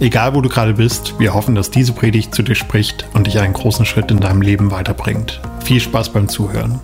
Egal 0.00 0.34
wo 0.34 0.40
du 0.40 0.48
gerade 0.48 0.72
bist, 0.72 1.18
wir 1.18 1.34
hoffen, 1.34 1.54
dass 1.54 1.70
diese 1.70 1.92
Predigt 1.92 2.34
zu 2.34 2.42
dir 2.42 2.54
spricht 2.54 3.04
und 3.12 3.26
dich 3.26 3.38
einen 3.38 3.52
großen 3.52 3.84
Schritt 3.84 4.10
in 4.10 4.18
deinem 4.18 4.40
Leben 4.40 4.70
weiterbringt. 4.70 5.42
Viel 5.62 5.78
Spaß 5.78 6.14
beim 6.14 6.26
Zuhören. 6.26 6.80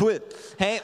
Cool. 0.00 0.22
Hey, 0.56 0.80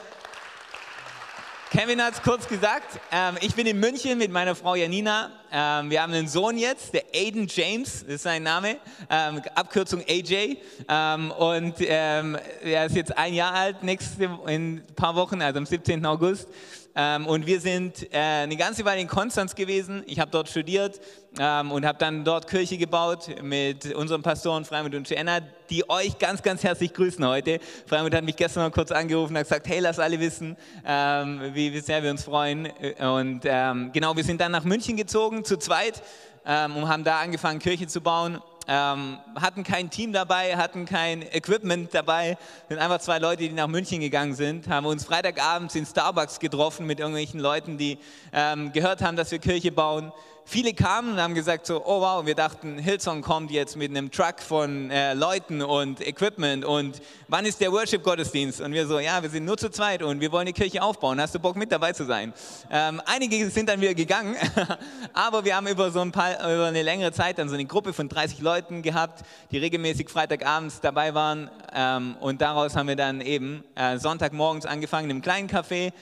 Kevin 1.70 2.02
hat 2.02 2.12
es 2.12 2.22
kurz 2.22 2.46
gesagt. 2.46 3.00
Ähm, 3.10 3.38
ich 3.40 3.54
bin 3.54 3.66
in 3.66 3.80
München 3.80 4.18
mit 4.18 4.30
meiner 4.30 4.54
Frau 4.54 4.74
Janina. 4.74 5.30
Ähm, 5.50 5.88
wir 5.88 6.02
haben 6.02 6.12
einen 6.12 6.28
Sohn 6.28 6.58
jetzt, 6.58 6.92
der 6.92 7.04
Aiden 7.14 7.46
James, 7.48 8.02
ist 8.02 8.24
sein 8.24 8.42
Name, 8.42 8.76
ähm, 9.08 9.40
Abkürzung 9.54 10.02
AJ. 10.06 10.58
Ähm, 10.90 11.30
und 11.30 11.76
ähm, 11.78 12.36
er 12.62 12.84
ist 12.84 12.96
jetzt 12.96 13.16
ein 13.16 13.32
Jahr 13.32 13.54
alt, 13.54 13.82
nächste, 13.82 14.24
in 14.24 14.76
ein 14.76 14.82
paar 14.94 15.14
Wochen, 15.14 15.40
also 15.40 15.56
am 15.56 15.64
17. 15.64 16.04
August. 16.04 16.46
Ähm, 16.94 17.26
und 17.26 17.46
wir 17.46 17.60
sind 17.60 18.12
äh, 18.12 18.18
eine 18.18 18.56
ganze 18.56 18.84
Weile 18.84 19.00
in 19.00 19.08
Konstanz 19.08 19.54
gewesen. 19.54 20.02
Ich 20.06 20.20
habe 20.20 20.30
dort 20.30 20.48
studiert 20.48 21.00
ähm, 21.38 21.72
und 21.72 21.86
habe 21.86 21.98
dann 21.98 22.24
dort 22.24 22.46
Kirche 22.48 22.76
gebaut 22.76 23.30
mit 23.42 23.94
unseren 23.94 24.22
Pastoren 24.22 24.64
Freimut 24.64 24.94
und 24.94 25.08
Jenna, 25.08 25.40
die 25.70 25.88
euch 25.88 26.18
ganz, 26.18 26.42
ganz 26.42 26.62
herzlich 26.62 26.92
grüßen 26.92 27.26
heute. 27.26 27.60
Freimut 27.86 28.14
hat 28.14 28.24
mich 28.24 28.36
gestern 28.36 28.64
mal 28.64 28.70
kurz 28.70 28.92
angerufen 28.92 29.32
und 29.32 29.38
hat 29.38 29.44
gesagt, 29.44 29.68
hey, 29.68 29.80
lass 29.80 29.98
alle 29.98 30.20
wissen, 30.20 30.56
ähm, 30.86 31.40
wie, 31.54 31.72
wie, 31.72 31.80
sehr 31.80 32.02
wir 32.02 32.10
uns 32.10 32.24
freuen. 32.24 32.66
Und 32.98 33.40
ähm, 33.44 33.90
genau, 33.92 34.14
wir 34.14 34.24
sind 34.24 34.40
dann 34.40 34.52
nach 34.52 34.64
München 34.64 34.96
gezogen, 34.96 35.44
zu 35.44 35.56
zweit, 35.56 36.02
ähm, 36.44 36.76
und 36.76 36.88
haben 36.88 37.04
da 37.04 37.20
angefangen, 37.20 37.58
Kirche 37.58 37.86
zu 37.86 38.00
bauen 38.00 38.40
ähm, 38.74 39.18
hatten 39.34 39.64
kein 39.64 39.90
Team 39.90 40.14
dabei, 40.14 40.56
hatten 40.56 40.86
kein 40.86 41.20
Equipment 41.20 41.92
dabei, 41.92 42.38
sind 42.70 42.78
einfach 42.78 43.00
zwei 43.00 43.18
Leute, 43.18 43.42
die 43.42 43.50
nach 43.50 43.68
München 43.68 44.00
gegangen 44.00 44.34
sind, 44.34 44.66
haben 44.66 44.86
uns 44.86 45.04
Freitagabends 45.04 45.74
in 45.74 45.84
Starbucks 45.84 46.40
getroffen 46.40 46.86
mit 46.86 46.98
irgendwelchen 46.98 47.38
Leuten, 47.38 47.76
die 47.76 47.98
ähm, 48.32 48.72
gehört 48.72 49.02
haben, 49.02 49.14
dass 49.14 49.30
wir 49.30 49.40
Kirche 49.40 49.72
bauen 49.72 50.10
viele 50.44 50.74
kamen 50.74 51.12
und 51.12 51.20
haben 51.20 51.34
gesagt 51.34 51.66
so, 51.66 51.84
oh 51.84 52.00
wow, 52.00 52.24
wir 52.26 52.34
dachten, 52.34 52.78
Hillsong 52.78 53.22
kommt 53.22 53.50
jetzt 53.50 53.76
mit 53.76 53.90
einem 53.90 54.10
Truck 54.10 54.40
von 54.40 54.90
äh, 54.90 55.14
Leuten 55.14 55.62
und 55.62 56.06
Equipment 56.06 56.64
und 56.64 57.00
wann 57.28 57.46
ist 57.46 57.60
der 57.60 57.72
Worship-Gottesdienst? 57.72 58.60
Und 58.60 58.72
wir 58.72 58.86
so, 58.86 58.98
ja, 58.98 59.22
wir 59.22 59.30
sind 59.30 59.44
nur 59.44 59.56
zu 59.56 59.70
zweit 59.70 60.02
und 60.02 60.20
wir 60.20 60.32
wollen 60.32 60.46
die 60.46 60.52
Kirche 60.52 60.82
aufbauen. 60.82 61.20
Hast 61.20 61.34
du 61.34 61.38
Bock 61.38 61.56
mit 61.56 61.72
dabei 61.72 61.92
zu 61.92 62.04
sein? 62.04 62.32
Ähm, 62.70 63.00
einige 63.06 63.48
sind 63.50 63.68
dann 63.68 63.80
wieder 63.80 63.94
gegangen, 63.94 64.36
aber 65.12 65.44
wir 65.44 65.56
haben 65.56 65.66
über 65.66 65.90
so 65.90 66.00
ein 66.00 66.12
paar, 66.12 66.34
über 66.38 66.66
eine 66.66 66.82
längere 66.82 67.12
Zeit 67.12 67.38
dann 67.38 67.48
so 67.48 67.54
eine 67.54 67.64
Gruppe 67.64 67.92
von 67.92 68.08
30 68.08 68.40
Leuten 68.40 68.82
gehabt, 68.82 69.24
die 69.50 69.58
regelmäßig 69.58 70.10
Freitagabends 70.10 70.80
dabei 70.80 71.14
waren 71.14 71.50
ähm, 71.74 72.16
und 72.20 72.40
daraus 72.40 72.76
haben 72.76 72.88
wir 72.88 72.96
dann 72.96 73.20
eben 73.20 73.64
äh, 73.74 73.98
Sonntagmorgens 73.98 74.66
angefangen, 74.66 75.10
einem 75.10 75.22
kleinen 75.22 75.48
Café 75.48 75.92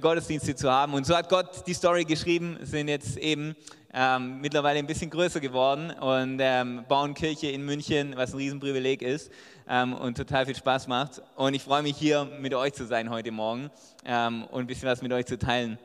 Gottesdienste 0.00 0.54
zu 0.54 0.70
haben. 0.70 0.94
Und 0.94 1.06
so 1.06 1.16
hat 1.16 1.28
Gott 1.28 1.66
die 1.66 1.74
Story 1.74 2.04
geschrieben, 2.04 2.58
sind 2.62 2.88
jetzt 2.88 3.16
eben 3.16 3.54
ähm, 3.94 4.40
mittlerweile 4.40 4.78
ein 4.78 4.86
bisschen 4.86 5.10
größer 5.10 5.40
geworden 5.40 5.90
und 5.90 6.38
ähm, 6.40 6.84
bauen 6.88 7.14
Kirche 7.14 7.48
in 7.48 7.64
München, 7.64 8.14
was 8.16 8.32
ein 8.32 8.38
Riesenprivileg 8.38 9.00
ist 9.00 9.30
ähm, 9.68 9.94
und 9.94 10.16
total 10.16 10.44
viel 10.44 10.56
Spaß 10.56 10.88
macht. 10.88 11.22
Und 11.36 11.54
ich 11.54 11.62
freue 11.62 11.82
mich 11.82 11.96
hier 11.96 12.24
mit 12.40 12.52
euch 12.52 12.74
zu 12.74 12.84
sein 12.84 13.10
heute 13.10 13.30
Morgen 13.30 13.70
ähm, 14.04 14.44
und 14.50 14.62
ein 14.62 14.66
bisschen 14.66 14.88
was 14.88 15.02
mit 15.02 15.12
euch 15.12 15.26
zu 15.26 15.38
teilen. 15.38 15.78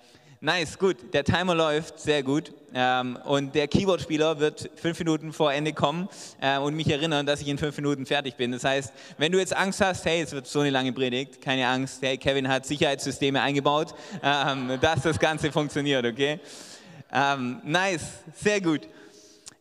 Nice, 0.44 0.80
gut. 0.80 1.14
Der 1.14 1.24
Timer 1.24 1.54
läuft 1.54 2.00
sehr 2.00 2.24
gut. 2.24 2.52
Ähm, 2.74 3.16
und 3.26 3.54
der 3.54 3.68
Keyboard-Spieler 3.68 4.40
wird 4.40 4.72
fünf 4.76 4.98
Minuten 4.98 5.34
vor 5.34 5.54
Ende 5.54 5.72
kommen 5.72 6.10
äh, 6.42 6.58
und 6.58 6.76
mich 6.76 6.90
erinnern, 6.90 7.28
dass 7.28 7.42
ich 7.42 7.48
in 7.48 7.60
fünf 7.60 7.78
Minuten 7.78 8.08
fertig 8.08 8.38
bin. 8.38 8.52
Das 8.52 8.64
heißt, 8.64 8.92
wenn 9.20 9.32
du 9.32 9.38
jetzt 9.38 9.56
Angst 9.56 9.82
hast, 9.82 10.04
hey, 10.04 10.20
es 10.20 10.32
wird 10.32 10.48
so 10.48 10.62
eine 10.62 10.72
lange 10.72 10.94
Predigt, 10.94 11.42
keine 11.42 11.68
Angst. 11.68 12.02
Hey, 12.02 12.18
Kevin 12.18 12.48
hat 12.48 12.66
Sicherheitssysteme 12.66 13.40
eingebaut, 13.40 13.94
ähm, 14.24 14.80
dass 14.82 15.04
das 15.04 15.20
Ganze 15.20 15.52
funktioniert, 15.52 16.04
okay? 16.08 16.40
Ähm, 17.14 17.62
nice, 17.64 18.02
sehr 18.34 18.62
gut. 18.62 18.88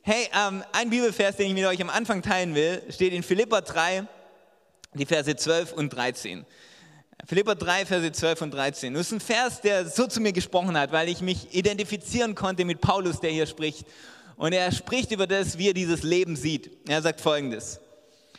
Hey, 0.00 0.30
ähm, 0.34 0.64
ein 0.72 0.88
Bibelvers, 0.88 1.36
den 1.36 1.48
ich 1.48 1.54
mit 1.54 1.66
euch 1.66 1.82
am 1.82 1.90
Anfang 1.90 2.22
teilen 2.22 2.54
will, 2.54 2.80
steht 2.88 3.12
in 3.12 3.22
Philippa 3.22 3.60
3, 3.60 4.04
die 4.94 5.04
Verse 5.04 5.36
12 5.36 5.74
und 5.74 5.90
13. 5.90 6.46
Philippa 7.26 7.54
3, 7.54 7.86
Verse 7.86 8.12
12 8.12 8.42
und 8.42 8.50
13. 8.52 8.94
Das 8.94 9.06
ist 9.06 9.12
ein 9.12 9.20
Vers, 9.20 9.60
der 9.60 9.86
so 9.86 10.06
zu 10.06 10.20
mir 10.20 10.32
gesprochen 10.32 10.76
hat, 10.76 10.92
weil 10.92 11.08
ich 11.08 11.20
mich 11.20 11.54
identifizieren 11.54 12.34
konnte 12.34 12.64
mit 12.64 12.80
Paulus, 12.80 13.20
der 13.20 13.30
hier 13.30 13.46
spricht. 13.46 13.86
Und 14.36 14.52
er 14.52 14.72
spricht 14.72 15.12
über 15.12 15.26
das, 15.26 15.58
wie 15.58 15.68
er 15.68 15.74
dieses 15.74 16.02
Leben 16.02 16.36
sieht. 16.36 16.70
Er 16.88 17.02
sagt 17.02 17.20
folgendes. 17.20 17.80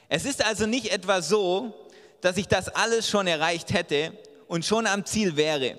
Es 0.09 0.25
ist 0.25 0.43
also 0.43 0.65
nicht 0.65 0.91
etwa 0.91 1.21
so, 1.21 1.73
dass 2.21 2.37
ich 2.37 2.47
das 2.47 2.69
alles 2.69 3.07
schon 3.09 3.27
erreicht 3.27 3.73
hätte 3.73 4.17
und 4.47 4.65
schon 4.65 4.87
am 4.87 5.05
Ziel 5.05 5.37
wäre. 5.37 5.77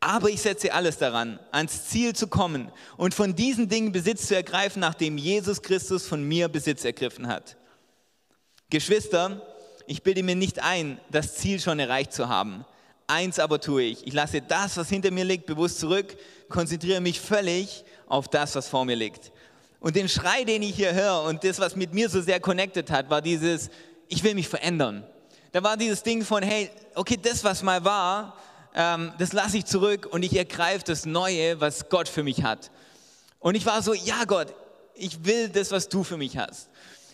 Aber 0.00 0.30
ich 0.30 0.40
setze 0.40 0.72
alles 0.72 0.96
daran, 0.96 1.38
ans 1.50 1.88
Ziel 1.88 2.14
zu 2.14 2.28
kommen 2.28 2.72
und 2.96 3.12
von 3.12 3.34
diesen 3.34 3.68
Dingen 3.68 3.92
Besitz 3.92 4.28
zu 4.28 4.34
ergreifen, 4.34 4.80
nachdem 4.80 5.18
Jesus 5.18 5.60
Christus 5.60 6.06
von 6.06 6.22
mir 6.22 6.48
Besitz 6.48 6.84
ergriffen 6.84 7.28
hat. 7.28 7.56
Geschwister, 8.70 9.42
ich 9.90 10.04
bilde 10.04 10.22
mir 10.22 10.36
nicht 10.36 10.62
ein, 10.62 11.00
das 11.10 11.34
Ziel 11.34 11.58
schon 11.58 11.80
erreicht 11.80 12.12
zu 12.12 12.28
haben. 12.28 12.64
Eins 13.08 13.40
aber 13.40 13.60
tue 13.60 13.82
ich. 13.82 14.06
Ich 14.06 14.12
lasse 14.12 14.40
das, 14.40 14.76
was 14.76 14.88
hinter 14.88 15.10
mir 15.10 15.24
liegt, 15.24 15.46
bewusst 15.46 15.80
zurück, 15.80 16.16
konzentriere 16.48 17.00
mich 17.00 17.20
völlig 17.20 17.84
auf 18.06 18.28
das, 18.28 18.54
was 18.54 18.68
vor 18.68 18.84
mir 18.84 18.94
liegt. 18.94 19.32
Und 19.80 19.96
den 19.96 20.08
Schrei, 20.08 20.44
den 20.44 20.62
ich 20.62 20.76
hier 20.76 20.94
höre 20.94 21.24
und 21.24 21.42
das, 21.42 21.58
was 21.58 21.74
mit 21.74 21.92
mir 21.92 22.08
so 22.08 22.20
sehr 22.20 22.38
connected 22.38 22.88
hat, 22.88 23.10
war 23.10 23.20
dieses, 23.20 23.68
ich 24.06 24.22
will 24.22 24.36
mich 24.36 24.46
verändern. 24.46 25.02
Da 25.50 25.60
war 25.64 25.76
dieses 25.76 26.04
Ding 26.04 26.24
von, 26.24 26.44
hey, 26.44 26.70
okay, 26.94 27.18
das, 27.20 27.42
was 27.42 27.64
mal 27.64 27.84
war, 27.84 28.36
ähm, 28.76 29.12
das 29.18 29.32
lasse 29.32 29.58
ich 29.58 29.64
zurück 29.64 30.06
und 30.08 30.22
ich 30.22 30.36
ergreife 30.36 30.84
das 30.84 31.04
Neue, 31.04 31.60
was 31.60 31.88
Gott 31.88 32.08
für 32.08 32.22
mich 32.22 32.44
hat. 32.44 32.70
Und 33.40 33.56
ich 33.56 33.66
war 33.66 33.82
so, 33.82 33.92
ja 33.92 34.22
Gott, 34.24 34.54
ich 34.94 35.24
will 35.24 35.48
das, 35.48 35.72
was 35.72 35.88
du 35.88 36.04
für 36.04 36.16
mich 36.16 36.38
hast 36.38 36.69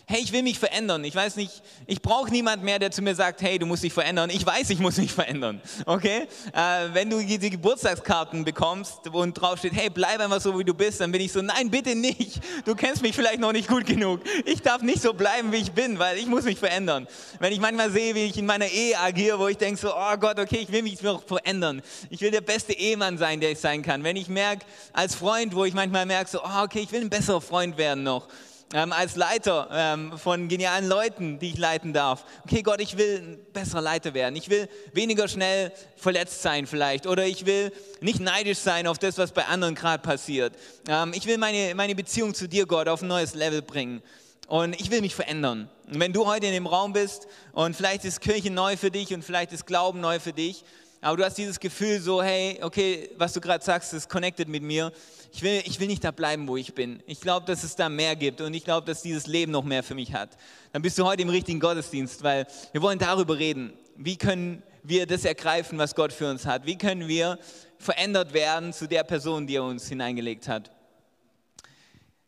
hey, 0.09 0.21
ich 0.23 0.31
will 0.31 0.41
mich 0.41 0.57
verändern. 0.57 1.03
Ich 1.03 1.13
weiß 1.13 1.35
nicht, 1.35 1.61
ich 1.85 2.01
brauche 2.01 2.31
niemand 2.31 2.63
mehr, 2.63 2.79
der 2.79 2.91
zu 2.91 3.01
mir 3.01 3.13
sagt, 3.13 3.41
hey, 3.41 3.59
du 3.59 3.65
musst 3.65 3.83
dich 3.83 3.91
verändern. 3.91 4.29
Ich 4.29 4.45
weiß, 4.45 4.69
ich 4.69 4.79
muss 4.79 4.95
mich 4.95 5.11
verändern. 5.11 5.61
Okay? 5.85 6.29
Äh, 6.53 6.93
wenn 6.93 7.09
du 7.09 7.21
die 7.21 7.49
Geburtstagskarten 7.49 8.45
bekommst 8.45 9.05
und 9.09 9.33
drauf 9.33 9.59
steht, 9.59 9.73
hey, 9.73 9.89
bleib 9.89 10.21
einfach 10.21 10.39
so, 10.39 10.57
wie 10.57 10.63
du 10.63 10.73
bist, 10.73 11.01
dann 11.01 11.11
bin 11.11 11.19
ich 11.19 11.33
so, 11.33 11.41
nein, 11.41 11.69
bitte 11.69 11.93
nicht. 11.93 12.39
Du 12.63 12.73
kennst 12.73 13.01
mich 13.01 13.15
vielleicht 13.15 13.41
noch 13.41 13.51
nicht 13.51 13.67
gut 13.67 13.85
genug. 13.85 14.21
Ich 14.45 14.61
darf 14.61 14.81
nicht 14.81 15.01
so 15.01 15.13
bleiben, 15.13 15.51
wie 15.51 15.57
ich 15.57 15.73
bin, 15.73 15.99
weil 15.99 16.17
ich 16.17 16.25
muss 16.25 16.45
mich 16.45 16.57
verändern. 16.57 17.05
Wenn 17.39 17.51
ich 17.51 17.59
manchmal 17.59 17.91
sehe, 17.91 18.15
wie 18.15 18.27
ich 18.27 18.37
in 18.37 18.45
meiner 18.45 18.67
Ehe 18.67 18.97
agiere, 18.97 19.37
wo 19.37 19.49
ich 19.49 19.57
denke 19.57 19.77
so, 19.77 19.93
oh 19.93 20.17
Gott, 20.17 20.39
okay, 20.39 20.59
ich 20.61 20.71
will 20.71 20.83
mich 20.83 21.01
noch 21.01 21.21
verändern. 21.21 21.81
Ich 22.09 22.21
will 22.21 22.31
der 22.31 22.39
beste 22.39 22.71
Ehemann 22.71 23.17
sein, 23.17 23.41
der 23.41 23.51
ich 23.51 23.59
sein 23.59 23.81
kann. 23.81 24.05
Wenn 24.05 24.15
ich 24.15 24.29
merke, 24.29 24.65
als 24.93 25.15
Freund, 25.15 25.53
wo 25.53 25.65
ich 25.65 25.73
manchmal 25.73 26.05
merke 26.05 26.29
so, 26.31 26.41
oh, 26.41 26.63
okay, 26.63 26.79
ich 26.79 26.93
will 26.93 27.01
ein 27.01 27.09
besserer 27.09 27.41
Freund 27.41 27.77
werden 27.77 28.03
noch 28.03 28.29
ähm, 28.73 28.91
als 28.91 29.15
Leiter 29.15 29.69
ähm, 29.71 30.17
von 30.17 30.49
genialen 30.49 30.87
Leuten, 30.87 31.39
die 31.39 31.51
ich 31.51 31.57
leiten 31.57 31.93
darf. 31.93 32.25
Okay, 32.43 32.63
Gott, 32.63 32.81
ich 32.81 32.97
will 32.97 33.19
ein 33.19 33.53
besserer 33.53 33.81
Leiter 33.81 34.13
werden. 34.13 34.35
Ich 34.35 34.49
will 34.49 34.67
weniger 34.93 35.27
schnell 35.27 35.71
verletzt 35.95 36.41
sein 36.41 36.67
vielleicht. 36.67 37.07
Oder 37.07 37.25
ich 37.25 37.45
will 37.45 37.71
nicht 38.01 38.19
neidisch 38.19 38.57
sein 38.57 38.87
auf 38.87 38.99
das, 38.99 39.17
was 39.17 39.31
bei 39.31 39.45
anderen 39.45 39.75
gerade 39.75 40.03
passiert. 40.03 40.53
Ähm, 40.87 41.13
ich 41.15 41.25
will 41.27 41.37
meine, 41.37 41.75
meine 41.75 41.95
Beziehung 41.95 42.33
zu 42.33 42.47
dir, 42.47 42.65
Gott, 42.65 42.89
auf 42.89 43.01
ein 43.01 43.07
neues 43.07 43.35
Level 43.35 43.61
bringen. 43.61 44.01
Und 44.47 44.79
ich 44.79 44.91
will 44.91 45.01
mich 45.01 45.15
verändern. 45.15 45.69
Und 45.87 45.99
wenn 45.99 46.13
du 46.13 46.25
heute 46.25 46.47
in 46.47 46.53
dem 46.53 46.67
Raum 46.67 46.93
bist 46.93 47.27
und 47.53 47.75
vielleicht 47.75 48.05
ist 48.05 48.21
Kirche 48.21 48.51
neu 48.51 48.77
für 48.77 48.91
dich 48.91 49.13
und 49.13 49.23
vielleicht 49.23 49.51
ist 49.53 49.65
Glauben 49.65 49.99
neu 49.99 50.19
für 50.19 50.33
dich, 50.33 50.63
aber 51.01 51.17
du 51.17 51.23
hast 51.23 51.37
dieses 51.37 51.59
Gefühl 51.59 51.99
so, 51.99 52.23
hey, 52.23 52.59
okay, 52.61 53.09
was 53.17 53.33
du 53.33 53.39
gerade 53.39 53.63
sagst, 53.63 53.93
ist 53.93 54.09
connected 54.09 54.47
mit 54.47 54.63
mir. 54.63 54.91
Ich 55.37 55.43
will, 55.43 55.61
ich 55.65 55.79
will 55.79 55.85
nicht 55.85 56.03
da 56.03 56.09
bleiben, 56.09 56.47
wo 56.47 56.57
ich 56.57 56.73
bin. 56.73 57.03
Ich 57.05 57.21
glaube, 57.21 57.45
dass 57.45 57.63
es 57.63 57.75
da 57.75 57.89
mehr 57.89 58.15
gibt 58.15 58.41
und 58.41 58.55
ich 58.55 58.63
glaube, 58.63 58.87
dass 58.87 59.03
dieses 59.03 59.27
Leben 59.27 59.51
noch 59.51 59.63
mehr 59.63 59.83
für 59.83 59.93
mich 59.93 60.13
hat. 60.13 60.35
Dann 60.71 60.81
bist 60.81 60.97
du 60.97 61.05
heute 61.05 61.21
im 61.21 61.29
richtigen 61.29 61.59
Gottesdienst, 61.59 62.23
weil 62.23 62.47
wir 62.71 62.81
wollen 62.81 62.97
darüber 62.97 63.37
reden. 63.37 63.71
Wie 63.95 64.17
können 64.17 64.63
wir 64.81 65.05
das 65.05 65.25
ergreifen, 65.25 65.77
was 65.77 65.93
Gott 65.93 66.11
für 66.11 66.27
uns 66.27 66.47
hat? 66.47 66.65
Wie 66.65 66.75
können 66.75 67.07
wir 67.07 67.37
verändert 67.77 68.33
werden 68.33 68.73
zu 68.73 68.87
der 68.87 69.03
Person, 69.03 69.45
die 69.45 69.57
er 69.57 69.63
uns 69.63 69.87
hineingelegt 69.87 70.47
hat? 70.47 70.71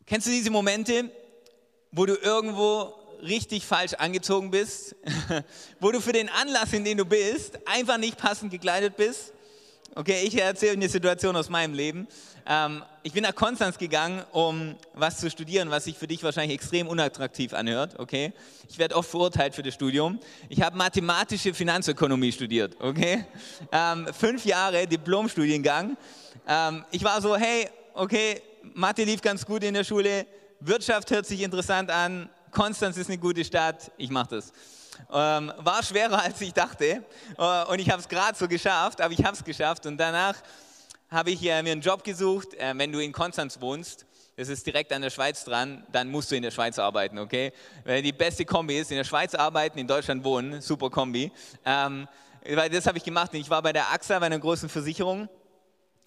Kennst 0.06 0.28
du 0.28 0.30
diese 0.30 0.52
Momente, 0.52 1.10
wo 1.90 2.06
du 2.06 2.14
irgendwo 2.14 2.94
richtig 3.22 3.66
falsch 3.66 3.94
angezogen 3.94 4.52
bist, 4.52 4.94
wo 5.80 5.90
du 5.90 6.00
für 6.00 6.12
den 6.12 6.28
Anlass, 6.28 6.72
in 6.72 6.84
den 6.84 6.98
du 6.98 7.04
bist, 7.04 7.58
einfach 7.66 7.98
nicht 7.98 8.18
passend 8.18 8.52
gekleidet 8.52 8.96
bist. 8.96 9.32
Okay, 9.96 10.22
ich 10.24 10.40
erzähle 10.40 10.74
eine 10.74 10.88
Situation 10.88 11.34
aus 11.34 11.48
meinem 11.48 11.74
Leben. 11.74 12.06
Ähm, 12.46 12.84
ich 13.02 13.12
bin 13.12 13.24
nach 13.24 13.34
Konstanz 13.34 13.76
gegangen, 13.76 14.22
um 14.30 14.76
was 14.94 15.18
zu 15.18 15.28
studieren, 15.28 15.68
was 15.70 15.84
sich 15.84 15.98
für 15.98 16.06
dich 16.06 16.22
wahrscheinlich 16.22 16.54
extrem 16.54 16.86
unattraktiv 16.86 17.52
anhört. 17.54 17.98
Okay, 17.98 18.32
ich 18.68 18.78
werde 18.78 18.94
oft 18.94 19.10
verurteilt 19.10 19.52
für 19.52 19.64
das 19.64 19.74
Studium. 19.74 20.20
Ich 20.48 20.62
habe 20.62 20.76
mathematische 20.76 21.52
Finanzökonomie 21.54 22.30
studiert. 22.30 22.76
Okay, 22.78 23.24
ähm, 23.72 24.06
fünf 24.16 24.44
Jahre 24.44 24.86
Diplomstudiengang. 24.86 25.96
Ähm, 26.46 26.84
ich 26.92 27.02
war 27.02 27.20
so, 27.20 27.36
hey, 27.36 27.68
okay, 27.94 28.40
Mathe 28.74 29.02
lief 29.02 29.20
ganz 29.20 29.44
gut 29.44 29.64
in 29.64 29.74
der 29.74 29.82
Schule, 29.82 30.24
Wirtschaft 30.60 31.10
hört 31.10 31.26
sich 31.26 31.42
interessant 31.42 31.90
an, 31.90 32.30
Konstanz 32.52 32.96
ist 32.96 33.08
eine 33.08 33.18
gute 33.18 33.44
Stadt, 33.44 33.90
ich 33.96 34.10
mache 34.10 34.36
das. 34.36 34.52
Ähm, 35.12 35.52
war 35.58 35.82
schwerer 35.82 36.18
als 36.22 36.40
ich 36.40 36.52
dachte 36.52 37.04
äh, 37.38 37.64
und 37.64 37.78
ich 37.78 37.90
habe 37.90 38.00
es 38.00 38.08
gerade 38.08 38.36
so 38.36 38.48
geschafft, 38.48 39.00
aber 39.00 39.12
ich 39.12 39.24
habe 39.24 39.36
es 39.36 39.44
geschafft 39.44 39.86
und 39.86 39.96
danach 39.96 40.34
habe 41.10 41.30
ich 41.30 41.42
äh, 41.44 41.62
mir 41.62 41.72
einen 41.72 41.80
Job 41.80 42.04
gesucht. 42.04 42.54
Äh, 42.54 42.72
wenn 42.76 42.92
du 42.92 43.00
in 43.00 43.12
Konstanz 43.12 43.60
wohnst, 43.60 44.06
das 44.36 44.48
ist 44.48 44.66
direkt 44.66 44.92
an 44.92 45.02
der 45.02 45.10
Schweiz 45.10 45.44
dran, 45.44 45.84
dann 45.92 46.08
musst 46.08 46.30
du 46.30 46.36
in 46.36 46.42
der 46.42 46.50
Schweiz 46.50 46.78
arbeiten, 46.78 47.18
okay? 47.18 47.52
Weil 47.84 48.02
die 48.02 48.12
beste 48.12 48.44
Kombi 48.44 48.78
ist, 48.78 48.90
in 48.90 48.96
der 48.96 49.04
Schweiz 49.04 49.34
arbeiten, 49.34 49.78
in 49.78 49.86
Deutschland 49.86 50.24
wohnen, 50.24 50.62
super 50.62 50.88
Kombi. 50.88 51.30
Ähm, 51.64 52.08
weil 52.48 52.70
das 52.70 52.86
habe 52.86 52.96
ich 52.96 53.04
gemacht. 53.04 53.34
Ich 53.34 53.50
war 53.50 53.60
bei 53.60 53.72
der 53.72 53.92
AXA, 53.92 54.18
bei 54.18 54.26
einer 54.26 54.38
großen 54.38 54.68
Versicherung 54.68 55.28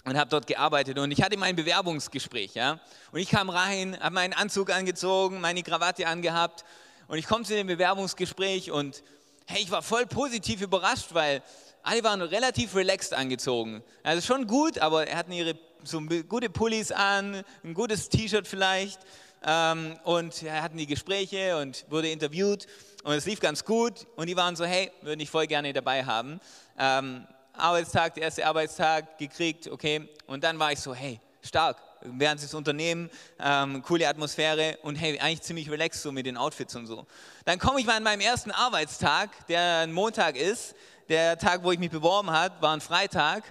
und 0.06 0.18
habe 0.18 0.30
dort 0.30 0.48
gearbeitet 0.48 0.98
und 0.98 1.12
ich 1.12 1.22
hatte 1.22 1.38
mein 1.38 1.56
Bewerbungsgespräch, 1.56 2.56
ja. 2.56 2.80
Und 3.12 3.20
ich 3.20 3.30
kam 3.30 3.50
rein, 3.50 3.98
habe 4.00 4.16
meinen 4.16 4.34
Anzug 4.34 4.72
angezogen, 4.72 5.40
meine 5.40 5.64
Krawatte 5.64 6.08
angehabt 6.08 6.66
und 7.14 7.20
ich 7.20 7.28
komme 7.28 7.46
zu 7.46 7.54
dem 7.54 7.68
Bewerbungsgespräch 7.68 8.72
und 8.72 9.04
hey, 9.46 9.62
ich 9.62 9.70
war 9.70 9.84
voll 9.84 10.08
positiv 10.08 10.62
überrascht, 10.62 11.10
weil 11.12 11.44
alle 11.84 12.04
waren 12.04 12.24
relativ 12.24 12.76
relaxed 12.76 13.14
angezogen. 13.14 13.84
Also 14.02 14.26
schon 14.26 14.48
gut, 14.48 14.80
aber 14.80 15.06
er 15.06 15.18
hatten 15.18 15.32
ihre 15.32 15.56
so 15.84 16.02
gute 16.02 16.50
Pullis 16.50 16.92
an, 16.92 17.44
ein 17.64 17.76
gutes 17.76 18.10
T-Shirt 18.10 18.48
vielleicht 18.48 19.00
ähm, 19.46 19.96
und 20.06 20.42
er 20.42 20.64
hatten 20.64 20.76
die 20.76 20.88
Gespräche 20.88 21.56
und 21.58 21.86
wurde 21.88 22.10
interviewt 22.10 22.66
und 23.04 23.14
es 23.14 23.28
lief 23.28 23.40
ganz 23.40 23.64
gut 23.64 24.08
und 24.16 24.26
die 24.28 24.36
waren 24.36 24.56
so, 24.56 24.66
hey, 24.66 24.92
würde 25.04 25.22
ich 25.22 25.30
voll 25.30 25.46
gerne 25.46 25.72
dabei 25.72 26.04
haben. 26.04 26.40
Ähm, 26.80 27.28
Arbeitstag, 27.56 28.16
der 28.16 28.24
erste 28.24 28.48
Arbeitstag 28.48 29.20
gekriegt, 29.20 29.68
okay, 29.68 30.10
und 30.26 30.44
dann 30.44 30.58
war 30.58 30.72
ich 30.72 30.80
so, 30.80 30.96
hey, 30.96 31.20
stark, 31.44 31.78
während 32.06 32.42
das 32.44 32.54
Unternehmen, 32.54 33.10
ähm, 33.40 33.82
coole 33.82 34.08
Atmosphäre 34.08 34.78
und 34.84 34.96
hey, 34.96 35.20
eigentlich 35.20 35.42
ziemlich 35.42 35.70
relaxed 35.70 36.02
so 36.02 36.12
mit 36.12 36.26
den 36.26 36.38
Outfits 36.38 36.76
und 36.76 36.88
so. 36.88 37.06
Dann 37.46 37.60
komme 37.60 37.80
ich 37.80 37.86
mal 37.86 37.98
an 37.98 38.04
meinem 38.04 38.22
ersten 38.22 38.52
Arbeitstag, 38.52 39.30
der 39.48 39.80
ein 39.80 39.92
Montag 39.92 40.36
ist, 40.36 40.76
der 41.10 41.38
Tag, 41.38 41.64
wo 41.64 41.72
ich 41.72 41.80
mich 41.80 41.92
beworben 41.92 42.32
habe, 42.32 42.62
war 42.62 42.74
ein 42.74 42.82
Freitag. 42.82 43.44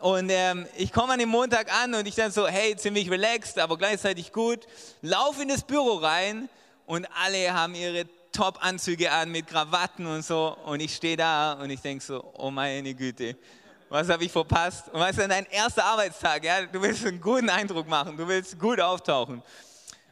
Und 0.00 0.30
ähm, 0.30 0.66
ich 0.76 0.92
komme 0.92 1.12
an 1.12 1.18
dem 1.18 1.28
Montag 1.28 1.72
an 1.72 1.94
und 1.94 2.06
ich 2.06 2.14
dann 2.14 2.30
so, 2.30 2.46
hey, 2.46 2.74
ziemlich 2.76 3.10
relaxed, 3.10 3.58
aber 3.58 3.76
gleichzeitig 3.76 4.32
gut, 4.32 4.66
laufe 5.02 5.42
in 5.42 5.48
das 5.48 5.62
Büro 5.62 5.96
rein 5.96 6.48
und 6.86 7.06
alle 7.22 7.52
haben 7.52 7.74
ihre 7.74 8.06
Top-Anzüge 8.32 9.10
an 9.10 9.30
mit 9.30 9.46
Krawatten 9.46 10.06
und 10.06 10.24
so. 10.24 10.56
Und 10.64 10.80
ich 10.80 10.94
stehe 10.94 11.16
da 11.16 11.54
und 11.54 11.70
ich 11.70 11.80
denke 11.80 12.04
so, 12.04 12.32
oh 12.38 12.50
meine 12.50 12.94
Güte, 12.94 13.36
was 13.90 14.08
habe 14.08 14.24
ich 14.24 14.30
verpasst? 14.30 14.88
Und 14.88 15.00
weißt 15.00 15.18
du, 15.18 15.28
dein 15.28 15.46
erster 15.46 15.84
Arbeitstag, 15.84 16.44
ja, 16.44 16.64
du 16.64 16.80
willst 16.80 17.04
einen 17.04 17.20
guten 17.20 17.50
Eindruck 17.50 17.88
machen, 17.88 18.16
du 18.16 18.26
willst 18.26 18.58
gut 18.58 18.80
auftauchen. 18.80 19.42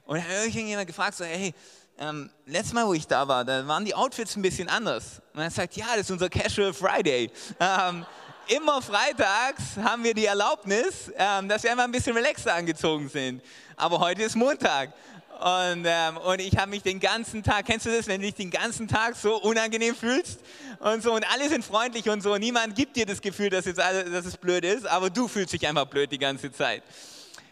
Und 0.04 0.16
dann 0.16 0.24
habe 0.24 0.46
ich 0.46 0.56
irgendjemand 0.56 0.88
gefragt, 0.88 1.14
so, 1.14 1.24
hey, 1.24 1.54
ähm, 1.96 2.28
letztes 2.44 2.72
Mal, 2.72 2.86
wo 2.86 2.94
ich 2.94 3.06
da 3.06 3.26
war, 3.26 3.44
da 3.44 3.66
waren 3.68 3.84
die 3.84 3.94
Outfits 3.94 4.34
ein 4.34 4.42
bisschen 4.42 4.68
anders. 4.68 5.22
Und 5.32 5.40
er 5.40 5.50
sagt, 5.50 5.76
ja, 5.76 5.86
das 5.90 6.00
ist 6.00 6.10
unser 6.10 6.28
Casual 6.28 6.74
Friday. 6.74 7.30
Ähm, 7.60 8.04
immer 8.48 8.82
freitags 8.82 9.76
haben 9.80 10.02
wir 10.02 10.14
die 10.14 10.26
Erlaubnis, 10.26 11.12
ähm, 11.16 11.48
dass 11.48 11.62
wir 11.62 11.70
einfach 11.70 11.84
ein 11.84 11.92
bisschen 11.92 12.16
relaxer 12.16 12.54
angezogen 12.54 13.08
sind. 13.08 13.42
Aber 13.76 14.00
heute 14.00 14.24
ist 14.24 14.34
Montag. 14.34 14.92
Und, 15.38 15.84
ähm, 15.86 16.16
und 16.16 16.40
ich 16.40 16.56
habe 16.56 16.70
mich 16.70 16.82
den 16.82 16.98
ganzen 16.98 17.44
Tag, 17.44 17.66
kennst 17.66 17.86
du 17.86 17.90
das, 17.90 18.08
wenn 18.08 18.20
du 18.20 18.26
dich 18.26 18.34
den 18.34 18.50
ganzen 18.50 18.88
Tag 18.88 19.14
so 19.14 19.40
unangenehm 19.40 19.94
fühlst 19.94 20.40
und 20.80 21.00
so 21.00 21.14
und 21.14 21.24
alle 21.32 21.48
sind 21.48 21.64
freundlich 21.64 22.08
und 22.08 22.22
so, 22.22 22.36
niemand 22.38 22.74
gibt 22.74 22.96
dir 22.96 23.06
das 23.06 23.20
Gefühl, 23.20 23.48
dass, 23.48 23.64
jetzt 23.64 23.78
alle, 23.78 24.04
dass 24.04 24.26
es 24.26 24.36
blöd 24.36 24.64
ist, 24.64 24.84
aber 24.84 25.10
du 25.10 25.28
fühlst 25.28 25.52
dich 25.52 25.64
einfach 25.68 25.86
blöd 25.86 26.10
die 26.10 26.18
ganze 26.18 26.50
Zeit. 26.50 26.82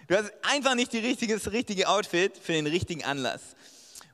Du 0.08 0.16
hast 0.16 0.32
einfach 0.42 0.74
nicht 0.74 0.92
die 0.92 0.98
richtige, 0.98 1.34
das 1.34 1.52
richtige 1.52 1.88
Outfit 1.88 2.36
für 2.36 2.52
den 2.52 2.66
richtigen 2.66 3.04
Anlass. 3.04 3.40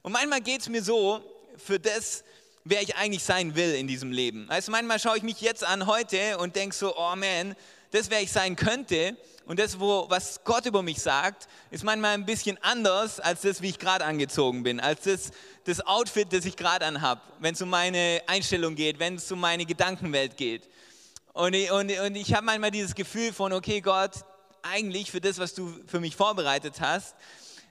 Und 0.03 0.13
manchmal 0.13 0.43
geht 0.43 0.61
es 0.61 0.69
mir 0.69 0.83
so, 0.83 1.23
für 1.57 1.81
das, 1.81 2.25
wer 2.65 2.83
ich 2.83 2.97
eigentlich 2.97 3.25
sein 3.25 3.55
will 3.55 3.75
in 3.75 3.87
diesem 3.87 4.13
Leben. 4.13 4.51
Also 4.51 4.71
manchmal 4.71 4.99
schaue 4.99 5.17
ich 5.17 5.23
mich 5.23 5.41
jetzt 5.41 5.65
an 5.65 5.87
heute 5.87 6.37
und 6.37 6.57
denke 6.57 6.75
so, 6.75 6.95
oh 6.95 7.17
man, 7.17 7.57
das, 7.93 8.11
wer 8.11 8.21
ich 8.21 8.33
sein 8.33 8.57
könnte 8.57 9.17
und 9.47 9.59
das, 9.59 9.79
wo, 9.79 10.07
was 10.09 10.43
Gott 10.45 10.67
über 10.67 10.83
mich 10.83 11.01
sagt, 11.01 11.47
ist 11.71 11.85
manchmal 11.85 12.15
ein 12.15 12.27
bisschen 12.27 12.59
anders 12.63 13.21
als 13.21 13.43
das, 13.43 13.63
wie 13.63 13.69
ich 13.69 13.79
gerade 13.79 14.05
angezogen 14.05 14.63
bin, 14.63 14.81
als 14.81 15.03
das, 15.03 15.31
das 15.65 15.87
Outfit, 15.87 16.33
das 16.33 16.45
ich 16.45 16.57
gerade 16.57 16.87
anhab, 16.87 17.23
wenn 17.39 17.55
es 17.55 17.63
um 17.63 17.69
meine 17.69 18.23
Einstellung 18.27 18.75
geht, 18.75 18.99
wenn 18.99 19.17
es 19.17 19.31
um 19.31 19.41
meine 19.41 19.67
Gedankenwelt 19.67 20.37
geht. 20.37 20.69
Und 21.35 21.55
ich, 21.55 21.71
und, 21.71 21.91
und 21.91 22.17
ich 22.17 22.35
habe 22.35 22.47
manchmal 22.47 22.71
dieses 22.71 22.95
Gefühl 22.95 23.33
von, 23.33 23.53
okay 23.53 23.81
Gott, 23.81 24.13
eigentlich 24.63 25.11
für 25.11 25.21
das, 25.21 25.39
was 25.39 25.55
du 25.55 25.73
für 25.87 26.01
mich 26.01 26.17
vorbereitet 26.17 26.81
hast, 26.81 27.15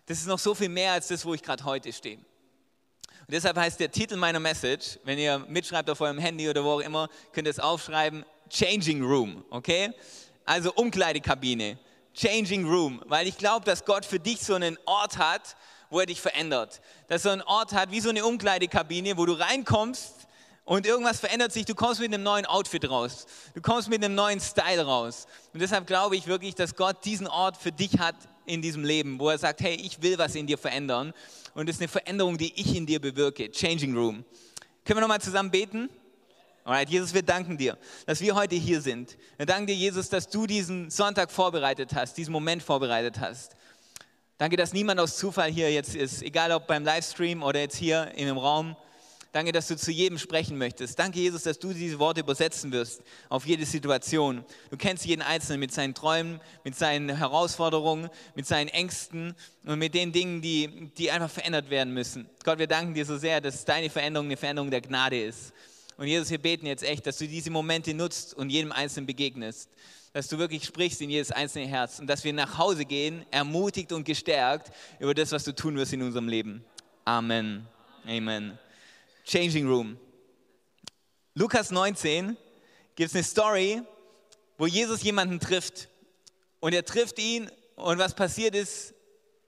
das 0.05 0.19
ist 0.19 0.27
noch 0.27 0.39
so 0.39 0.53
viel 0.53 0.69
mehr 0.69 0.93
als 0.93 1.07
das, 1.07 1.25
wo 1.25 1.33
ich 1.33 1.41
gerade 1.41 1.63
heute 1.63 1.93
stehe. 1.93 2.17
Und 2.17 3.35
deshalb 3.35 3.57
heißt 3.57 3.79
der 3.79 3.91
Titel 3.91 4.17
meiner 4.17 4.39
Message, 4.39 4.99
wenn 5.03 5.17
ihr 5.17 5.39
mitschreibt 5.47 5.89
auf 5.89 6.01
eurem 6.01 6.19
Handy 6.19 6.49
oder 6.49 6.63
wo 6.63 6.71
auch 6.71 6.79
immer, 6.81 7.07
könnt 7.31 7.47
ihr 7.47 7.51
es 7.51 7.59
aufschreiben, 7.59 8.25
Changing 8.51 9.03
Room, 9.03 9.43
okay? 9.49 9.91
Also 10.45 10.73
Umkleidekabine, 10.73 11.77
Changing 12.13 12.65
Room, 12.65 13.01
weil 13.05 13.27
ich 13.27 13.37
glaube, 13.37 13.65
dass 13.65 13.85
Gott 13.85 14.05
für 14.05 14.19
dich 14.19 14.41
so 14.41 14.55
einen 14.55 14.77
Ort 14.85 15.17
hat, 15.17 15.55
wo 15.89 15.99
er 15.99 16.05
dich 16.05 16.19
verändert. 16.19 16.81
Dass 17.07 17.25
er 17.25 17.33
einen 17.33 17.41
Ort 17.43 17.73
hat 17.73 17.91
wie 17.91 18.01
so 18.01 18.09
eine 18.09 18.25
Umkleidekabine, 18.25 19.17
wo 19.17 19.25
du 19.25 19.33
reinkommst 19.33 20.27
und 20.63 20.85
irgendwas 20.85 21.19
verändert 21.19 21.51
sich, 21.51 21.65
du 21.65 21.75
kommst 21.75 21.99
mit 21.99 22.13
einem 22.13 22.23
neuen 22.23 22.45
Outfit 22.45 22.89
raus. 22.89 23.25
Du 23.53 23.61
kommst 23.61 23.89
mit 23.89 24.03
einem 24.03 24.15
neuen 24.15 24.39
Style 24.39 24.83
raus. 24.85 25.27
Und 25.53 25.61
deshalb 25.61 25.87
glaube 25.87 26.15
ich 26.15 26.27
wirklich, 26.27 26.55
dass 26.55 26.75
Gott 26.75 27.03
diesen 27.03 27.27
Ort 27.27 27.57
für 27.57 27.71
dich 27.71 27.99
hat 27.99 28.15
in 28.45 28.61
diesem 28.61 28.83
Leben, 28.83 29.19
wo 29.19 29.29
er 29.29 29.37
sagt, 29.37 29.61
hey, 29.61 29.75
ich 29.75 30.01
will 30.01 30.17
was 30.17 30.35
in 30.35 30.47
dir 30.47 30.57
verändern. 30.57 31.13
Und 31.55 31.67
es 31.67 31.75
ist 31.75 31.81
eine 31.81 31.87
Veränderung, 31.87 32.37
die 32.37 32.53
ich 32.55 32.75
in 32.75 32.85
dir 32.85 33.01
bewirke. 33.01 33.51
Changing 33.51 33.95
Room. 33.95 34.23
Können 34.85 34.97
wir 34.97 35.01
nochmal 35.01 35.21
zusammen 35.21 35.51
beten? 35.51 35.89
Alright, 36.63 36.89
Jesus, 36.89 37.13
wir 37.13 37.23
danken 37.23 37.57
dir, 37.57 37.75
dass 38.05 38.21
wir 38.21 38.35
heute 38.35 38.55
hier 38.55 38.81
sind. 38.81 39.17
Wir 39.37 39.47
danken 39.47 39.65
dir, 39.65 39.75
Jesus, 39.75 40.09
dass 40.09 40.29
du 40.29 40.45
diesen 40.45 40.91
Sonntag 40.91 41.31
vorbereitet 41.31 41.95
hast, 41.95 42.17
diesen 42.17 42.31
Moment 42.31 42.61
vorbereitet 42.61 43.19
hast. 43.19 43.55
Danke, 44.37 44.57
dass 44.57 44.71
niemand 44.71 44.99
aus 44.99 45.17
Zufall 45.17 45.51
hier 45.51 45.71
jetzt 45.71 45.95
ist, 45.95 46.21
egal 46.21 46.51
ob 46.51 46.67
beim 46.67 46.83
Livestream 46.83 47.41
oder 47.41 47.59
jetzt 47.59 47.77
hier 47.77 48.11
in 48.15 48.27
dem 48.27 48.37
Raum. 48.37 48.75
Danke, 49.31 49.53
dass 49.53 49.69
du 49.69 49.77
zu 49.77 49.91
jedem 49.91 50.19
sprechen 50.19 50.57
möchtest. 50.57 50.99
Danke, 50.99 51.19
Jesus, 51.19 51.43
dass 51.43 51.57
du 51.57 51.73
diese 51.73 51.97
Worte 51.97 52.19
übersetzen 52.19 52.71
wirst 52.71 53.01
auf 53.29 53.47
jede 53.47 53.65
Situation. 53.65 54.43
Du 54.69 54.77
kennst 54.77 55.05
jeden 55.05 55.21
Einzelnen 55.21 55.61
mit 55.61 55.73
seinen 55.73 55.95
Träumen, 55.95 56.41
mit 56.63 56.75
seinen 56.75 57.15
Herausforderungen, 57.15 58.09
mit 58.35 58.45
seinen 58.45 58.67
Ängsten 58.67 59.33
und 59.65 59.79
mit 59.79 59.95
den 59.95 60.11
Dingen, 60.11 60.41
die, 60.41 60.91
die 60.97 61.09
einfach 61.09 61.29
verändert 61.29 61.69
werden 61.69 61.93
müssen. 61.93 62.29
Gott, 62.43 62.59
wir 62.59 62.67
danken 62.67 62.93
dir 62.93 63.05
so 63.05 63.17
sehr, 63.17 63.41
dass 63.41 63.65
deine 63.65 63.89
Veränderung 63.89 64.27
eine 64.27 64.37
Veränderung 64.37 64.69
der 64.69 64.81
Gnade 64.81 65.23
ist. 65.23 65.53
Und 66.01 66.07
Jesus, 66.07 66.31
wir 66.31 66.39
beten 66.39 66.65
jetzt 66.65 66.81
echt, 66.81 67.05
dass 67.05 67.19
du 67.19 67.27
diese 67.27 67.51
Momente 67.51 67.93
nutzt 67.93 68.33
und 68.33 68.49
jedem 68.49 68.71
Einzelnen 68.71 69.05
begegnest. 69.05 69.69
Dass 70.13 70.27
du 70.29 70.39
wirklich 70.39 70.65
sprichst 70.65 70.99
in 70.99 71.11
jedes 71.11 71.29
einzelne 71.31 71.67
Herz 71.67 71.99
und 71.99 72.07
dass 72.07 72.23
wir 72.23 72.33
nach 72.33 72.57
Hause 72.57 72.85
gehen, 72.85 73.23
ermutigt 73.29 73.91
und 73.91 74.03
gestärkt 74.03 74.71
über 74.99 75.13
das, 75.13 75.31
was 75.31 75.43
du 75.43 75.53
tun 75.53 75.75
wirst 75.75 75.93
in 75.93 76.01
unserem 76.01 76.27
Leben. 76.27 76.65
Amen. 77.05 77.67
Amen. 78.07 78.57
Changing 79.25 79.67
Room. 79.67 79.95
Lukas 81.35 81.69
19 81.69 82.35
gibt 82.95 83.09
es 83.09 83.15
eine 83.15 83.23
Story, 83.23 83.83
wo 84.57 84.65
Jesus 84.65 85.03
jemanden 85.03 85.39
trifft. 85.39 85.87
Und 86.61 86.73
er 86.73 86.83
trifft 86.83 87.19
ihn 87.19 87.47
und 87.75 87.99
was 87.99 88.15
passiert 88.15 88.55
ist, 88.55 88.95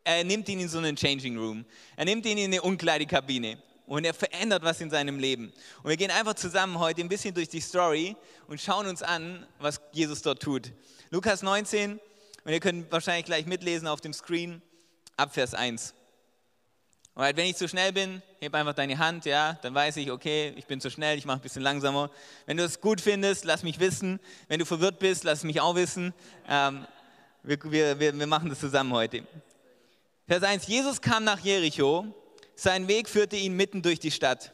er 0.04 0.24
nimmt 0.24 0.48
ihn 0.50 0.60
in 0.60 0.70
so 0.70 0.78
einen 0.78 0.96
Changing 0.96 1.36
Room. 1.36 1.66
Er 1.96 2.06
nimmt 2.06 2.28
ihn 2.28 2.38
in 2.38 2.52
eine 2.52 2.62
Umkleidekabine 2.62 3.58
und 3.86 4.06
er 4.06 4.14
verändert 4.14 4.64
was 4.64 4.82
in 4.82 4.90
seinem 4.90 5.20
Leben. 5.20 5.52
Und 5.84 5.90
wir 5.90 5.98
gehen 5.98 6.12
einfach 6.12 6.36
zusammen 6.36 6.80
heute 6.80 7.02
ein 7.02 7.10
bisschen 7.10 7.34
durch 7.34 7.50
die 7.50 7.62
Story 7.62 8.16
und 8.48 8.62
schauen 8.62 8.88
uns 8.88 9.04
an, 9.04 9.46
was 9.60 9.82
Jesus 9.92 10.22
dort 10.22 10.42
tut. 10.42 10.72
Lukas 11.10 11.42
19, 11.42 12.00
und 12.46 12.52
ihr 12.52 12.60
könnt 12.60 12.92
wahrscheinlich 12.92 13.26
gleich 13.26 13.46
mitlesen 13.46 13.88
auf 13.88 14.02
dem 14.02 14.14
Screen, 14.14 14.62
ab 15.18 15.34
Vers 15.34 15.54
1. 15.54 15.94
Und 17.16 17.38
wenn 17.38 17.46
ich 17.46 17.56
zu 17.56 17.68
schnell 17.68 17.94
bin, 17.94 18.24
heb 18.40 18.56
einfach 18.56 18.74
deine 18.74 18.98
Hand, 18.98 19.26
ja, 19.26 19.54
dann 19.62 19.76
weiß 19.76 19.98
ich, 19.98 20.10
okay, 20.10 20.54
ich 20.58 20.66
bin 20.66 20.82
zu 20.82 20.90
schnell, 20.90 21.18
ich 21.18 21.26
mache 21.26 21.38
ein 21.38 21.42
bisschen 21.42 21.62
langsamer. 21.62 22.10
Wenn 22.48 22.58
du 22.58 22.64
es 22.64 22.82
gut 22.82 23.00
findest, 23.00 23.46
lass 23.46 23.62
mich 23.62 23.80
wissen. 23.80 24.20
Wenn 24.48 24.60
du 24.60 24.66
verwirrt 24.66 24.98
bist, 24.98 25.24
lass 25.24 25.44
mich 25.44 25.62
auch 25.62 25.76
wissen. 25.76 26.14
Ähm, 26.50 26.88
wir, 27.44 28.00
wir, 28.00 28.18
wir 28.18 28.28
machen 28.28 28.50
das 28.50 28.60
zusammen 28.60 28.92
heute. 28.94 29.28
Vers 30.28 30.42
1, 30.42 30.66
Jesus 30.66 31.02
kam 31.02 31.24
nach 31.24 31.40
Jericho 31.40 32.08
sein 32.64 32.88
Weg 32.88 33.10
führte 33.10 33.36
ihn 33.36 33.58
mitten 33.58 33.82
durch 33.82 34.00
die 34.00 34.12
Stadt. 34.12 34.54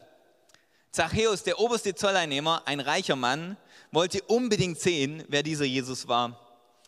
Zachäus, 0.90 1.44
der 1.44 1.60
oberste 1.60 1.94
Zolleinnehmer, 1.94 2.62
ein 2.66 2.80
reicher 2.80 3.14
Mann, 3.14 3.56
wollte 3.92 4.20
unbedingt 4.22 4.80
sehen, 4.80 5.24
wer 5.28 5.44
dieser 5.44 5.64
Jesus 5.64 6.08
war. 6.08 6.38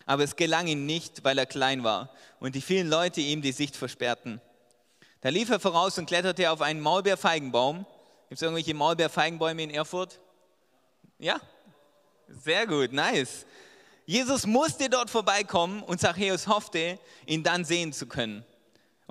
Aber 0.04 0.24
es 0.24 0.34
gelang 0.34 0.66
ihm 0.66 0.84
nicht, 0.84 1.22
weil 1.22 1.38
er 1.38 1.46
klein 1.46 1.84
war 1.84 2.10
und 2.40 2.56
die 2.56 2.60
vielen 2.60 2.88
Leute 2.88 3.20
ihm 3.20 3.40
die 3.40 3.52
Sicht 3.52 3.76
versperrten. 3.76 4.40
Da 5.20 5.28
lief 5.28 5.48
er 5.50 5.60
voraus 5.60 5.96
und 5.98 6.06
kletterte 6.06 6.50
auf 6.50 6.60
einen 6.60 6.80
Maulbeerfeigenbaum. 6.80 7.86
Gibt 8.28 8.38
es 8.38 8.42
irgendwelche 8.42 8.74
Maulbeerfeigenbäume 8.74 9.62
in 9.62 9.70
Erfurt? 9.70 10.18
Ja? 11.20 11.40
Sehr 12.26 12.66
gut, 12.66 12.92
nice. 12.92 13.46
Jesus 14.06 14.44
musste 14.44 14.90
dort 14.90 15.08
vorbeikommen 15.08 15.84
und 15.84 16.00
Zachäus 16.00 16.48
hoffte, 16.48 16.98
ihn 17.26 17.44
dann 17.44 17.64
sehen 17.64 17.92
zu 17.92 18.06
können. 18.06 18.44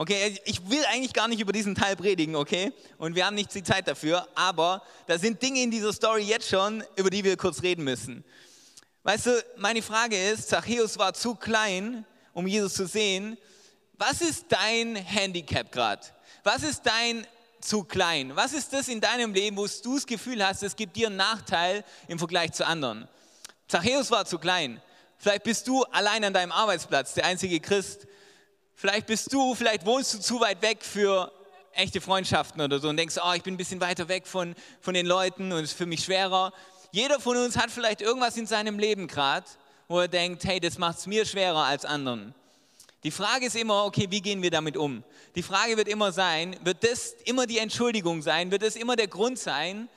Okay, 0.02 0.42
ich 0.46 0.68
will 0.68 0.84
eigentlich 0.86 1.14
gar 1.14 1.28
nicht 1.28 1.40
über 1.40 1.54
diesen 1.54 1.76
Teil 1.76 1.96
predigen, 1.96 2.36
okay? 2.36 2.74
Und 2.98 3.14
wir 3.14 3.24
haben 3.24 3.36
nicht 3.36 3.54
die 3.54 3.62
Zeit 3.62 3.88
dafür, 3.88 4.28
aber 4.34 4.82
da 5.06 5.20
sind 5.20 5.40
Dinge 5.40 5.62
in 5.62 5.70
dieser 5.70 5.94
Story 5.94 6.24
jetzt 6.24 6.50
schon, 6.50 6.84
über 6.96 7.12
die 7.12 7.24
wir 7.24 7.38
kurz 7.38 7.62
reden 7.62 7.84
müssen. 7.84 8.26
Weißt 9.04 9.28
du, 9.28 9.46
meine 9.58 9.84
Frage 9.84 10.18
ist, 10.32 10.50
Zachäus 10.50 10.98
war 10.98 11.14
zu 11.14 11.36
klein, 11.36 12.04
um 12.34 12.48
Jesus 12.48 12.74
zu 12.74 12.88
sehen. 12.88 13.38
Was 13.94 14.22
ist 14.22 14.48
dein 14.50 14.96
Handicap 14.96 15.72
gerade? 15.72 16.02
Was 16.44 16.64
ist 16.64 16.82
dein 16.84 17.28
zu 17.60 17.84
klein? 17.84 18.36
Was 18.36 18.54
ist 18.54 18.74
das 18.74 18.88
in 18.88 19.02
deinem 19.02 19.36
Leben, 19.36 19.56
wo 19.56 19.68
du 19.68 19.94
das 19.94 20.08
Gefühl 20.08 20.44
hast, 20.44 20.64
es 20.64 20.76
gibt 20.76 20.96
dir 20.96 21.10
einen 21.10 21.18
Nachteil 21.18 21.84
im 22.08 22.18
Vergleich 22.18 22.54
zu 22.54 22.66
anderen? 22.66 23.08
Zachäus 23.68 24.10
war 24.10 24.26
zu 24.26 24.40
klein. 24.40 24.82
Vielleicht 25.20 25.44
bist 25.44 25.68
du 25.68 25.84
allein 25.84 26.24
an 26.24 26.34
deinem 26.34 26.52
Arbeitsplatz, 26.52 27.14
der 27.14 27.26
einzige 27.26 27.60
Christ. 27.60 28.08
Vielleicht 28.82 29.06
bist 29.06 29.32
du, 29.32 29.54
vielleicht 29.54 29.86
wohnst 29.86 30.12
du 30.12 30.20
zu 30.20 30.40
weit 30.40 30.60
weg 30.64 30.80
für 30.82 31.32
echte 31.74 32.02
Freundschaften 32.02 32.60
oder 32.62 32.80
so 32.80 32.90
und 32.90 32.98
denkst, 32.98 33.16
oh, 33.24 33.32
ich 33.36 33.44
bin 33.44 33.54
ein 33.54 33.58
bisschen 33.58 33.80
weiter 33.80 34.08
weg 34.08 34.26
von, 34.26 34.56
von 34.80 34.96
den 34.96 35.06
Leuten 35.06 35.52
und 35.52 35.60
es 35.60 35.74
ist 35.74 35.78
für 35.78 35.86
mich 35.86 36.04
schwerer. 36.04 36.52
Jeder 36.92 37.20
von 37.20 37.38
uns 37.38 37.58
hat 37.58 37.70
vielleicht 37.70 38.02
irgendwas 38.02 38.38
in 38.38 38.48
seinem 38.48 38.80
Leben 38.80 39.06
gerade, 39.06 39.46
wo 39.88 40.00
er 40.00 40.08
denkt, 40.08 40.46
hey, 40.46 40.60
das 40.60 40.80
macht 40.80 40.98
es 40.98 41.06
mir 41.06 41.28
schwerer 41.28 41.66
als 41.66 41.86
anderen. 41.86 42.34
Die 43.04 43.12
Frage 43.12 43.46
ist 43.46 43.56
immer, 43.56 43.86
okay, 43.86 44.08
wie 44.10 44.20
gehen 44.20 44.42
wir 44.42 44.50
damit 44.50 44.76
um? 44.76 45.04
Die 45.36 45.44
Frage 45.44 45.78
wird 45.78 45.88
immer 45.88 46.12
sein, 46.12 46.56
wird 46.64 46.84
das 46.84 47.14
immer 47.26 47.46
die 47.46 47.60
Entschuldigung 47.60 48.24
sein? 48.24 48.50
Wird 48.50 48.64
das 48.64 48.76
immer 48.76 48.96
der 48.96 49.10
Grund 49.10 49.38
sein, 49.38 49.90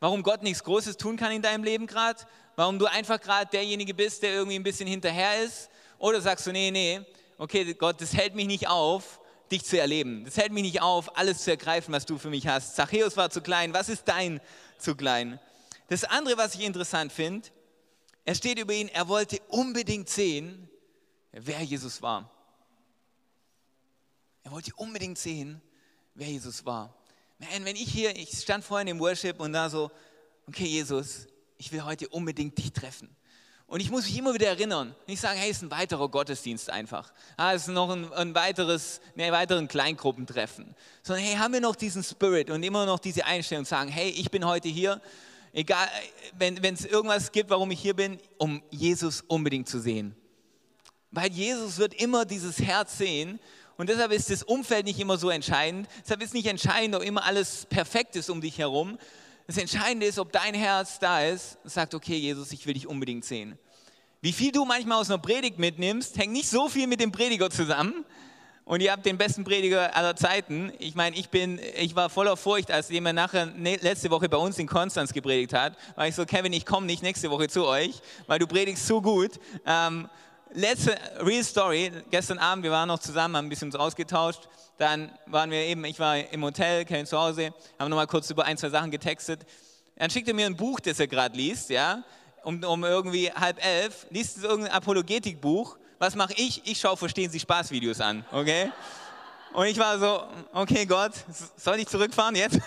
warum 0.00 0.24
Gott 0.24 0.42
nichts 0.42 0.64
Großes 0.64 0.96
tun 0.96 1.16
kann 1.16 1.30
in 1.30 1.42
deinem 1.42 1.62
Leben 1.62 1.86
gerade? 1.86 2.18
Warum 2.56 2.80
du 2.80 2.86
einfach 2.86 3.20
gerade 3.20 3.48
derjenige 3.52 3.94
bist, 3.94 4.24
der 4.24 4.34
irgendwie 4.34 4.56
ein 4.56 4.64
bisschen 4.64 4.88
hinterher 4.88 5.44
ist? 5.44 5.70
Oder 6.00 6.20
sagst 6.20 6.44
du, 6.48 6.50
nee, 6.50 6.72
nee, 6.72 7.02
okay, 7.38 7.74
Gott, 7.74 8.00
das 8.00 8.14
hält 8.14 8.34
mich 8.34 8.46
nicht 8.46 8.68
auf, 8.68 9.20
dich 9.50 9.64
zu 9.64 9.78
erleben. 9.78 10.24
Das 10.24 10.36
hält 10.36 10.52
mich 10.52 10.62
nicht 10.62 10.80
auf, 10.80 11.16
alles 11.16 11.44
zu 11.44 11.50
ergreifen, 11.50 11.92
was 11.92 12.06
du 12.06 12.18
für 12.18 12.30
mich 12.30 12.46
hast. 12.46 12.74
Zachäus 12.74 13.16
war 13.16 13.30
zu 13.30 13.42
klein. 13.42 13.74
Was 13.74 13.88
ist 13.88 14.08
dein 14.08 14.40
zu 14.78 14.94
klein? 14.94 15.38
Das 15.88 16.04
andere, 16.04 16.38
was 16.38 16.54
ich 16.54 16.62
interessant 16.62 17.12
finde, 17.12 17.48
er 18.24 18.34
steht 18.34 18.58
über 18.58 18.72
ihn, 18.72 18.88
er 18.88 19.08
wollte 19.08 19.40
unbedingt 19.48 20.08
sehen, 20.08 20.68
wer 21.32 21.60
Jesus 21.62 22.00
war. 22.00 22.30
Er 24.44 24.52
wollte 24.52 24.72
unbedingt 24.76 25.18
sehen, 25.18 25.60
wer 26.14 26.28
Jesus 26.28 26.64
war. 26.64 26.94
Man, 27.38 27.64
wenn 27.64 27.76
ich 27.76 27.90
hier, 27.90 28.16
ich 28.16 28.30
stand 28.38 28.64
vorhin 28.64 28.88
im 28.88 29.00
Worship 29.00 29.40
und 29.40 29.52
da 29.52 29.68
so, 29.68 29.90
okay, 30.46 30.64
Jesus, 30.64 31.26
ich 31.58 31.72
will 31.72 31.84
heute 31.84 32.08
unbedingt 32.08 32.56
dich 32.58 32.72
treffen. 32.72 33.14
Und 33.72 33.80
ich 33.80 33.90
muss 33.90 34.04
mich 34.04 34.18
immer 34.18 34.34
wieder 34.34 34.48
erinnern, 34.48 34.94
nicht 35.06 35.22
sagen, 35.22 35.38
hey, 35.38 35.50
es 35.50 35.56
ist 35.56 35.62
ein 35.62 35.70
weiterer 35.70 36.06
Gottesdienst 36.10 36.68
einfach. 36.68 37.10
Ah, 37.38 37.54
es 37.54 37.62
ist 37.62 37.68
noch 37.68 37.88
ein, 37.88 38.12
ein 38.12 38.34
weiteres, 38.34 39.00
ein 39.16 39.32
weiteren 39.32 39.66
Kleingruppentreffen. 39.66 40.74
Sondern 41.02 41.24
hey, 41.24 41.36
haben 41.36 41.54
wir 41.54 41.62
noch 41.62 41.74
diesen 41.74 42.04
Spirit 42.04 42.50
und 42.50 42.62
immer 42.64 42.84
noch 42.84 42.98
diese 42.98 43.24
Einstellung, 43.24 43.64
sagen, 43.64 43.88
hey, 43.88 44.10
ich 44.10 44.30
bin 44.30 44.44
heute 44.44 44.68
hier, 44.68 45.00
egal, 45.54 45.88
wenn 46.36 46.62
es 46.62 46.84
irgendwas 46.84 47.32
gibt, 47.32 47.48
warum 47.48 47.70
ich 47.70 47.80
hier 47.80 47.96
bin, 47.96 48.20
um 48.36 48.62
Jesus 48.68 49.24
unbedingt 49.26 49.70
zu 49.70 49.80
sehen. 49.80 50.14
Weil 51.10 51.32
Jesus 51.32 51.78
wird 51.78 51.94
immer 51.94 52.26
dieses 52.26 52.58
Herz 52.58 52.98
sehen 52.98 53.40
und 53.78 53.88
deshalb 53.88 54.12
ist 54.12 54.28
das 54.28 54.42
Umfeld 54.42 54.84
nicht 54.84 55.00
immer 55.00 55.16
so 55.16 55.30
entscheidend. 55.30 55.88
Deshalb 56.02 56.22
ist 56.22 56.34
nicht 56.34 56.46
entscheidend, 56.46 56.94
ob 56.94 57.02
immer 57.02 57.24
alles 57.24 57.64
perfekt 57.70 58.16
ist 58.16 58.28
um 58.28 58.42
dich 58.42 58.58
herum, 58.58 58.98
das 59.46 59.56
Entscheidende 59.56 60.06
ist, 60.06 60.18
ob 60.18 60.32
dein 60.32 60.54
Herz 60.54 60.98
da 60.98 61.22
ist 61.22 61.58
und 61.64 61.70
sagt, 61.70 61.94
okay, 61.94 62.16
Jesus, 62.16 62.52
ich 62.52 62.66
will 62.66 62.74
dich 62.74 62.86
unbedingt 62.86 63.24
sehen. 63.24 63.58
Wie 64.20 64.32
viel 64.32 64.52
du 64.52 64.64
manchmal 64.64 65.00
aus 65.00 65.10
einer 65.10 65.18
Predigt 65.18 65.58
mitnimmst, 65.58 66.16
hängt 66.16 66.32
nicht 66.32 66.48
so 66.48 66.68
viel 66.68 66.86
mit 66.86 67.00
dem 67.00 67.10
Prediger 67.10 67.50
zusammen. 67.50 68.04
Und 68.64 68.80
ihr 68.80 68.92
habt 68.92 69.04
den 69.04 69.18
besten 69.18 69.42
Prediger 69.42 69.96
aller 69.96 70.14
Zeiten. 70.14 70.72
Ich 70.78 70.94
meine, 70.94 71.16
ich, 71.16 71.30
bin, 71.30 71.58
ich 71.76 71.96
war 71.96 72.08
voller 72.08 72.36
Furcht, 72.36 72.70
als 72.70 72.88
jemand 72.90 73.16
nachher 73.16 73.46
ne, 73.46 73.76
letzte 73.82 74.10
Woche 74.10 74.28
bei 74.28 74.36
uns 74.36 74.58
in 74.58 74.68
Konstanz 74.68 75.12
gepredigt 75.12 75.52
hat. 75.52 75.76
War 75.96 76.06
ich 76.06 76.14
so, 76.14 76.24
Kevin, 76.24 76.52
ich 76.52 76.64
komme 76.64 76.86
nicht 76.86 77.02
nächste 77.02 77.30
Woche 77.30 77.48
zu 77.48 77.66
euch, 77.66 78.00
weil 78.28 78.38
du 78.38 78.46
predigst 78.46 78.86
so 78.86 79.02
gut. 79.02 79.32
Ähm, 79.66 80.08
letzte 80.52 80.96
Real 81.18 81.42
Story, 81.42 81.90
gestern 82.10 82.38
Abend, 82.38 82.62
wir 82.62 82.70
waren 82.70 82.86
noch 82.86 83.00
zusammen, 83.00 83.36
haben 83.36 83.46
ein 83.46 83.48
bisschen 83.48 83.68
uns 83.68 83.74
ausgetauscht. 83.74 84.48
Dann 84.82 85.12
waren 85.26 85.48
wir 85.52 85.60
eben, 85.60 85.84
ich 85.84 86.00
war 86.00 86.18
im 86.18 86.42
Hotel, 86.42 86.84
Kevin 86.84 87.06
zu 87.06 87.16
Hause, 87.16 87.54
haben 87.78 87.88
nochmal 87.88 88.08
kurz 88.08 88.28
über 88.30 88.44
ein, 88.46 88.58
zwei 88.58 88.68
Sachen 88.68 88.90
getextet. 88.90 89.46
Dann 89.94 90.10
schickt 90.10 90.26
er 90.26 90.34
mir 90.34 90.44
ein 90.44 90.56
Buch, 90.56 90.80
das 90.80 90.98
er 90.98 91.06
gerade 91.06 91.36
liest, 91.36 91.70
ja, 91.70 92.02
um, 92.42 92.64
um 92.64 92.82
irgendwie 92.82 93.30
halb 93.30 93.64
elf, 93.64 94.08
liest 94.10 94.42
irgendein 94.42 94.72
Apologetikbuch. 94.74 95.78
Was 96.00 96.16
mache 96.16 96.32
ich? 96.36 96.66
Ich 96.66 96.80
schaue 96.80 96.96
Verstehen 96.96 97.30
Sie 97.30 97.38
Spaßvideos 97.38 98.00
an, 98.00 98.24
okay? 98.32 98.72
Und 99.52 99.66
ich 99.66 99.78
war 99.78 100.00
so, 100.00 100.24
okay 100.52 100.84
Gott, 100.84 101.12
soll 101.56 101.78
ich 101.78 101.86
zurückfahren 101.86 102.34
jetzt? 102.34 102.58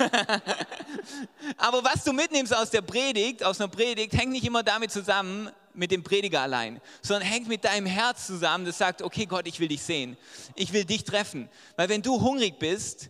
Aber 1.58 1.84
was 1.84 2.06
du 2.06 2.14
mitnimmst 2.14 2.56
aus 2.56 2.70
der 2.70 2.82
Predigt, 2.82 3.44
aus 3.44 3.60
einer 3.60 3.68
Predigt, 3.68 4.14
hängt 4.14 4.32
nicht 4.32 4.46
immer 4.46 4.64
damit 4.64 4.90
zusammen, 4.90 5.52
mit 5.76 5.92
dem 5.92 6.04
Prediger 6.04 6.42
allein, 6.42 6.82
sondern 7.02 7.28
hängt 7.28 7.48
mit 7.48 7.64
deinem 7.64 7.86
Herz 7.86 8.28
zusammen, 8.28 8.66
das 8.66 8.78
sagt, 8.78 9.02
okay 9.02 9.26
Gott, 9.26 9.48
ich 9.48 9.60
will 9.60 9.68
dich 9.68 9.82
sehen, 9.82 10.18
ich 10.56 10.74
will 10.74 10.86
dich 10.86 11.04
treffen. 11.04 11.50
Weil 11.76 11.90
wenn 11.90 12.02
du 12.02 12.22
hungrig 12.22 12.60
bist, 12.60 13.10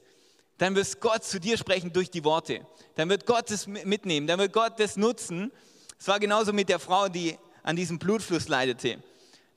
dann 0.57 0.75
wird 0.75 0.99
Gott 1.01 1.23
zu 1.23 1.39
dir 1.39 1.57
sprechen 1.57 1.91
durch 1.91 2.09
die 2.09 2.23
Worte. 2.23 2.65
Dann 2.95 3.09
wird 3.09 3.25
Gott 3.25 3.51
das 3.51 3.67
mitnehmen, 3.67 4.27
dann 4.27 4.39
wird 4.39 4.53
Gott 4.53 4.79
das 4.79 4.95
nutzen. 4.97 5.51
Es 5.99 6.07
war 6.07 6.19
genauso 6.19 6.53
mit 6.53 6.69
der 6.69 6.79
Frau, 6.79 7.09
die 7.09 7.37
an 7.63 7.75
diesem 7.75 7.99
Blutfluss 7.99 8.47
leidete, 8.47 9.03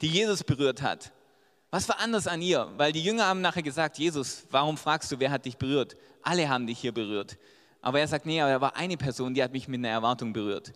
die 0.01 0.09
Jesus 0.09 0.43
berührt 0.43 0.83
hat. 0.83 1.13
Was 1.71 1.89
war 1.89 2.01
anders 2.01 2.27
an 2.27 2.41
ihr? 2.41 2.71
Weil 2.77 2.93
die 2.93 3.05
Jünger 3.05 3.27
haben 3.27 3.43
nachher 3.43 3.63
gesagt, 3.63 3.99
Jesus, 3.99 4.45
warum 4.51 4.79
fragst 4.79 5.13
du, 5.13 5.21
wer 5.21 5.31
hat 5.31 5.45
dich 5.45 5.57
berührt? 5.57 5.97
Alle 6.23 6.49
haben 6.49 6.67
dich 6.67 6.79
hier 6.79 6.93
berührt. 6.93 7.37
Aber 7.83 8.01
er 8.01 8.09
sagt, 8.09 8.27
nee, 8.27 8.41
aber 8.41 8.51
da 8.51 8.61
war 8.61 8.77
eine 8.77 8.97
Person, 8.97 9.35
die 9.35 9.43
hat 9.43 9.53
mich 9.53 9.69
mit 9.69 9.79
einer 9.79 9.91
Erwartung 9.91 10.33
berührt. 10.33 10.73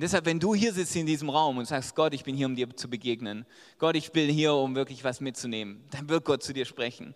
Deshalb, 0.00 0.24
wenn 0.24 0.40
du 0.40 0.54
hier 0.54 0.72
sitzt 0.72 0.96
in 0.96 1.04
diesem 1.04 1.28
Raum 1.28 1.58
und 1.58 1.66
sagst, 1.66 1.94
Gott, 1.94 2.14
ich 2.14 2.24
bin 2.24 2.34
hier, 2.34 2.46
um 2.46 2.56
dir 2.56 2.74
zu 2.74 2.88
begegnen, 2.88 3.44
Gott, 3.78 3.96
ich 3.96 4.12
bin 4.12 4.30
hier, 4.30 4.54
um 4.54 4.74
wirklich 4.74 5.04
was 5.04 5.20
mitzunehmen, 5.20 5.84
dann 5.90 6.08
wird 6.08 6.24
Gott 6.24 6.42
zu 6.42 6.54
dir 6.54 6.64
sprechen. 6.64 7.14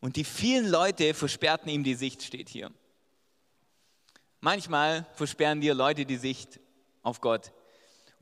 Und 0.00 0.16
die 0.16 0.24
vielen 0.24 0.68
Leute 0.68 1.14
versperrten 1.14 1.70
ihm 1.70 1.84
die 1.84 1.94
Sicht, 1.94 2.24
steht 2.24 2.48
hier. 2.48 2.72
Manchmal 4.40 5.06
versperren 5.14 5.60
dir 5.60 5.74
Leute 5.74 6.04
die 6.04 6.16
Sicht 6.16 6.58
auf 7.04 7.20
Gott. 7.20 7.52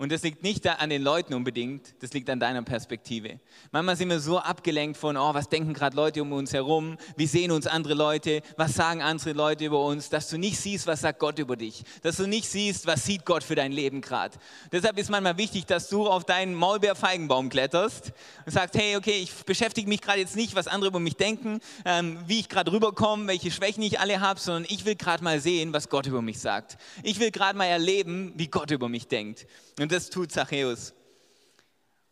Und 0.00 0.10
das 0.10 0.22
liegt 0.22 0.42
nicht 0.42 0.66
an 0.66 0.88
den 0.88 1.02
Leuten 1.02 1.34
unbedingt, 1.34 1.92
das 2.00 2.14
liegt 2.14 2.30
an 2.30 2.40
deiner 2.40 2.62
Perspektive. 2.62 3.38
Manchmal 3.70 3.96
sind 3.96 4.08
wir 4.08 4.18
so 4.18 4.38
abgelenkt 4.38 4.96
von, 4.96 5.18
oh, 5.18 5.34
was 5.34 5.50
denken 5.50 5.74
gerade 5.74 5.94
Leute 5.94 6.22
um 6.22 6.32
uns 6.32 6.54
herum, 6.54 6.96
wie 7.18 7.26
sehen 7.26 7.50
uns 7.50 7.66
andere 7.66 7.92
Leute, 7.92 8.40
was 8.56 8.72
sagen 8.72 9.02
andere 9.02 9.32
Leute 9.32 9.66
über 9.66 9.84
uns, 9.84 10.08
dass 10.08 10.30
du 10.30 10.38
nicht 10.38 10.58
siehst, 10.58 10.86
was 10.86 11.02
sagt 11.02 11.18
Gott 11.18 11.38
über 11.38 11.54
dich, 11.54 11.84
dass 12.00 12.16
du 12.16 12.26
nicht 12.26 12.48
siehst, 12.48 12.86
was 12.86 13.04
sieht 13.04 13.26
Gott 13.26 13.44
für 13.44 13.56
dein 13.56 13.72
Leben 13.72 14.00
gerade. 14.00 14.38
Deshalb 14.72 14.96
ist 14.96 15.10
manchmal 15.10 15.36
wichtig, 15.36 15.66
dass 15.66 15.90
du 15.90 16.08
auf 16.08 16.24
deinen 16.24 16.54
Maulbeerfeigenbaum 16.54 17.50
kletterst 17.50 18.14
und 18.46 18.52
sagst, 18.52 18.76
hey, 18.76 18.96
okay, 18.96 19.20
ich 19.20 19.34
beschäftige 19.44 19.86
mich 19.86 20.00
gerade 20.00 20.20
jetzt 20.20 20.34
nicht, 20.34 20.54
was 20.54 20.66
andere 20.66 20.88
über 20.88 21.00
mich 21.00 21.16
denken, 21.16 21.60
ähm, 21.84 22.18
wie 22.26 22.40
ich 22.40 22.48
gerade 22.48 22.72
rüberkomme, 22.72 23.26
welche 23.26 23.50
Schwächen 23.50 23.82
ich 23.82 24.00
alle 24.00 24.20
habe, 24.20 24.40
sondern 24.40 24.64
ich 24.70 24.86
will 24.86 24.94
gerade 24.94 25.22
mal 25.22 25.40
sehen, 25.40 25.74
was 25.74 25.90
Gott 25.90 26.06
über 26.06 26.22
mich 26.22 26.38
sagt. 26.38 26.78
Ich 27.02 27.20
will 27.20 27.30
gerade 27.30 27.58
mal 27.58 27.66
erleben, 27.66 28.32
wie 28.36 28.48
Gott 28.48 28.70
über 28.70 28.88
mich 28.88 29.06
denkt. 29.06 29.46
Und 29.78 29.89
und 29.90 29.96
das 29.96 30.08
tut 30.08 30.30
Zachäus. 30.30 30.94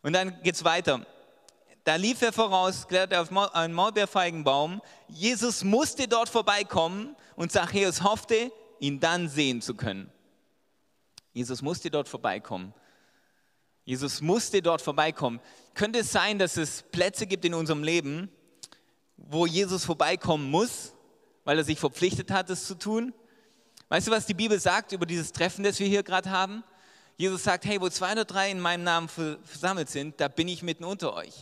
Und 0.01 0.11
dann 0.11 0.43
geht 0.43 0.55
es 0.55 0.65
weiter. 0.65 1.05
Da 1.85 1.95
lief 1.95 2.21
er 2.21 2.33
voraus, 2.33 2.85
kletterte 2.89 3.21
auf 3.21 3.31
einen 3.55 3.73
Maulbeerfeigenbaum. 3.73 4.81
Jesus 5.07 5.63
musste 5.63 6.05
dort 6.09 6.27
vorbeikommen 6.27 7.15
und 7.37 7.53
Zachäus 7.53 8.03
hoffte, 8.03 8.51
ihn 8.79 8.99
dann 8.99 9.29
sehen 9.29 9.61
zu 9.61 9.75
können. 9.75 10.11
Jesus 11.31 11.61
musste 11.61 11.89
dort 11.89 12.09
vorbeikommen. 12.09 12.73
Jesus 13.85 14.19
musste 14.19 14.61
dort 14.61 14.81
vorbeikommen. 14.81 15.39
Könnte 15.73 15.99
es 15.99 16.11
sein, 16.11 16.37
dass 16.37 16.57
es 16.57 16.83
Plätze 16.91 17.27
gibt 17.27 17.45
in 17.45 17.53
unserem 17.53 17.83
Leben, 17.83 18.29
wo 19.15 19.45
Jesus 19.45 19.85
vorbeikommen 19.85 20.51
muss, 20.51 20.91
weil 21.45 21.57
er 21.57 21.63
sich 21.63 21.79
verpflichtet 21.79 22.29
hat, 22.29 22.49
es 22.49 22.67
zu 22.67 22.75
tun? 22.75 23.13
Weißt 23.87 24.07
du, 24.07 24.11
was 24.11 24.25
die 24.25 24.33
Bibel 24.33 24.59
sagt 24.59 24.91
über 24.91 25.05
dieses 25.05 25.31
Treffen, 25.31 25.63
das 25.63 25.79
wir 25.79 25.87
hier 25.87 26.03
gerade 26.03 26.29
haben? 26.29 26.61
Jesus 27.19 27.43
sagt, 27.43 27.65
hey, 27.65 27.81
wo 27.81 27.89
zwei 27.89 28.13
oder 28.13 28.23
drei 28.23 28.49
in 28.49 28.61
meinem 28.61 28.85
Namen 28.85 29.09
versammelt 29.09 29.89
sind, 29.89 30.21
da 30.21 30.29
bin 30.29 30.47
ich 30.47 30.63
mitten 30.63 30.85
unter 30.85 31.13
euch. 31.13 31.33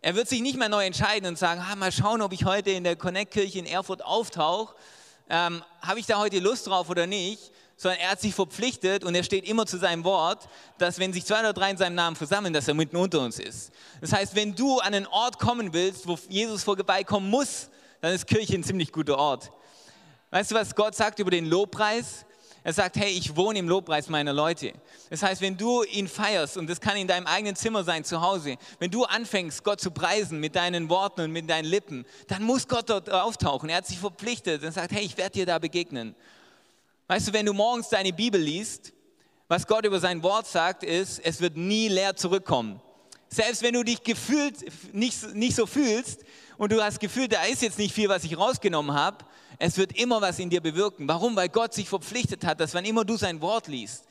Er 0.00 0.16
wird 0.16 0.28
sich 0.28 0.40
nicht 0.40 0.58
mehr 0.58 0.68
neu 0.68 0.84
entscheiden 0.84 1.28
und 1.28 1.38
sagen, 1.38 1.64
ah, 1.64 1.76
mal 1.76 1.92
schauen, 1.92 2.20
ob 2.20 2.32
ich 2.32 2.44
heute 2.46 2.70
in 2.70 2.82
der 2.82 2.96
Connect-Kirche 2.96 3.60
in 3.60 3.66
Erfurt 3.66 4.04
auftauche. 4.04 4.74
Ähm, 5.28 5.62
Habe 5.82 6.00
ich 6.00 6.06
da 6.06 6.18
heute 6.18 6.40
Lust 6.40 6.66
drauf 6.66 6.90
oder 6.90 7.06
nicht? 7.06 7.52
sondern 7.76 8.00
er 8.00 8.10
hat 8.10 8.20
sich 8.20 8.34
verpflichtet 8.34 9.04
und 9.04 9.14
er 9.14 9.22
steht 9.22 9.48
immer 9.48 9.64
zu 9.64 9.78
seinem 9.78 10.04
Wort, 10.04 10.48
dass 10.76 10.98
wenn 10.98 11.14
sich 11.14 11.24
zwei 11.24 11.40
oder 11.40 11.54
drei 11.54 11.70
in 11.70 11.78
seinem 11.78 11.94
Namen 11.94 12.14
versammeln, 12.14 12.52
dass 12.52 12.68
er 12.68 12.74
mitten 12.74 12.96
unter 12.96 13.20
uns 13.20 13.38
ist. 13.38 13.70
Das 14.02 14.12
heißt, 14.12 14.34
wenn 14.34 14.54
du 14.54 14.80
an 14.80 14.92
einen 14.92 15.06
Ort 15.06 15.38
kommen 15.38 15.72
willst, 15.72 16.06
wo 16.06 16.18
Jesus 16.28 16.62
vorbeikommen 16.62 17.30
muss, 17.30 17.70
dann 18.02 18.12
ist 18.12 18.26
Kirche 18.26 18.54
ein 18.54 18.64
ziemlich 18.64 18.92
guter 18.92 19.16
Ort. 19.16 19.50
Weißt 20.30 20.50
du, 20.50 20.56
was 20.56 20.74
Gott 20.74 20.94
sagt 20.94 21.20
über 21.20 21.30
den 21.30 21.46
Lobpreis? 21.46 22.26
Er 22.62 22.74
sagt, 22.74 22.96
hey, 22.96 23.10
ich 23.10 23.34
wohne 23.36 23.58
im 23.58 23.68
Lobpreis 23.68 24.08
meiner 24.10 24.34
Leute. 24.34 24.72
Das 25.08 25.22
heißt, 25.22 25.40
wenn 25.40 25.56
du 25.56 25.82
ihn 25.84 26.08
feierst, 26.08 26.58
und 26.58 26.68
das 26.68 26.80
kann 26.80 26.96
in 26.96 27.08
deinem 27.08 27.26
eigenen 27.26 27.56
Zimmer 27.56 27.84
sein, 27.84 28.04
zu 28.04 28.20
Hause, 28.20 28.56
wenn 28.78 28.90
du 28.90 29.04
anfängst, 29.04 29.64
Gott 29.64 29.80
zu 29.80 29.90
preisen 29.90 30.40
mit 30.40 30.54
deinen 30.56 30.90
Worten 30.90 31.22
und 31.22 31.32
mit 31.32 31.48
deinen 31.48 31.64
Lippen, 31.64 32.04
dann 32.28 32.42
muss 32.42 32.68
Gott 32.68 32.90
dort 32.90 33.08
auftauchen. 33.08 33.70
Er 33.70 33.78
hat 33.78 33.86
sich 33.86 33.98
verpflichtet 33.98 34.62
und 34.62 34.72
sagt, 34.72 34.92
hey, 34.92 35.02
ich 35.02 35.16
werde 35.16 35.32
dir 35.32 35.46
da 35.46 35.58
begegnen. 35.58 36.14
Weißt 37.08 37.28
du, 37.28 37.32
wenn 37.32 37.46
du 37.46 37.54
morgens 37.54 37.88
deine 37.88 38.12
Bibel 38.12 38.40
liest, 38.40 38.92
was 39.48 39.66
Gott 39.66 39.86
über 39.86 39.98
sein 39.98 40.22
Wort 40.22 40.46
sagt, 40.46 40.84
ist, 40.84 41.18
es 41.18 41.40
wird 41.40 41.56
nie 41.56 41.88
leer 41.88 42.14
zurückkommen. 42.14 42.80
Selbst 43.28 43.62
wenn 43.62 43.74
du 43.74 43.82
dich 43.82 44.02
gefühlt 44.02 44.56
nicht, 44.92 45.34
nicht 45.34 45.56
so 45.56 45.66
fühlst 45.66 46.24
und 46.58 46.72
du 46.72 46.82
hast 46.82 47.00
gefühlt, 47.00 47.32
da 47.32 47.44
ist 47.44 47.62
jetzt 47.62 47.78
nicht 47.78 47.94
viel, 47.94 48.08
was 48.08 48.24
ich 48.24 48.36
rausgenommen 48.36 48.94
habe, 48.94 49.24
es 49.60 49.76
wird 49.76 49.92
immer 50.00 50.22
was 50.22 50.38
in 50.38 50.48
dir 50.48 50.62
bewirken. 50.62 51.06
Warum? 51.06 51.36
Weil 51.36 51.50
Gott 51.50 51.74
sich 51.74 51.88
verpflichtet 51.88 52.44
hat, 52.44 52.60
dass 52.60 52.72
wann 52.74 52.86
immer 52.86 53.04
du 53.04 53.16
sein 53.16 53.42
Wort 53.42 53.68
liest, 53.68 54.04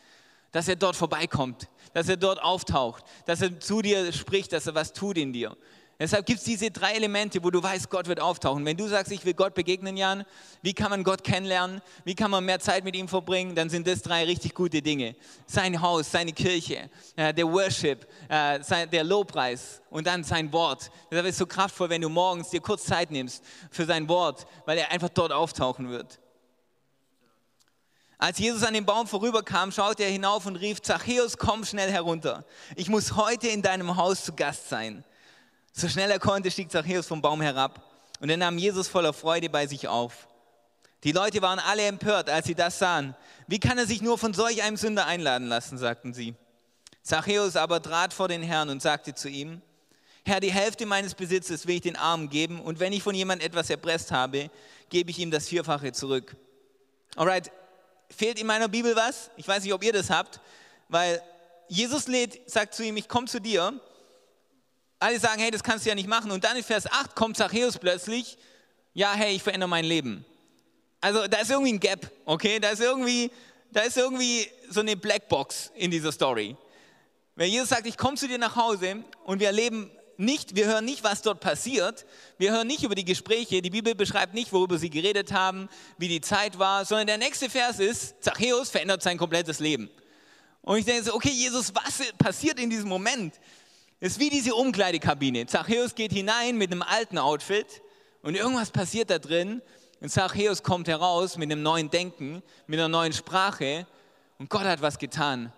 dass 0.52 0.68
er 0.68 0.76
dort 0.76 0.96
vorbeikommt, 0.96 1.68
dass 1.94 2.08
er 2.08 2.18
dort 2.18 2.42
auftaucht, 2.42 3.04
dass 3.26 3.42
er 3.42 3.60
zu 3.60 3.82
dir 3.82 4.14
spricht, 4.14 4.54
dass 4.54 4.68
er 4.68 4.76
was 4.76 4.94
tut 4.94 5.18
in 5.18 5.34
dir. 5.34 5.58
Deshalb 6.02 6.26
gibt 6.26 6.40
es 6.40 6.46
diese 6.46 6.72
drei 6.72 6.94
Elemente, 6.94 7.44
wo 7.44 7.52
du 7.52 7.62
weißt, 7.62 7.90
Gott 7.90 8.08
wird 8.08 8.22
auftauchen. 8.22 8.64
Wenn 8.64 8.78
du 8.78 8.88
sagst, 8.88 9.12
ich 9.12 9.26
will 9.26 9.34
Gott 9.34 9.54
begegnen, 9.54 9.98
Jan, 9.98 10.24
wie 10.62 10.74
kann 10.74 10.92
man 10.92 11.04
Gott 11.04 11.26
kennenlernen? 11.26 11.82
Wie 12.06 12.16
kann 12.16 12.32
man 12.32 12.46
mehr 12.46 12.62
Zeit 12.62 12.86
mit 12.86 12.96
ihm 12.96 13.10
verbringen? 13.10 13.54
Dann 13.54 13.70
sind 13.70 13.86
das 13.86 14.02
drei 14.02 14.24
richtig 14.24 14.56
gute 14.56 14.82
Dinge. 14.82 15.18
Sein 15.46 15.82
Haus, 15.82 16.10
seine 16.10 16.32
Kirche, 16.32 16.90
äh, 17.18 17.34
der 17.34 17.52
Worship, 17.52 18.08
äh, 18.30 18.88
der 18.88 19.04
Lobpreis 19.04 19.82
und 19.90 20.08
dann 20.08 20.24
sein 20.24 20.54
Wort. 20.54 20.90
Deshalb 21.12 21.26
ist 21.28 21.34
es 21.34 21.40
so 21.40 21.46
kraftvoll, 21.46 21.90
wenn 21.90 22.02
du 22.02 22.08
morgens 22.08 22.50
dir 22.50 22.62
kurz 22.62 22.86
Zeit 22.86 23.12
nimmst 23.12 23.44
für 23.70 23.84
sein 23.86 24.08
Wort, 24.08 24.48
weil 24.66 24.78
er 24.78 24.92
einfach 24.92 25.10
dort 25.10 25.34
auftauchen 25.34 25.90
wird. 25.90 26.18
Als 28.18 28.38
Jesus 28.38 28.64
an 28.64 28.74
dem 28.74 28.86
Baum 28.86 29.06
vorüberkam, 29.06 29.74
schaute 29.74 30.04
er 30.04 30.10
hinauf 30.10 30.46
und 30.46 30.56
rief, 30.56 30.82
Zachäus, 30.82 31.38
komm 31.38 31.66
schnell 31.66 31.92
herunter. 31.92 32.46
Ich 32.78 32.88
muss 32.88 33.18
heute 33.18 33.50
in 33.50 33.62
deinem 33.62 33.98
Haus 33.98 34.24
zu 34.24 34.34
Gast 34.34 34.70
sein. 34.70 35.04
So 35.74 35.88
schnell 35.88 36.12
er 36.12 36.20
konnte, 36.20 36.52
stieg 36.52 36.72
Zachäus 36.72 37.08
vom 37.08 37.22
Baum 37.22 37.42
herab 37.42 37.82
und 38.20 38.30
er 38.30 38.38
nahm 38.38 38.58
Jesus 38.58 38.88
voller 38.88 39.14
Freude 39.14 39.50
bei 39.50 39.68
sich 39.68 39.88
auf. 39.88 40.28
Die 41.04 41.14
Leute 41.14 41.42
waren 41.42 41.60
alle 41.60 41.86
empört, 41.86 42.30
als 42.30 42.48
sie 42.48 42.56
das 42.56 42.80
sahen. 42.80 43.16
Wie 43.48 43.60
kann 43.60 43.78
er 43.78 43.86
sich 43.86 44.02
nur 44.02 44.18
von 44.18 44.34
solch 44.34 44.62
einem 44.64 44.76
Sünder 44.76 45.06
einladen 45.06 45.48
lassen, 45.48 45.78
sagten 45.78 46.14
sie. 46.14 46.36
Zachäus 47.04 47.56
aber 47.56 47.82
trat 47.82 48.14
vor 48.14 48.28
den 48.28 48.44
Herrn 48.44 48.70
und 48.70 48.82
sagte 48.82 49.16
zu 49.16 49.30
ihm, 49.30 49.62
Herr, 50.26 50.42
die 50.42 50.52
Hälfte 50.52 50.86
meines 50.86 51.16
Besitzes 51.16 51.66
will 51.66 51.76
ich 51.76 51.82
den 51.82 51.96
Armen 51.96 52.30
geben 52.30 52.62
und 52.62 52.80
wenn 52.80 52.94
ich 52.94 53.02
von 53.02 53.16
jemand 53.16 53.42
etwas 53.42 53.70
erpresst 53.70 54.12
habe, 54.12 54.52
gebe 54.90 55.10
ich 55.10 55.20
ihm 55.20 55.32
das 55.32 55.48
Vierfache 55.48 55.94
zurück. 55.94 56.36
Alright, 57.16 57.52
fehlt 58.10 58.40
in 58.40 58.46
meiner 58.46 58.68
Bibel 58.68 58.96
was? 58.96 59.32
Ich 59.38 59.48
weiß 59.48 59.64
nicht, 59.64 59.74
ob 59.74 59.84
ihr 59.84 59.94
das 59.94 60.10
habt, 60.10 60.42
weil 60.90 61.22
Jesus 61.70 62.08
lädt, 62.08 62.50
sagt 62.50 62.74
zu 62.74 62.84
ihm, 62.84 62.98
ich 62.98 63.08
komme 63.08 63.28
zu 63.28 63.40
dir 63.40 63.80
alle 65.00 65.20
sagen, 65.20 65.42
hey, 65.42 65.52
das 65.52 65.64
kannst 65.64 65.86
du 65.86 65.90
ja 65.90 65.96
nicht 65.96 66.08
machen. 66.08 66.32
Und 66.32 66.44
dann 66.44 66.58
in 66.58 66.64
Vers 66.64 66.86
8 66.92 67.16
kommt 67.16 67.38
Zachäus 67.38 67.78
plötzlich, 67.78 68.38
ja, 68.94 69.14
hey, 69.14 69.36
ich 69.36 69.44
verändere 69.44 69.70
mein 69.70 69.86
Leben. 69.86 70.26
Also 71.02 71.28
da 71.28 71.38
ist 71.40 71.50
irgendwie 71.50 71.74
ein 71.74 71.80
Gap, 71.80 72.12
okay? 72.26 72.60
Da 72.60 72.70
ist 72.70 72.82
irgendwie, 72.82 73.32
da 73.72 73.82
ist 73.82 73.98
irgendwie 73.98 74.48
so 74.70 74.82
eine 74.82 74.98
Blackbox 74.98 75.72
in 75.76 75.92
dieser 75.92 76.12
Story. 76.12 76.58
Wenn 77.36 77.50
Jesus 77.50 77.70
sagt, 77.70 77.88
ich 77.88 77.98
komme 77.98 78.18
zu 78.18 78.28
dir 78.28 78.38
nach 78.38 78.58
Hause 78.58 79.04
und 79.24 79.40
wir 79.40 79.48
erleben 79.48 79.90
nicht, 80.18 80.58
wir 80.58 80.66
hören 80.66 80.84
nicht, 80.84 81.06
was 81.06 81.22
dort 81.22 81.40
passiert, 81.40 82.06
wir 82.38 82.52
hören 82.52 82.68
nicht 82.68 82.84
über 82.84 82.96
die 82.96 83.06
Gespräche, 83.06 83.62
die 83.62 83.70
Bibel 83.70 83.96
beschreibt 83.96 84.34
nicht, 84.34 84.52
worüber 84.52 84.78
sie 84.78 84.90
geredet 84.90 85.32
haben, 85.32 85.70
wie 85.98 86.10
die 86.10 86.20
Zeit 86.20 86.60
war, 86.60 86.84
sondern 86.84 87.08
der 87.08 87.18
nächste 87.18 87.50
Vers 87.50 87.80
ist, 87.80 88.22
Zachäus 88.22 88.70
verändert 88.70 89.02
sein 89.02 89.18
komplettes 89.18 89.60
Leben. 89.60 89.90
Und 90.62 90.78
ich 90.78 90.86
denke 90.86 91.04
so, 91.06 91.16
okay, 91.16 91.32
Jesus, 91.32 91.74
was 91.74 92.12
passiert 92.18 92.60
in 92.60 92.70
diesem 92.70 92.90
Moment? 92.90 93.36
Ist 94.00 94.20
wie 94.20 94.30
diese 94.30 94.56
Umkleidekabine. 94.56 95.46
Zachäus 95.46 95.96
geht 95.96 96.14
hinein 96.14 96.58
mit 96.58 96.72
einem 96.72 96.82
alten 96.82 97.18
Outfit 97.18 97.82
und 98.22 98.36
irgendwas 98.36 98.72
passiert 98.72 99.10
da 99.10 99.20
drin. 99.20 99.62
Und 100.00 100.10
Zachäus 100.10 100.64
kommt 100.64 100.88
heraus 100.88 101.38
mit 101.38 101.52
einem 101.52 101.62
neuen 101.62 101.90
Denken, 101.90 102.42
mit 102.68 102.80
einer 102.80 102.88
neuen 102.88 103.12
Sprache 103.12 103.86
und 104.38 104.50
Gott 104.50 104.64
hat 104.64 104.82
was 104.82 104.98
getan. 104.98 105.52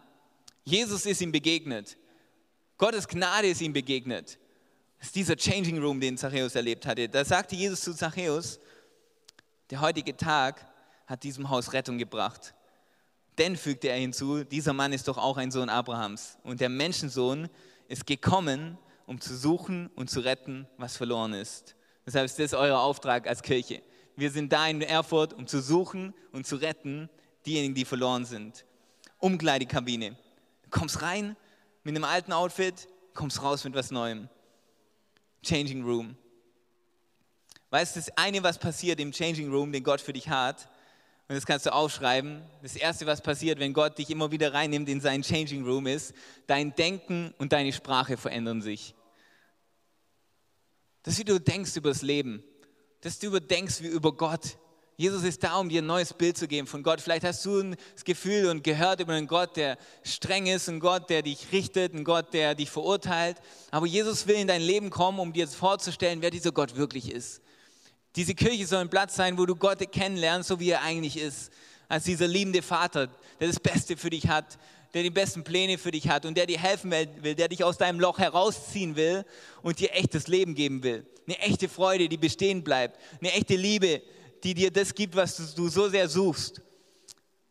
Jesus 0.63 1.05
ist 1.05 1.21
ihm 1.21 1.31
begegnet. 1.31 1.97
Gottes 2.77 3.07
Gnade 3.07 3.47
ist 3.47 3.61
ihm 3.61 3.73
begegnet. 3.73 4.39
Das 4.97 5.07
ist 5.07 5.15
dieser 5.15 5.35
Changing 5.35 5.79
Room, 5.79 5.99
den 5.99 6.17
Zachäus 6.17 6.55
erlebt 6.55 6.85
hatte. 6.85 7.07
Da 7.07 7.23
sagte 7.23 7.55
Jesus 7.55 7.81
zu 7.81 7.93
Zachäus, 7.93 8.59
der 9.69 9.81
heutige 9.81 10.17
Tag 10.17 10.65
hat 11.05 11.23
diesem 11.23 11.49
Haus 11.49 11.73
Rettung 11.73 11.97
gebracht. 11.99 12.55
Denn, 13.37 13.55
fügte 13.55 13.89
er 13.89 13.97
hinzu, 13.97 14.43
dieser 14.43 14.73
Mann 14.73 14.93
ist 14.93 15.07
doch 15.07 15.17
auch 15.17 15.37
ein 15.37 15.51
Sohn 15.51 15.69
Abrahams. 15.69 16.37
Und 16.43 16.59
der 16.59 16.69
Menschensohn 16.69 17.49
ist 17.91 18.07
gekommen, 18.07 18.77
um 19.05 19.19
zu 19.19 19.35
suchen 19.35 19.87
und 19.95 20.09
zu 20.09 20.21
retten, 20.21 20.65
was 20.77 20.95
verloren 20.95 21.33
ist. 21.33 21.75
Deshalb 22.05 22.25
ist 22.25 22.39
das 22.39 22.53
euer 22.53 22.79
Auftrag 22.79 23.27
als 23.27 23.41
Kirche. 23.41 23.83
Wir 24.15 24.31
sind 24.31 24.53
da 24.53 24.65
in 24.67 24.81
Erfurt, 24.81 25.33
um 25.33 25.45
zu 25.45 25.61
suchen 25.61 26.13
und 26.31 26.47
zu 26.47 26.55
retten 26.55 27.09
diejenigen, 27.45 27.75
die 27.75 27.85
verloren 27.85 28.23
sind. 28.23 28.65
Umkleidekabine. 29.17 30.17
Du 30.63 30.69
kommst 30.69 31.01
rein 31.01 31.35
mit 31.83 31.95
einem 31.95 32.05
alten 32.05 32.31
Outfit, 32.31 32.87
kommst 33.13 33.43
raus 33.43 33.65
mit 33.65 33.73
was 33.73 33.91
Neuem. 33.91 34.29
Changing 35.43 35.83
Room. 35.83 36.15
Weißt 37.71 37.95
du, 37.95 37.99
das 37.99 38.17
eine, 38.17 38.41
was 38.41 38.57
passiert 38.57 38.99
im 39.01 39.11
Changing 39.11 39.51
Room, 39.51 39.71
den 39.73 39.83
Gott 39.83 39.99
für 39.99 40.13
dich 40.13 40.29
hat, 40.29 40.69
und 41.31 41.35
das 41.35 41.45
kannst 41.45 41.65
du 41.65 41.71
aufschreiben. 41.71 42.41
Das 42.61 42.75
Erste, 42.75 43.05
was 43.05 43.21
passiert, 43.21 43.57
wenn 43.57 43.71
Gott 43.71 43.97
dich 43.97 44.09
immer 44.09 44.31
wieder 44.31 44.53
reinnimmt 44.53 44.89
in 44.89 44.99
seinen 44.99 45.23
Changing 45.23 45.63
Room, 45.63 45.87
ist, 45.87 46.13
dein 46.45 46.75
Denken 46.75 47.33
und 47.37 47.53
deine 47.53 47.71
Sprache 47.71 48.17
verändern 48.17 48.61
sich. 48.61 48.95
Das, 51.03 51.17
wie 51.17 51.23
du 51.23 51.39
denkst 51.39 51.77
über 51.77 51.87
das 51.87 52.01
Leben, 52.01 52.43
dass 52.99 53.17
du 53.17 53.27
überdenkst 53.27 53.81
wie 53.81 53.87
über 53.87 54.11
Gott. 54.11 54.57
Jesus 54.97 55.23
ist 55.23 55.41
da, 55.41 55.55
um 55.55 55.69
dir 55.69 55.81
ein 55.81 55.85
neues 55.85 56.13
Bild 56.13 56.37
zu 56.37 56.49
geben 56.49 56.67
von 56.67 56.83
Gott. 56.83 56.99
Vielleicht 56.99 57.23
hast 57.23 57.45
du 57.45 57.75
das 57.93 58.03
Gefühl 58.03 58.49
und 58.49 58.61
gehört 58.65 58.99
über 58.99 59.13
einen 59.13 59.27
Gott, 59.27 59.55
der 59.55 59.77
streng 60.03 60.47
ist, 60.47 60.67
einen 60.67 60.81
Gott, 60.81 61.09
der 61.09 61.21
dich 61.21 61.53
richtet, 61.53 61.93
einen 61.93 62.03
Gott, 62.03 62.33
der 62.33 62.55
dich 62.55 62.69
verurteilt. 62.69 63.37
Aber 63.71 63.85
Jesus 63.85 64.27
will 64.27 64.35
in 64.35 64.47
dein 64.47 64.61
Leben 64.61 64.89
kommen, 64.89 65.17
um 65.17 65.31
dir 65.31 65.47
vorzustellen, 65.47 66.21
wer 66.21 66.29
dieser 66.29 66.51
Gott 66.51 66.75
wirklich 66.75 67.09
ist. 67.09 67.41
Diese 68.15 68.35
Kirche 68.35 68.67
soll 68.67 68.79
ein 68.79 68.89
Platz 68.89 69.15
sein, 69.15 69.37
wo 69.37 69.45
du 69.45 69.55
Gott 69.55 69.79
kennenlernst, 69.91 70.49
so 70.49 70.59
wie 70.59 70.69
er 70.69 70.81
eigentlich 70.81 71.17
ist. 71.17 71.51
Als 71.87 72.03
dieser 72.05 72.27
liebende 72.27 72.61
Vater, 72.61 73.07
der 73.39 73.47
das 73.47 73.59
Beste 73.59 73.97
für 73.97 74.09
dich 74.09 74.27
hat, 74.27 74.57
der 74.93 75.03
die 75.03 75.09
besten 75.09 75.43
Pläne 75.43 75.77
für 75.77 75.91
dich 75.91 76.09
hat 76.09 76.25
und 76.25 76.35
der 76.35 76.45
dir 76.45 76.59
helfen 76.59 76.91
will, 76.91 77.35
der 77.35 77.47
dich 77.47 77.63
aus 77.63 77.77
deinem 77.77 77.99
Loch 77.99 78.19
herausziehen 78.19 78.95
will 78.95 79.25
und 79.61 79.79
dir 79.79 79.93
echtes 79.93 80.27
Leben 80.27 80.55
geben 80.55 80.83
will. 80.83 81.05
Eine 81.25 81.39
echte 81.39 81.69
Freude, 81.69 82.09
die 82.09 82.17
bestehen 82.17 82.63
bleibt. 82.63 82.99
Eine 83.19 83.31
echte 83.31 83.55
Liebe, 83.55 84.01
die 84.43 84.53
dir 84.53 84.71
das 84.71 84.93
gibt, 84.93 85.15
was 85.15 85.55
du 85.55 85.69
so 85.69 85.87
sehr 85.87 86.09
suchst. 86.09 86.61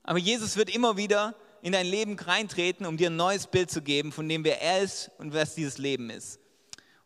Aber 0.03 0.19
Jesus 0.19 0.57
wird 0.57 0.75
immer 0.75 0.97
wieder 0.97 1.35
in 1.63 1.73
dein 1.73 1.87
Leben 1.87 2.19
reintreten, 2.19 2.87
um 2.87 2.97
dir 2.97 3.11
ein 3.11 3.17
neues 3.17 3.47
Bild 3.47 3.71
zu 3.71 3.83
geben, 3.83 4.13
von 4.13 4.29
dem 4.29 4.45
wer 4.45 4.61
er 4.61 4.83
ist 4.83 5.11
und 5.19 5.33
was 5.33 5.55
dieses 5.55 5.79
Leben 5.79 6.11
ist. 6.11 6.39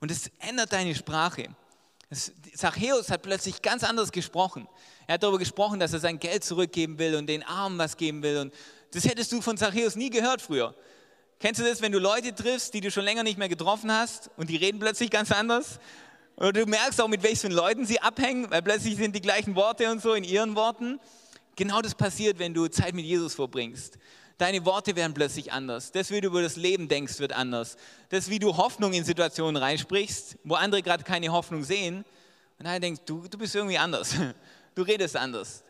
Und 0.01 0.11
es 0.11 0.31
ändert 0.39 0.73
deine 0.73 0.95
Sprache. 0.95 1.49
Zachäus 2.55 3.11
hat 3.11 3.23
plötzlich 3.23 3.63
ganz 3.63 3.83
anders 3.85 4.13
gesprochen. 4.13 4.69
Er 5.07 5.15
hat 5.15 5.23
darüber 5.23 5.39
gesprochen, 5.39 5.81
dass 5.81 5.93
er 5.93 6.01
sein 6.01 6.19
Geld 6.19 6.45
zurückgeben 6.45 6.99
will 6.99 7.15
und 7.17 7.27
den 7.27 7.43
Armen 7.43 7.79
was 7.79 7.97
geben 7.97 8.23
will. 8.23 8.39
Und 8.39 8.55
das 8.93 9.05
hättest 9.05 9.33
du 9.33 9.41
von 9.41 9.57
Zachäus 9.57 9.97
nie 9.97 10.11
gehört 10.11 10.43
früher. 10.43 10.75
Kennst 11.41 11.61
du 11.61 11.65
das, 11.65 11.83
wenn 11.83 11.93
du 11.93 11.99
Leute 11.99 12.35
triffst, 12.35 12.75
die 12.75 12.81
du 12.81 12.91
schon 12.91 13.05
länger 13.05 13.23
nicht 13.23 13.39
mehr 13.39 13.49
getroffen 13.49 13.93
hast 13.93 14.31
und 14.37 14.49
die 14.49 14.57
reden 14.57 14.79
plötzlich 14.79 15.11
ganz 15.11 15.33
anders? 15.33 15.79
Oder 16.37 16.53
du 16.53 16.67
merkst 16.67 17.01
auch, 17.01 17.09
mit 17.09 17.23
welchen 17.23 17.53
Leuten 17.53 17.87
sie 17.87 18.01
abhängen, 18.01 18.51
weil 18.51 18.63
plötzlich 18.63 18.97
sind 18.97 19.15
die 19.15 19.21
gleichen 19.21 19.55
Worte 19.55 19.91
und 19.91 20.01
so 20.01 20.15
in 20.15 20.25
ihren 20.25 20.57
Worten. 20.57 20.99
Genau 21.57 21.81
das 21.81 21.95
passiert, 21.95 22.39
wenn 22.39 22.55
du 22.55 22.67
Zeit 22.69 22.95
mit 22.95 23.05
Jesus 23.05 23.35
verbringst. 23.35 23.99
Deine 24.39 24.65
Worte 24.65 24.97
werden 24.97 25.15
plötzlich 25.15 25.53
anders. 25.53 25.93
Das, 25.93 26.11
wie 26.11 26.21
du 26.21 26.29
über 26.29 26.43
das 26.43 26.57
Leben 26.57 26.89
denkst, 26.89 27.21
wird 27.21 27.33
anders. 27.33 27.77
Das, 28.09 28.31
wie 28.31 28.39
du 28.39 28.57
Hoffnung 28.57 28.93
in 28.93 29.05
Situationen 29.05 29.57
reinsprichst, 29.57 30.39
wo 30.45 30.55
andere 30.55 30.83
gerade 30.83 31.05
keine 31.05 31.31
Hoffnung 31.31 31.63
sehen. 31.63 32.05
Und 32.59 32.67
dann 32.67 32.81
denkst 32.81 33.03
du, 33.07 33.29
du 33.29 33.39
bist 33.39 33.55
irgendwie 33.55 33.79
anders. 33.79 34.15
Du 34.77 34.83
redest 34.83 35.17
anders. 35.17 35.63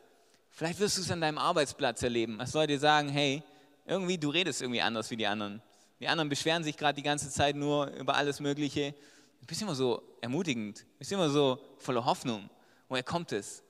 Vielleicht 0.50 0.80
wirst 0.80 0.96
du 0.96 1.02
es 1.02 1.10
an 1.10 1.20
deinem 1.20 1.36
Arbeitsplatz 1.36 2.02
erleben, 2.02 2.38
dass 2.38 2.54
Leute 2.54 2.78
sagen, 2.78 3.10
hey, 3.10 3.42
irgendwie, 3.84 4.16
du 4.16 4.30
redest 4.30 4.62
irgendwie 4.62 4.80
anders 4.80 5.10
wie 5.10 5.16
die 5.18 5.26
anderen. 5.26 5.60
Die 6.00 6.08
anderen 6.08 6.28
beschweren 6.28 6.62
sich 6.64 6.76
gerade 6.76 6.94
die 6.94 7.02
ganze 7.02 7.28
Zeit 7.28 7.56
nur 7.56 7.88
über 7.88 8.14
alles 8.14 8.38
Mögliche. 8.40 8.94
Du 9.40 9.46
bist 9.46 9.60
immer 9.60 9.74
so 9.74 10.02
ermutigend, 10.20 10.80
du 10.80 10.98
bist 11.00 11.12
immer 11.12 11.28
so 11.28 11.58
voller 11.76 12.04
Hoffnung. 12.04 12.48
Woher 12.88 13.02
kommt 13.02 13.32
es? 13.32 13.63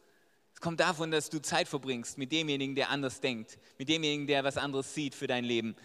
Es 0.55 0.61
kommt 0.61 0.81
davon, 0.81 1.11
dass 1.11 1.29
du 1.29 1.41
Zeit 1.43 1.69
verbringst 1.69 2.17
mit 2.17 2.33
demjenigen, 2.33 2.75
der 2.75 2.91
anders 2.91 3.21
denkt, 3.21 3.59
mit 3.77 3.89
demjenigen, 3.89 4.27
der 4.27 4.45
was 4.45 4.57
anderes 4.57 4.95
sieht 4.95 5.15
für 5.15 5.27
dein 5.27 5.45
Leben, 5.45 5.77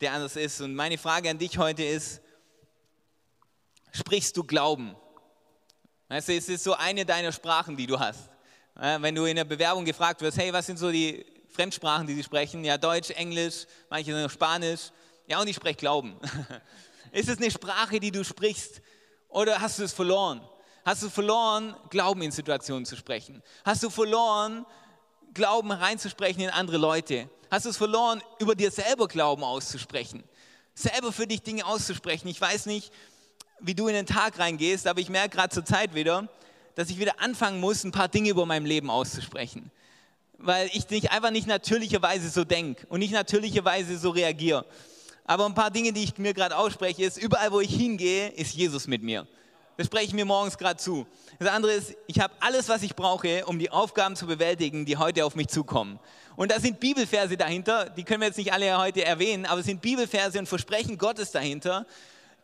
der 0.00 0.12
anders 0.12 0.36
ist. 0.36 0.60
Und 0.60 0.74
meine 0.74 0.98
Frage 0.98 1.30
an 1.30 1.38
dich 1.38 1.58
heute 1.58 1.84
ist, 1.84 2.20
sprichst 3.92 4.36
du 4.36 4.42
Glauben? 4.42 4.96
Weißt 6.08 6.28
du, 6.28 6.34
es 6.34 6.48
ist 6.48 6.64
so 6.64 6.74
eine 6.74 7.04
deiner 7.04 7.32
Sprachen, 7.32 7.76
die 7.76 7.86
du 7.86 7.98
hast. 7.98 8.30
Wenn 8.74 9.14
du 9.14 9.24
in 9.24 9.36
der 9.36 9.44
Bewerbung 9.44 9.84
gefragt 9.84 10.20
wirst, 10.20 10.36
hey, 10.36 10.52
was 10.52 10.66
sind 10.66 10.78
so 10.78 10.90
die 10.90 11.24
Fremdsprachen, 11.48 12.06
die 12.06 12.14
sie 12.14 12.24
sprechen? 12.24 12.64
Ja, 12.64 12.76
Deutsch, 12.76 13.10
Englisch, 13.10 13.66
manche 13.88 14.10
noch 14.10 14.30
Spanisch. 14.30 14.90
Ja, 15.26 15.40
und 15.40 15.46
ich 15.46 15.56
spreche 15.56 15.76
Glauben. 15.76 16.18
Ist 17.12 17.28
es 17.28 17.38
eine 17.38 17.50
Sprache, 17.50 18.00
die 18.00 18.10
du 18.10 18.24
sprichst? 18.24 18.82
Oder 19.28 19.60
hast 19.60 19.78
du 19.78 19.84
es 19.84 19.92
verloren? 19.92 20.40
Hast 20.84 21.02
du 21.02 21.08
verloren, 21.08 21.74
Glauben 21.88 22.20
in 22.20 22.30
Situationen 22.30 22.84
zu 22.84 22.96
sprechen? 22.96 23.42
Hast 23.64 23.82
du 23.82 23.88
verloren, 23.88 24.66
Glauben 25.32 25.72
reinzusprechen 25.72 26.42
in 26.42 26.50
andere 26.50 26.76
Leute? 26.76 27.30
Hast 27.50 27.64
du 27.64 27.70
es 27.70 27.78
verloren, 27.78 28.22
über 28.38 28.54
dir 28.54 28.70
selber 28.70 29.08
Glauben 29.08 29.44
auszusprechen? 29.44 30.24
Selber 30.74 31.10
für 31.10 31.26
dich 31.26 31.40
Dinge 31.40 31.64
auszusprechen. 31.64 32.28
Ich 32.28 32.38
weiß 32.38 32.66
nicht, 32.66 32.92
wie 33.60 33.74
du 33.74 33.88
in 33.88 33.94
den 33.94 34.04
Tag 34.04 34.38
reingehst, 34.38 34.86
aber 34.86 35.00
ich 35.00 35.08
merke 35.08 35.36
gerade 35.36 35.54
zur 35.54 35.64
Zeit 35.64 35.94
wieder, 35.94 36.28
dass 36.74 36.90
ich 36.90 36.98
wieder 36.98 37.18
anfangen 37.18 37.60
muss, 37.60 37.82
ein 37.84 37.92
paar 37.92 38.08
Dinge 38.08 38.28
über 38.28 38.44
mein 38.44 38.66
Leben 38.66 38.90
auszusprechen. 38.90 39.70
Weil 40.36 40.68
ich 40.74 40.90
nicht, 40.90 41.12
einfach 41.12 41.30
nicht 41.30 41.46
natürlicherweise 41.46 42.28
so 42.28 42.44
denke 42.44 42.86
und 42.88 42.98
nicht 42.98 43.12
natürlicherweise 43.12 43.96
so 43.96 44.10
reagiere. 44.10 44.66
Aber 45.24 45.46
ein 45.46 45.54
paar 45.54 45.70
Dinge, 45.70 45.94
die 45.94 46.04
ich 46.04 46.18
mir 46.18 46.34
gerade 46.34 46.58
ausspreche, 46.58 47.04
ist, 47.04 47.16
überall 47.16 47.52
wo 47.52 47.60
ich 47.60 47.74
hingehe, 47.74 48.28
ist 48.30 48.52
Jesus 48.52 48.86
mit 48.86 49.02
mir. 49.02 49.26
Das 49.76 49.86
spreche 49.86 50.06
ich 50.06 50.14
mir 50.14 50.24
morgens 50.24 50.56
gerade 50.56 50.78
zu. 50.78 51.06
Das 51.38 51.48
andere 51.48 51.72
ist, 51.72 51.94
ich 52.06 52.20
habe 52.20 52.32
alles, 52.40 52.68
was 52.68 52.82
ich 52.82 52.94
brauche, 52.94 53.44
um 53.46 53.58
die 53.58 53.70
Aufgaben 53.70 54.14
zu 54.14 54.26
bewältigen, 54.26 54.84
die 54.84 54.96
heute 54.96 55.24
auf 55.24 55.34
mich 55.34 55.48
zukommen. 55.48 55.98
Und 56.36 56.52
da 56.52 56.60
sind 56.60 56.78
Bibelverse 56.78 57.36
dahinter, 57.36 57.90
die 57.90 58.04
können 58.04 58.20
wir 58.20 58.28
jetzt 58.28 58.38
nicht 58.38 58.52
alle 58.52 58.78
heute 58.78 59.04
erwähnen, 59.04 59.46
aber 59.46 59.60
es 59.60 59.66
sind 59.66 59.82
Bibelverse 59.82 60.38
und 60.38 60.48
Versprechen 60.48 60.96
Gottes 60.96 61.32
dahinter, 61.32 61.86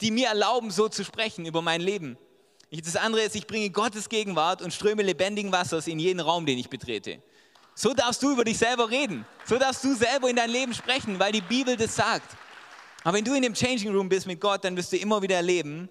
die 0.00 0.10
mir 0.10 0.28
erlauben, 0.28 0.70
so 0.70 0.88
zu 0.88 1.04
sprechen 1.04 1.46
über 1.46 1.62
mein 1.62 1.80
Leben. 1.80 2.18
Das 2.72 2.96
andere 2.96 3.22
ist, 3.22 3.36
ich 3.36 3.46
bringe 3.46 3.70
Gottes 3.70 4.08
Gegenwart 4.08 4.62
und 4.62 4.72
ströme 4.72 5.02
lebendigen 5.02 5.52
Wassers 5.52 5.86
in 5.86 5.98
jeden 5.98 6.20
Raum, 6.20 6.46
den 6.46 6.58
ich 6.58 6.68
betrete. 6.68 7.22
So 7.74 7.94
darfst 7.94 8.22
du 8.22 8.32
über 8.32 8.44
dich 8.44 8.58
selber 8.58 8.90
reden. 8.90 9.24
So 9.44 9.56
darfst 9.56 9.82
du 9.84 9.94
selber 9.94 10.28
in 10.28 10.36
dein 10.36 10.50
Leben 10.50 10.74
sprechen, 10.74 11.18
weil 11.18 11.32
die 11.32 11.40
Bibel 11.40 11.76
das 11.76 11.96
sagt. 11.96 12.36
Aber 13.02 13.16
wenn 13.16 13.24
du 13.24 13.34
in 13.34 13.42
dem 13.42 13.54
Changing 13.54 13.94
Room 13.94 14.08
bist 14.08 14.26
mit 14.26 14.40
Gott, 14.40 14.64
dann 14.64 14.76
wirst 14.76 14.92
du 14.92 14.96
immer 14.96 15.22
wieder 15.22 15.36
erleben, 15.36 15.88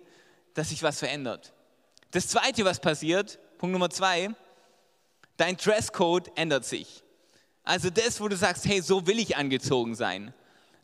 dass 0.60 0.70
sich 0.70 0.84
was 0.84 1.00
verändert. 1.00 1.54
Das 2.12 2.28
Zweite, 2.28 2.66
was 2.66 2.82
passiert, 2.82 3.40
Punkt 3.60 3.72
Nummer 3.72 3.90
zwei, 3.90 4.30
dein 5.38 5.56
Dresscode 5.56 6.30
ändert 6.36 6.66
sich. 6.66 7.02
Also 7.64 7.90
das, 7.90 8.20
wo 8.20 8.28
du 8.28 8.36
sagst, 8.36 8.66
hey, 8.66 8.82
so 8.82 9.08
will 9.08 9.20
ich 9.20 9.38
angezogen 9.38 9.96
sein. 9.96 10.34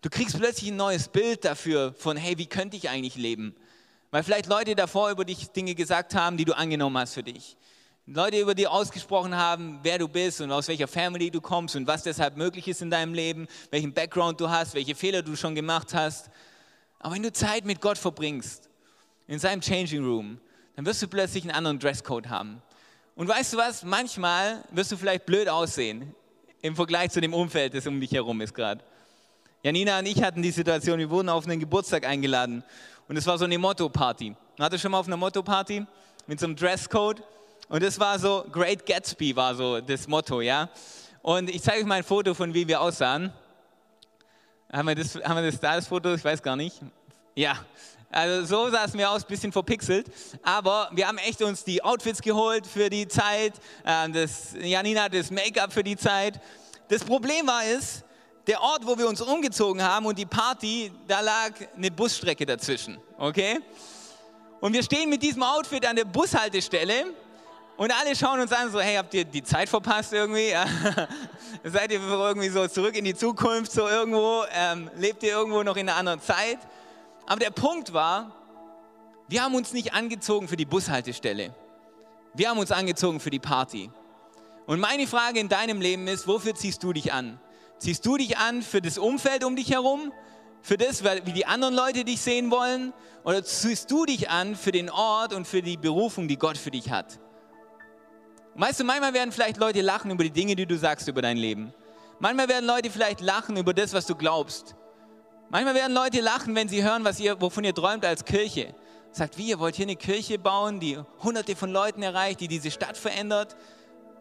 Du 0.01 0.09
kriegst 0.09 0.37
plötzlich 0.37 0.71
ein 0.71 0.77
neues 0.77 1.09
Bild 1.09 1.43
dafür 1.43 1.93
von, 1.97 2.15
hey, 2.15 2.37
wie 2.37 2.45
könnte 2.45 2.77
ich 2.77 2.89
eigentlich 2.89 3.15
leben? 3.15 3.53
Weil 4.11 4.23
vielleicht 4.23 4.45
Leute 4.45 4.75
davor 4.75 5.11
über 5.11 5.25
dich 5.25 5.49
Dinge 5.49 5.75
gesagt 5.75 6.15
haben, 6.15 6.37
die 6.37 6.45
du 6.45 6.55
angenommen 6.55 6.97
hast 6.97 7.15
für 7.15 7.23
dich. 7.23 7.57
Leute 8.05 8.39
über 8.39 8.55
dir 8.55 8.71
ausgesprochen 8.71 9.35
haben, 9.35 9.79
wer 9.83 9.97
du 9.97 10.07
bist 10.07 10.39
und 10.39 10.53
aus 10.53 10.69
welcher 10.69 10.87
Family 10.87 11.31
du 11.31 11.41
kommst 11.41 11.75
und 11.75 11.85
was 11.85 12.03
deshalb 12.03 12.37
möglich 12.37 12.69
ist 12.69 12.81
in 12.81 12.91
deinem 12.91 13.13
Leben, 13.13 13.47
welchen 13.71 13.93
Background 13.93 14.39
du 14.39 14.49
hast, 14.49 14.73
welche 14.73 14.95
Fehler 14.95 15.21
du 15.21 15.35
schon 15.35 15.53
gemacht 15.53 15.93
hast. 15.93 16.29
Aber 16.99 17.15
wenn 17.15 17.23
du 17.23 17.33
Zeit 17.33 17.65
mit 17.65 17.81
Gott 17.81 17.97
verbringst, 17.97 18.69
in 19.27 19.39
seinem 19.39 19.61
Changing 19.61 20.03
Room, 20.03 20.39
dann 20.75 20.85
wirst 20.85 21.01
du 21.01 21.07
plötzlich 21.07 21.43
einen 21.43 21.51
anderen 21.51 21.79
Dresscode 21.79 22.29
haben. 22.29 22.61
Und 23.15 23.27
weißt 23.27 23.53
du 23.53 23.57
was? 23.57 23.83
Manchmal 23.83 24.63
wirst 24.71 24.91
du 24.91 24.97
vielleicht 24.97 25.25
blöd 25.25 25.47
aussehen 25.47 26.13
im 26.61 26.75
Vergleich 26.75 27.11
zu 27.11 27.21
dem 27.21 27.33
Umfeld, 27.33 27.73
das 27.73 27.87
um 27.87 27.99
dich 27.99 28.11
herum 28.11 28.41
ist 28.41 28.53
gerade. 28.53 28.83
Janina 29.63 29.99
und 29.99 30.05
ich 30.05 30.21
hatten 30.21 30.41
die 30.41 30.51
Situation, 30.51 30.99
wir 30.99 31.09
wurden 31.09 31.29
auf 31.29 31.45
einen 31.47 31.59
Geburtstag 31.59 32.05
eingeladen 32.05 32.63
und 33.07 33.17
es 33.17 33.25
war 33.25 33.37
so 33.37 33.45
eine 33.45 33.57
Motto-Party. 33.57 34.35
Hatte 34.59 34.77
schon 34.77 34.91
mal 34.91 34.99
auf 34.99 35.07
einer 35.07 35.17
Motto-Party 35.17 35.85
mit 36.27 36.39
so 36.39 36.45
einem 36.45 36.55
Dresscode? 36.55 37.23
Und 37.67 37.81
das 37.81 37.99
war 37.99 38.19
so, 38.19 38.45
Great 38.51 38.85
Gatsby 38.85 39.35
war 39.35 39.55
so 39.55 39.81
das 39.81 40.07
Motto, 40.07 40.41
ja. 40.41 40.69
Und 41.21 41.49
ich 41.49 41.63
zeige 41.63 41.79
euch 41.79 41.85
mal 41.85 41.95
ein 41.95 42.03
Foto 42.03 42.33
von 42.33 42.53
wie 42.53 42.67
wir 42.67 42.79
aussahen. 42.79 43.33
Haben 44.71 44.87
wir 44.87 44.95
das, 44.95 45.15
haben 45.15 45.35
wir 45.35 45.49
das 45.49 45.59
da, 45.59 45.75
das 45.75 45.87
Foto? 45.87 46.13
Ich 46.13 46.23
weiß 46.23 46.43
gar 46.43 46.55
nicht. 46.55 46.79
Ja, 47.35 47.57
also 48.15 48.45
so 48.45 48.71
sah 48.71 48.85
es 48.85 48.93
mir 48.93 49.09
aus, 49.09 49.25
bisschen 49.25 49.51
verpixelt. 49.51 50.07
Aber 50.41 50.89
wir 50.93 51.05
haben 51.05 51.17
echt 51.17 51.41
uns 51.41 51.65
die 51.65 51.83
Outfits 51.83 52.21
geholt 52.21 52.65
für 52.65 52.89
die 52.89 53.07
Zeit. 53.09 53.53
Ähm, 53.85 54.13
das, 54.13 54.55
Janina 54.57 55.03
hat 55.03 55.13
das 55.13 55.31
Make-up 55.31 55.73
für 55.73 55.83
die 55.83 55.97
Zeit. 55.97 56.39
Das 56.87 57.03
Problem 57.03 57.45
war 57.45 57.65
es, 57.65 58.03
der 58.47 58.61
Ort, 58.61 58.85
wo 58.85 58.97
wir 58.97 59.09
uns 59.09 59.19
umgezogen 59.19 59.83
haben 59.83 60.05
und 60.05 60.17
die 60.17 60.25
Party, 60.25 60.91
da 61.07 61.19
lag 61.19 61.51
eine 61.75 61.91
Busstrecke 61.91 62.45
dazwischen. 62.45 62.97
Okay? 63.17 63.59
Und 64.61 64.71
wir 64.71 64.83
stehen 64.83 65.09
mit 65.09 65.21
diesem 65.21 65.43
Outfit 65.43 65.85
an 65.85 65.97
der 65.97 66.05
Bushaltestelle 66.05 67.07
und 67.75 67.91
alle 67.91 68.15
schauen 68.15 68.39
uns 68.39 68.53
an, 68.53 68.71
so, 68.71 68.79
hey, 68.79 68.95
habt 68.95 69.13
ihr 69.13 69.25
die 69.25 69.43
Zeit 69.43 69.67
verpasst 69.67 70.13
irgendwie? 70.13 70.53
Seid 71.65 71.91
ihr 71.91 71.99
irgendwie 71.99 72.47
so 72.47 72.65
zurück 72.69 72.95
in 72.95 73.03
die 73.03 73.15
Zukunft, 73.15 73.73
so 73.73 73.89
irgendwo? 73.89 74.45
Ähm, 74.53 74.89
lebt 74.95 75.21
ihr 75.23 75.31
irgendwo 75.31 75.63
noch 75.63 75.75
in 75.75 75.89
einer 75.89 75.97
anderen 75.97 76.21
Zeit? 76.21 76.59
Aber 77.25 77.39
der 77.39 77.51
Punkt 77.51 77.93
war, 77.93 78.31
wir 79.27 79.43
haben 79.43 79.55
uns 79.55 79.73
nicht 79.73 79.93
angezogen 79.93 80.47
für 80.47 80.57
die 80.57 80.65
Bushaltestelle. 80.65 81.53
Wir 82.33 82.49
haben 82.49 82.59
uns 82.59 82.71
angezogen 82.71 83.19
für 83.19 83.29
die 83.29 83.39
Party. 83.39 83.89
Und 84.67 84.79
meine 84.79 85.07
Frage 85.07 85.39
in 85.39 85.49
deinem 85.49 85.81
Leben 85.81 86.07
ist, 86.07 86.27
wofür 86.27 86.53
ziehst 86.53 86.83
du 86.83 86.93
dich 86.93 87.13
an? 87.13 87.39
Ziehst 87.79 88.05
du 88.05 88.17
dich 88.17 88.37
an 88.37 88.61
für 88.61 88.81
das 88.81 88.97
Umfeld 88.97 89.43
um 89.43 89.55
dich 89.55 89.71
herum? 89.71 90.11
Für 90.61 90.77
das, 90.77 91.03
wie 91.03 91.33
die 91.33 91.45
anderen 91.45 91.73
Leute 91.73 92.03
dich 92.03 92.21
sehen 92.21 92.51
wollen? 92.51 92.93
Oder 93.23 93.43
ziehst 93.43 93.89
du 93.91 94.05
dich 94.05 94.29
an 94.29 94.55
für 94.55 94.71
den 94.71 94.89
Ort 94.89 95.33
und 95.33 95.47
für 95.47 95.61
die 95.61 95.77
Berufung, 95.77 96.27
die 96.27 96.37
Gott 96.37 96.57
für 96.57 96.71
dich 96.71 96.91
hat? 96.91 97.19
weißt 98.55 98.79
du, 98.79 98.83
manchmal 98.85 99.13
werden 99.13 99.31
vielleicht 99.31 99.57
Leute 99.57 99.81
lachen 99.81 100.11
über 100.11 100.23
die 100.23 100.31
Dinge, 100.31 100.55
die 100.55 100.65
du 100.65 100.77
sagst 100.77 101.07
über 101.07 101.21
dein 101.21 101.37
Leben. 101.37 101.73
Manchmal 102.19 102.47
werden 102.47 102.65
Leute 102.65 102.89
vielleicht 102.89 103.21
lachen 103.21 103.57
über 103.57 103.73
das, 103.73 103.93
was 103.93 104.05
du 104.05 104.15
glaubst. 104.15 104.75
Manchmal 105.49 105.75
werden 105.75 105.93
Leute 105.93 106.21
lachen, 106.21 106.55
wenn 106.55 106.67
sie 106.67 106.83
hören, 106.83 107.03
was 107.03 107.19
ihr, 107.19 107.39
wovon 107.39 107.63
ihr 107.63 107.73
träumt 107.73 108.05
als 108.05 108.25
Kirche. 108.25 108.73
Sagt, 109.11 109.37
wie, 109.37 109.49
ihr 109.49 109.59
wollt 109.59 109.75
hier 109.75 109.85
eine 109.85 109.95
Kirche 109.95 110.37
bauen, 110.37 110.79
die 110.79 110.97
hunderte 111.23 111.55
von 111.55 111.71
Leuten 111.71 112.03
erreicht, 112.03 112.41
die 112.41 112.47
diese 112.47 112.71
Stadt 112.71 112.97
verändert? 112.97 113.55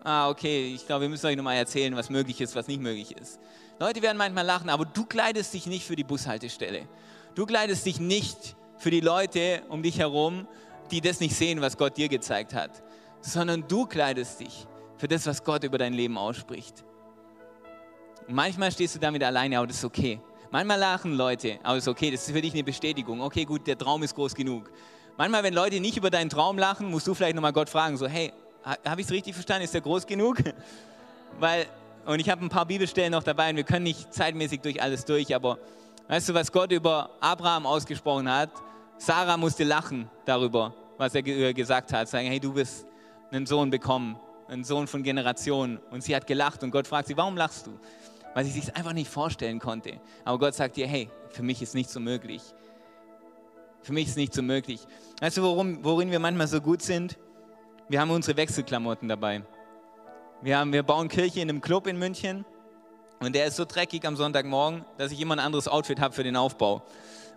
Ah, 0.05 0.29
okay, 0.29 0.75
ich 0.75 0.87
glaube, 0.87 1.03
wir 1.03 1.09
müssen 1.09 1.27
euch 1.27 1.37
nochmal 1.37 1.57
erzählen, 1.57 1.97
was 1.97 2.11
möglich 2.11 2.41
ist, 2.41 2.55
was 2.55 2.69
nicht 2.69 2.81
möglich 2.81 3.17
ist. 3.17 3.41
Leute 3.81 4.03
werden 4.03 4.19
manchmal 4.19 4.45
lachen, 4.45 4.69
aber 4.69 4.85
du 4.85 5.05
kleidest 5.05 5.55
dich 5.55 5.67
nicht 5.67 5.85
für 5.85 5.97
die 5.97 6.05
Bushaltestelle. 6.05 6.87
Du 7.35 7.47
kleidest 7.47 7.87
dich 7.87 7.99
nicht 7.99 8.55
für 8.77 8.91
die 8.91 9.01
Leute 9.01 9.63
um 9.69 9.83
dich 9.83 9.99
herum, 9.99 10.47
die 10.91 11.01
das 11.01 11.21
nicht 11.21 11.35
sehen, 11.35 11.61
was 11.61 11.77
Gott 11.77 11.97
dir 11.97 12.09
gezeigt 12.09 12.55
hat 12.55 12.85
sondern 13.25 13.67
du 13.67 13.87
kleidest 13.87 14.41
dich 14.41 14.67
für 14.99 15.09
das, 15.09 15.27
was 15.27 15.43
Gott 15.43 15.65
über 15.65 15.79
dein 15.79 15.95
Leben 15.95 16.19
ausspricht. 16.19 16.85
Und 18.29 18.35
manchmal 18.35 18.71
stehst 18.71 18.95
du 18.95 18.99
damit 18.99 19.23
alleine, 19.23 19.59
aber 19.59 19.67
das 19.67 19.79
ist 19.79 19.85
okay. 19.85 20.21
Manchmal 20.55 20.79
lachen 20.79 21.14
Leute, 21.14 21.59
aber 21.64 21.75
das 21.75 21.83
ist 21.83 21.88
okay, 21.88 22.12
das 22.12 22.29
ist 22.29 22.31
für 22.33 22.40
dich 22.40 22.53
eine 22.53 22.62
Bestätigung. 22.62 23.21
Okay, 23.21 23.45
gut, 23.45 23.67
der 23.67 23.77
Traum 23.77 24.05
ist 24.05 24.14
groß 24.14 24.37
genug. 24.37 24.71
Manchmal, 25.17 25.43
wenn 25.43 25.53
Leute 25.53 25.81
nicht 25.81 25.97
über 25.97 26.11
deinen 26.11 26.31
Traum 26.31 26.59
lachen, 26.59 26.93
musst 26.93 27.09
du 27.09 27.14
vielleicht 27.14 27.35
nochmal 27.35 27.53
Gott 27.53 27.69
fragen, 27.69 27.97
so, 27.97 28.07
hey, 28.07 28.33
habe 28.87 29.01
ich 29.01 29.09
es 29.09 29.12
richtig 29.12 29.35
verstanden, 29.35 29.64
ist 29.64 29.75
der 29.75 29.81
groß 29.81 30.07
genug? 30.07 30.37
Weil, 31.40 31.67
und 32.07 32.21
ich 32.21 32.31
habe 32.31 32.45
ein 32.45 32.51
paar 32.51 32.67
Bibelstellen 32.67 33.11
noch 33.11 33.25
dabei 33.25 33.51
und 33.51 33.57
wir 33.57 33.64
können 33.64 33.83
nicht 33.83 34.14
zeitmäßig 34.14 34.61
durch 34.61 34.81
alles 34.81 35.05
durch, 35.05 35.35
aber 35.35 35.59
weißt 36.07 36.29
du, 36.29 36.35
was 36.35 36.53
Gott 36.53 36.71
über 36.71 37.11
Abraham 37.19 37.67
ausgesprochen 37.67 38.31
hat? 38.31 38.51
Sarah 38.97 39.37
musste 39.37 39.64
lachen 39.64 40.09
darüber, 40.25 40.73
was 40.99 41.17
er 41.17 41.23
gesagt 41.53 41.93
hat, 41.93 42.09
sagen, 42.09 42.29
hey, 42.29 42.38
du 42.38 42.53
bist 42.53 42.87
einen 43.33 43.47
Sohn 43.47 43.71
bekommen, 43.71 44.21
einen 44.47 44.62
Sohn 44.62 44.87
von 44.87 45.03
Generationen. 45.03 45.79
Und 45.90 46.05
sie 46.05 46.14
hat 46.14 46.29
gelacht 46.29 46.62
und 46.62 46.71
Gott 46.71 46.87
fragt 46.87 47.09
sie, 47.09 47.17
warum 47.17 47.37
lachst 47.37 47.67
du? 47.67 47.73
Weil 48.35 48.44
sie 48.44 48.51
sich 48.51 48.75
einfach 48.77 48.92
nicht 48.92 49.09
vorstellen 49.09 49.61
konnte. 49.61 50.01
Aber 50.25 50.38
Gott 50.38 50.55
sagt 50.55 50.77
ihr, 50.77 50.87
hey, 50.87 51.09
für 51.31 51.42
mich 51.42 51.62
ist 51.62 51.75
nicht 51.75 51.88
so 51.88 52.01
möglich. 52.01 52.42
Für 53.83 53.92
mich 53.92 54.09
ist 54.09 54.16
nicht 54.16 54.35
so 54.35 54.42
möglich. 54.42 54.81
Weißt 55.20 55.37
du, 55.37 55.42
worum, 55.42 55.85
worin 55.85 56.11
wir 56.11 56.18
manchmal 56.18 56.49
so 56.49 56.61
gut 56.61 56.83
sind? 56.83 57.18
Wir 57.88 58.01
haben 58.01 58.11
unsere 58.11 58.37
Wechselklamotten 58.37 59.09
dabei. 59.09 59.42
Wir, 60.42 60.59
haben, 60.59 60.73
wir 60.73 60.83
bauen 60.83 61.09
Kirche 61.09 61.40
in 61.40 61.49
einem 61.49 61.61
Club 61.61 61.87
in 61.87 61.99
München 61.99 62.44
und 63.20 63.35
der 63.35 63.47
ist 63.47 63.57
so 63.57 63.64
dreckig 63.64 64.07
am 64.07 64.16
Sonntagmorgen, 64.16 64.85
dass 64.99 65.12
ich 65.12 65.20
immer 65.20 65.37
ein 65.37 65.40
anderes 65.40 65.68
Outfit 65.68 66.01
habe 66.01 66.14
für 66.14 66.25
den 66.25 66.37
Aufbau. 66.37 66.83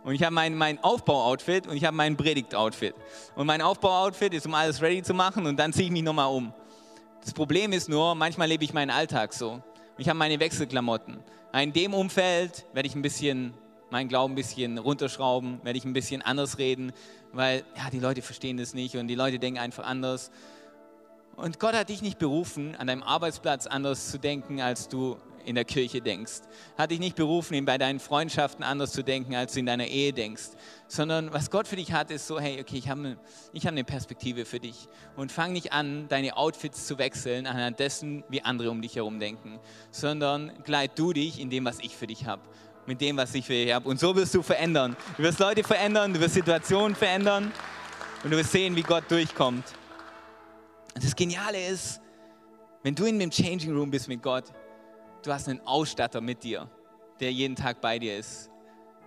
Und 0.04 0.14
ich 0.14 0.24
habe 0.24 0.34
mein, 0.34 0.56
mein 0.56 0.82
Aufbau-Outfit 0.84 1.68
und 1.68 1.76
ich 1.76 1.84
habe 1.84 1.96
mein 1.96 2.16
Predigt-Outfit. 2.16 2.96
Und 3.36 3.46
mein 3.46 3.62
Aufbau-Outfit 3.62 4.34
ist, 4.34 4.46
um 4.46 4.54
alles 4.54 4.82
ready 4.82 5.04
zu 5.04 5.14
machen 5.14 5.46
und 5.46 5.58
dann 5.58 5.74
ziehe 5.74 5.86
ich 5.86 5.92
mich 5.92 6.04
nochmal 6.04 6.28
um. 6.28 6.54
Das 7.22 7.34
Problem 7.34 7.74
ist 7.74 7.90
nur, 7.90 8.16
manchmal 8.16 8.48
lebe 8.48 8.64
ich 8.64 8.74
meinen 8.74 8.90
Alltag 8.90 9.34
so. 9.34 9.62
Ich 10.00 10.08
habe 10.08 10.20
meine 10.20 10.40
Wechselklamotten. 10.40 11.18
In 11.54 11.74
dem 11.74 11.96
Umfeld 11.96 12.66
werde 12.74 12.88
ich 12.88 12.94
ein 12.94 13.02
bisschen 13.02 13.56
meinen 13.90 14.08
Glauben 14.10 14.34
ein 14.34 14.36
bisschen 14.36 14.78
runterschrauben, 14.78 15.60
werde 15.64 15.80
ich 15.80 15.86
ein 15.86 15.94
bisschen 15.94 16.22
anders 16.22 16.60
reden, 16.60 16.92
weil 17.34 17.64
ja, 17.76 17.90
die 17.90 18.00
Leute 18.00 18.22
verstehen 18.22 18.58
das 18.58 18.76
nicht 18.76 18.96
und 18.96 19.08
die 19.08 19.16
Leute 19.16 19.40
denken 19.40 19.60
einfach 19.60 19.86
anders. 19.86 20.30
Und 21.36 21.60
Gott 21.60 21.74
hat 21.74 21.90
dich 21.90 22.04
nicht 22.04 22.20
berufen, 22.20 22.76
an 22.76 22.86
deinem 22.86 23.02
Arbeitsplatz 23.02 23.66
anders 23.66 24.12
zu 24.12 24.20
denken, 24.20 24.62
als 24.62 24.88
du 24.88 25.18
in 25.48 25.56
der 25.56 25.66
Kirche 25.66 26.02
denkst. 26.02 26.42
Hat 26.78 26.92
dich 26.92 27.00
nicht 27.00 27.16
berufen, 27.16 27.64
bei 27.66 27.78
deinen 27.78 28.00
Freundschaften 28.00 28.64
anders 28.64 28.92
zu 28.92 29.04
denken, 29.04 29.34
als 29.34 29.54
du 29.54 29.60
in 29.62 29.66
deiner 29.66 29.88
Ehe 29.88 30.12
denkst. 30.12 30.50
Sondern 30.88 31.32
was 31.34 31.50
Gott 31.50 31.68
für 31.68 31.78
dich 31.78 31.94
hat, 31.94 32.12
ist 32.12 32.28
so, 32.28 32.40
hey, 32.40 32.60
okay, 32.60 32.78
ich 32.78 32.90
habe 32.90 33.18
eine, 33.54 33.62
hab 33.62 33.72
eine 33.72 33.84
Perspektive 33.84 34.46
für 34.46 34.60
dich. 34.60 34.88
Und 35.16 35.32
fang 35.32 35.54
nicht 35.54 35.72
an, 35.72 36.08
deine 36.10 36.36
Outfits 36.36 36.86
zu 36.86 36.98
wechseln 36.98 37.48
anhand 37.48 37.80
dessen, 37.80 38.24
wie 38.30 38.42
andere 38.42 38.70
um 38.70 38.82
dich 38.82 38.98
herum 38.98 39.20
denken. 39.20 39.60
Sondern 39.90 40.52
gleit 40.64 41.00
du 41.00 41.14
dich 41.14 41.40
in 41.40 41.50
dem, 41.50 41.66
was 41.66 41.80
ich 41.80 41.96
für 41.96 42.08
dich 42.08 42.26
habe 42.26 42.42
mit 42.86 43.02
dem, 43.02 43.18
was 43.18 43.36
ich 43.36 43.46
für 43.46 43.54
dich 43.54 43.74
habe. 43.74 43.88
Und 43.90 44.00
so 44.00 44.16
wirst 44.16 44.34
du 44.34 44.42
verändern. 44.42 44.96
Du 45.18 45.24
wirst 45.24 45.40
Leute 45.40 45.62
verändern, 45.62 46.14
du 46.14 46.22
wirst 46.22 46.36
Situationen 46.36 46.96
verändern 46.96 47.52
und 48.24 48.32
du 48.32 48.38
wirst 48.38 48.54
sehen, 48.54 48.76
wie 48.78 48.82
Gott 48.82 49.04
durchkommt. 49.10 49.66
Und 50.96 51.04
das 51.04 51.14
Geniale 51.14 51.68
ist, 51.68 52.00
wenn 52.84 52.96
du 52.96 53.06
in 53.06 53.20
dem 53.20 53.30
Changing 53.30 53.76
Room 53.76 53.92
bist 53.92 54.08
mit 54.08 54.24
Gott, 54.24 54.46
du 55.28 55.34
hast 55.34 55.50
einen 55.50 55.66
Ausstatter 55.68 56.22
mit 56.22 56.44
dir, 56.44 56.70
der 57.20 57.32
jeden 57.32 57.56
Tag 57.56 57.82
bei 57.82 58.00
dir 58.00 58.18
ist. 58.18 58.50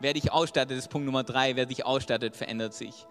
Wer 0.01 0.13
dich 0.13 0.33
ausstattet, 0.33 0.77
ist 0.77 0.89
Punkt 0.89 1.07
Nummer 1.07 1.25
drei. 1.25 1.57
Wer 1.57 1.67
dich 1.67 1.85
ausstattet, 1.85 2.37
verändert 2.37 2.75
sich. 2.75 3.07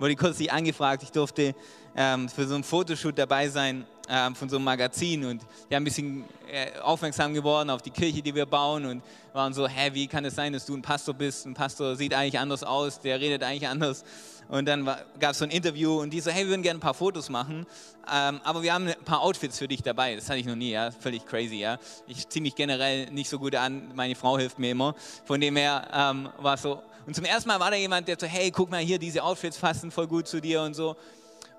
Ich 0.00 0.02
wurde 0.02 0.16
kürzlich 0.16 0.50
angefragt, 0.50 1.02
ich 1.02 1.12
durfte 1.12 1.54
ähm, 1.94 2.30
für 2.30 2.48
so 2.48 2.54
ein 2.54 2.64
Fotoshoot 2.64 3.18
dabei 3.18 3.50
sein 3.50 3.84
ähm, 4.08 4.34
von 4.34 4.48
so 4.48 4.56
einem 4.56 4.64
Magazin 4.64 5.26
und 5.26 5.42
haben 5.42 5.48
ein 5.72 5.84
bisschen 5.84 6.24
äh, 6.50 6.78
aufmerksam 6.80 7.34
geworden 7.34 7.68
auf 7.68 7.82
die 7.82 7.90
Kirche, 7.90 8.22
die 8.22 8.34
wir 8.34 8.46
bauen 8.46 8.86
und 8.86 9.02
waren 9.34 9.52
so, 9.52 9.68
hä, 9.68 9.90
wie 9.92 10.06
kann 10.06 10.24
es 10.24 10.36
sein, 10.36 10.54
dass 10.54 10.64
du 10.64 10.74
ein 10.74 10.80
Pastor 10.80 11.12
bist? 11.12 11.44
Ein 11.44 11.52
Pastor 11.52 11.96
sieht 11.96 12.14
eigentlich 12.14 12.38
anders 12.38 12.64
aus, 12.64 12.98
der 12.98 13.20
redet 13.20 13.42
eigentlich 13.42 13.68
anders. 13.68 14.02
Und 14.48 14.64
dann 14.64 14.86
gab 14.86 15.32
es 15.32 15.38
so 15.38 15.44
ein 15.44 15.50
Interview 15.50 16.00
und 16.00 16.08
die 16.14 16.20
so, 16.22 16.30
hey, 16.30 16.44
wir 16.44 16.48
würden 16.52 16.62
gerne 16.62 16.78
ein 16.78 16.80
paar 16.80 16.94
Fotos 16.94 17.28
machen, 17.28 17.66
ähm, 18.10 18.40
aber 18.42 18.62
wir 18.62 18.72
haben 18.72 18.88
ein 18.88 19.04
paar 19.04 19.20
Outfits 19.20 19.58
für 19.58 19.68
dich 19.68 19.82
dabei. 19.82 20.16
Das 20.16 20.30
hatte 20.30 20.38
ich 20.38 20.46
noch 20.46 20.56
nie, 20.56 20.70
ja, 20.70 20.92
völlig 20.92 21.26
crazy, 21.26 21.56
ja. 21.56 21.76
Ich 22.06 22.26
ziehe 22.26 22.42
mich 22.42 22.54
generell 22.54 23.10
nicht 23.10 23.28
so 23.28 23.38
gut 23.38 23.54
an, 23.54 23.92
meine 23.94 24.14
Frau 24.14 24.38
hilft 24.38 24.58
mir 24.58 24.70
immer. 24.70 24.94
Von 25.26 25.42
dem 25.42 25.56
her 25.56 25.86
ähm, 25.92 26.30
war 26.38 26.54
es 26.54 26.62
so. 26.62 26.82
Und 27.10 27.14
zum 27.14 27.24
ersten 27.24 27.48
Mal 27.48 27.58
war 27.58 27.72
da 27.72 27.76
jemand, 27.76 28.06
der 28.06 28.16
so, 28.16 28.24
hey, 28.24 28.52
guck 28.52 28.70
mal 28.70 28.78
hier, 28.78 28.96
diese 28.96 29.24
Outfits 29.24 29.58
passen 29.58 29.90
voll 29.90 30.06
gut 30.06 30.28
zu 30.28 30.40
dir 30.40 30.62
und 30.62 30.74
so. 30.74 30.94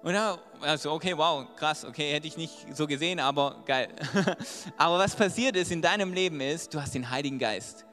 Und 0.02 0.14
dann, 0.14 0.40
also, 0.62 0.94
okay, 0.94 1.12
wow, 1.18 1.46
krass, 1.58 1.84
okay, 1.84 2.14
hätte 2.14 2.26
ich 2.26 2.38
nicht 2.38 2.74
so 2.74 2.88
gesehen, 2.88 3.20
aber 3.20 3.62
geil. 3.66 3.90
aber 4.78 4.98
was 4.98 5.14
passiert 5.14 5.58
ist 5.58 5.70
in 5.70 5.82
deinem 5.82 6.14
Leben 6.14 6.40
ist, 6.40 6.74
du 6.74 6.82
hast 6.82 6.96
den 6.96 7.10
Heiligen 7.10 7.38
Geist, 7.38 7.84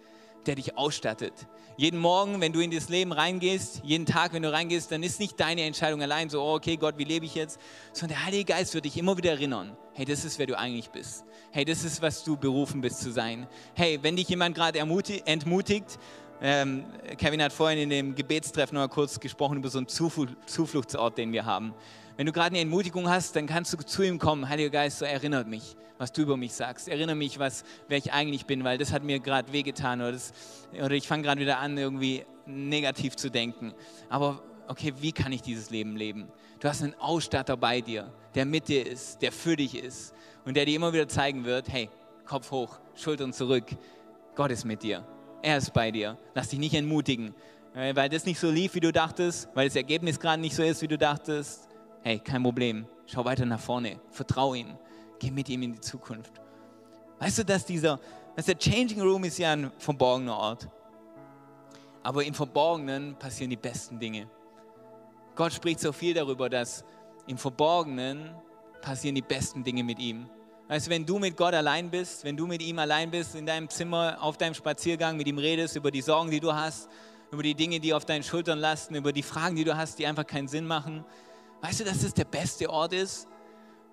der 0.47 0.55
dich 0.55 0.79
ausstattet 0.79 1.49
jeden 1.79 2.01
Morgen, 2.01 2.41
wenn 2.41 2.53
du 2.53 2.59
in 2.59 2.73
das 2.73 2.89
Leben 2.89 3.13
reingehst, 3.13 3.83
jeden 3.85 4.05
Tag, 4.05 4.33
wenn 4.33 4.43
du 4.43 4.53
reingehst, 4.53 4.91
dann 4.91 5.05
ist 5.05 5.21
nicht 5.21 5.39
deine 5.39 5.63
Entscheidung 5.63 6.03
allein 6.03 6.29
so, 6.29 6.43
oh, 6.43 6.57
okay, 6.57 6.77
Gott, 6.77 6.99
wie 6.99 7.05
lebe 7.05 7.25
ich 7.25 7.37
jetzt? 7.37 7.61
Sondern 7.93 8.19
der 8.19 8.27
Heilige 8.27 8.47
Geist 8.47 8.75
wird 8.75 8.85
dich 8.85 8.97
immer 8.97 9.17
wieder 9.17 9.31
erinnern, 9.31 9.77
hey, 9.95 10.05
das 10.05 10.25
ist, 10.25 10.41
wer 10.41 10.49
du 10.49 10.59
eigentlich 10.59 10.91
bist. 10.91 11.25
Hey, 11.53 11.65
das 11.65 11.85
ist, 11.85 12.03
was 12.03 12.25
du 12.25 12.37
berufen 12.37 12.81
bist 12.81 12.99
zu 12.99 13.13
sein. 13.13 13.47
Hey, 13.75 14.01
wenn 14.03 14.17
dich 14.17 14.29
jemand 14.29 14.57
gerade 14.57 14.81
entmutigt, 14.81 16.01
ähm, 16.41 16.85
Kevin 17.17 17.43
hat 17.43 17.53
vorhin 17.53 17.79
in 17.79 17.91
dem 17.91 18.15
Gebetstreffen 18.15 18.75
noch 18.75 18.83
mal 18.83 18.89
kurz 18.89 19.19
gesprochen 19.19 19.59
über 19.59 19.69
so 19.69 19.79
einen 19.79 19.89
Zufluchtsort, 19.89 21.19
den 21.19 21.33
wir 21.33 21.45
haben. 21.45 21.75
Wenn 22.17 22.27
du 22.27 22.33
gerade 22.33 22.49
eine 22.49 22.61
Entmutigung 22.61 23.09
hast, 23.09 23.37
dann 23.37 23.47
kannst 23.47 23.73
du 23.73 23.77
zu 23.79 24.03
ihm 24.03 24.19
kommen. 24.19 24.49
Heiliger 24.49 24.71
Geist, 24.71 24.99
so 24.99 25.05
erinnert 25.05 25.47
mich, 25.47 25.77
was 25.99 26.13
du 26.13 26.23
über 26.23 26.37
mich 26.37 26.53
sagst. 26.53 26.89
Erinnere 26.89 27.17
mich, 27.17 27.39
was, 27.39 27.65
wer 27.87 27.99
ich 27.99 28.13
eigentlich 28.13 28.47
bin, 28.47 28.65
weil 28.65 28.77
das 28.79 28.93
hat 28.93 29.05
mir 29.05 29.21
gerade 29.21 29.53
wehgetan 29.53 30.01
oder, 30.01 30.13
das, 30.13 30.33
oder 30.73 30.93
ich 30.93 31.07
fange 31.07 31.23
gerade 31.23 31.41
wieder 31.41 31.59
an, 31.59 31.79
irgendwie 31.79 32.25
negativ 32.47 33.15
zu 33.15 33.31
denken. 33.31 33.73
Aber 34.09 34.43
okay, 34.67 34.95
wie 34.99 35.13
kann 35.13 35.33
ich 35.33 35.43
dieses 35.43 35.71
Leben 35.71 35.97
leben? 35.97 36.29
Du 36.61 36.69
hast 36.69 36.83
einen 36.83 36.95
Ausstatter 36.99 37.57
bei 37.57 37.81
dir, 37.81 38.13
der 38.35 38.47
mit 38.47 38.67
dir 38.67 38.85
ist, 38.85 39.23
der 39.23 39.31
für 39.31 39.55
dich 39.55 39.81
ist 39.81 40.13
und 40.45 40.57
der 40.57 40.65
dir 40.65 40.75
immer 40.75 40.93
wieder 40.93 41.09
zeigen 41.09 41.45
wird, 41.45 41.69
hey, 41.69 41.89
Kopf 42.27 42.51
hoch, 42.51 42.79
Schultern 42.95 43.33
zurück. 43.33 43.67
Gott 44.35 44.51
ist 44.51 44.65
mit 44.65 44.83
dir. 44.83 45.07
Er 45.43 45.59
ist 45.59 45.73
bei 45.73 45.91
dir. 45.91 46.19
Lass 46.35 46.49
dich 46.49 46.59
nicht 46.59 46.75
entmutigen, 46.75 47.35
weil 47.75 48.09
das 48.09 48.25
nicht 48.25 48.41
so 48.41 48.51
lief, 48.51 48.75
wie 48.75 48.81
du 48.81 48.93
dachtest, 48.93 49.49
weil 49.55 49.69
das 49.69 49.77
Ergebnis 49.77 50.19
gerade 50.19 50.41
nicht 50.41 50.57
so 50.57 50.63
ist, 50.63 50.83
wie 50.83 50.89
du 50.89 50.99
dachtest 50.99 51.69
hey, 52.03 52.19
kein 52.19 52.43
Problem, 52.43 52.87
schau 53.07 53.25
weiter 53.25 53.45
nach 53.45 53.61
vorne, 53.61 54.01
vertrau 54.11 54.55
ihm, 54.55 54.77
geh 55.19 55.31
mit 55.31 55.49
ihm 55.49 55.63
in 55.63 55.73
die 55.75 55.81
Zukunft. 55.81 56.33
Weißt 57.19 57.39
du, 57.39 57.45
dass 57.45 57.65
dieser, 57.65 57.99
dass 58.37 58.47
der 58.47 58.59
Changing 58.59 59.01
Room 59.01 59.25
ist 59.25 59.39
ja 59.39 59.53
ein 59.53 59.71
verborgener 59.79 60.37
Ort. 60.37 60.69
Aber 62.03 62.25
im 62.25 62.33
Verborgenen 62.33 63.17
passieren 63.17 63.51
die 63.51 63.57
besten 63.57 63.99
Dinge. 63.99 64.29
Gott 65.35 65.53
spricht 65.53 65.81
so 65.81 65.93
viel 65.93 66.15
darüber, 66.15 66.49
dass 66.49 66.85
im 67.27 67.37
Verborgenen 67.37 68.31
passieren 68.81 69.17
die 69.17 69.23
besten 69.23 69.63
Dinge 69.65 69.83
mit 69.83 69.99
ihm. 69.99 70.31
Weißt 70.69 70.87
du, 70.87 70.91
wenn 70.91 71.07
du 71.07 71.19
mit 71.19 71.37
Gott 71.37 71.55
allein 71.55 71.91
bist, 71.91 72.25
wenn 72.25 72.37
du 72.37 72.47
mit 72.47 72.63
ihm 72.63 72.79
allein 72.79 73.11
bist, 73.11 73.35
in 73.35 73.47
deinem 73.47 73.69
Zimmer, 73.69 74.19
auf 74.21 74.37
deinem 74.37 74.55
Spaziergang, 74.55 75.17
mit 75.17 75.27
ihm 75.27 75.39
redest 75.39 75.77
über 75.77 75.91
die 75.91 76.03
Sorgen, 76.03 76.31
die 76.31 76.41
du 76.41 76.55
hast, 76.55 76.89
über 77.33 77.43
die 77.43 77.55
Dinge, 77.55 77.81
die 77.81 77.95
auf 77.95 78.05
deinen 78.05 78.23
Schultern 78.23 78.59
lasten, 78.59 78.95
über 78.95 79.13
die 79.13 79.23
Fragen, 79.23 79.57
die 79.57 79.65
du 79.65 79.77
hast, 79.77 79.99
die 79.99 80.07
einfach 80.07 80.27
keinen 80.27 80.49
Sinn 80.49 80.67
machen, 80.67 81.05
Weißt 81.61 81.81
du, 81.81 81.85
dass 81.85 82.03
das 82.03 82.15
der 82.15 82.25
beste 82.25 82.71
Ort 82.71 82.93
ist? 82.93 83.27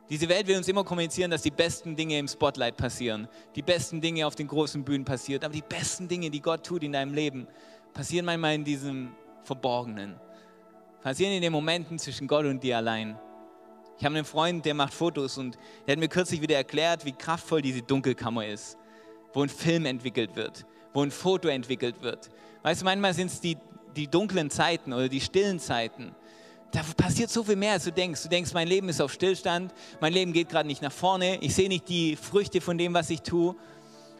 Diese 0.09 0.29
Welt 0.29 0.45
will 0.45 0.57
uns 0.57 0.67
immer 0.67 0.83
kommunizieren, 0.83 1.31
dass 1.31 1.41
die 1.41 1.51
besten 1.51 1.95
Dinge 1.95 2.19
im 2.19 2.27
Spotlight 2.27 2.77
passieren, 2.77 3.27
die 3.55 3.63
besten 3.63 4.01
Dinge 4.01 4.27
auf 4.27 4.35
den 4.35 4.47
großen 4.47 4.83
Bühnen 4.83 5.03
passieren, 5.03 5.43
aber 5.43 5.53
die 5.53 5.63
besten 5.63 6.07
Dinge, 6.07 6.29
die 6.29 6.41
Gott 6.41 6.63
tut 6.63 6.83
in 6.83 6.91
deinem 6.91 7.15
Leben, 7.15 7.47
passieren 7.91 8.25
manchmal 8.25 8.53
in 8.53 8.63
diesem 8.63 9.15
Verborgenen, 9.43 10.15
passieren 11.01 11.33
in 11.33 11.41
den 11.41 11.51
Momenten 11.51 11.97
zwischen 11.97 12.27
Gott 12.27 12.45
und 12.45 12.61
dir 12.61 12.77
allein. 12.77 13.17
Ich 13.97 14.05
habe 14.05 14.15
einen 14.15 14.25
Freund, 14.25 14.65
der 14.65 14.73
macht 14.73 14.93
Fotos 14.93 15.37
und 15.37 15.57
der 15.87 15.93
hat 15.93 15.99
mir 15.99 16.09
kürzlich 16.09 16.41
wieder 16.41 16.55
erklärt, 16.55 17.05
wie 17.05 17.13
kraftvoll 17.13 17.61
diese 17.61 17.81
Dunkelkammer 17.81 18.45
ist, 18.45 18.77
wo 19.33 19.43
ein 19.43 19.49
Film 19.49 19.85
entwickelt 19.85 20.35
wird, 20.35 20.65
wo 20.93 21.01
ein 21.01 21.11
Foto 21.11 21.47
entwickelt 21.47 22.01
wird. 22.01 22.29
Weißt 22.63 22.81
du, 22.81 22.85
manchmal 22.85 23.13
sind 23.13 23.27
es 23.27 23.39
die, 23.39 23.57
die 23.95 24.07
dunklen 24.07 24.49
Zeiten 24.49 24.91
oder 24.91 25.07
die 25.07 25.21
stillen 25.21 25.59
Zeiten, 25.59 26.13
da 26.75 26.81
passiert 26.97 27.29
so 27.29 27.43
viel 27.43 27.55
mehr, 27.55 27.73
als 27.73 27.85
du 27.85 27.91
denkst. 27.91 28.23
Du 28.23 28.29
denkst, 28.29 28.53
mein 28.53 28.67
Leben 28.67 28.89
ist 28.89 28.99
auf 28.99 29.13
Stillstand, 29.13 29.73
mein 30.01 30.11
Leben 30.11 30.33
geht 30.33 30.49
gerade 30.49 30.67
nicht 30.67 30.81
nach 30.81 30.91
vorne, 30.91 31.37
ich 31.41 31.55
sehe 31.55 31.69
nicht 31.69 31.87
die 31.87 32.17
Früchte 32.17 32.59
von 32.59 32.77
dem, 32.77 32.93
was 32.93 33.09
ich 33.09 33.21
tue. 33.21 33.55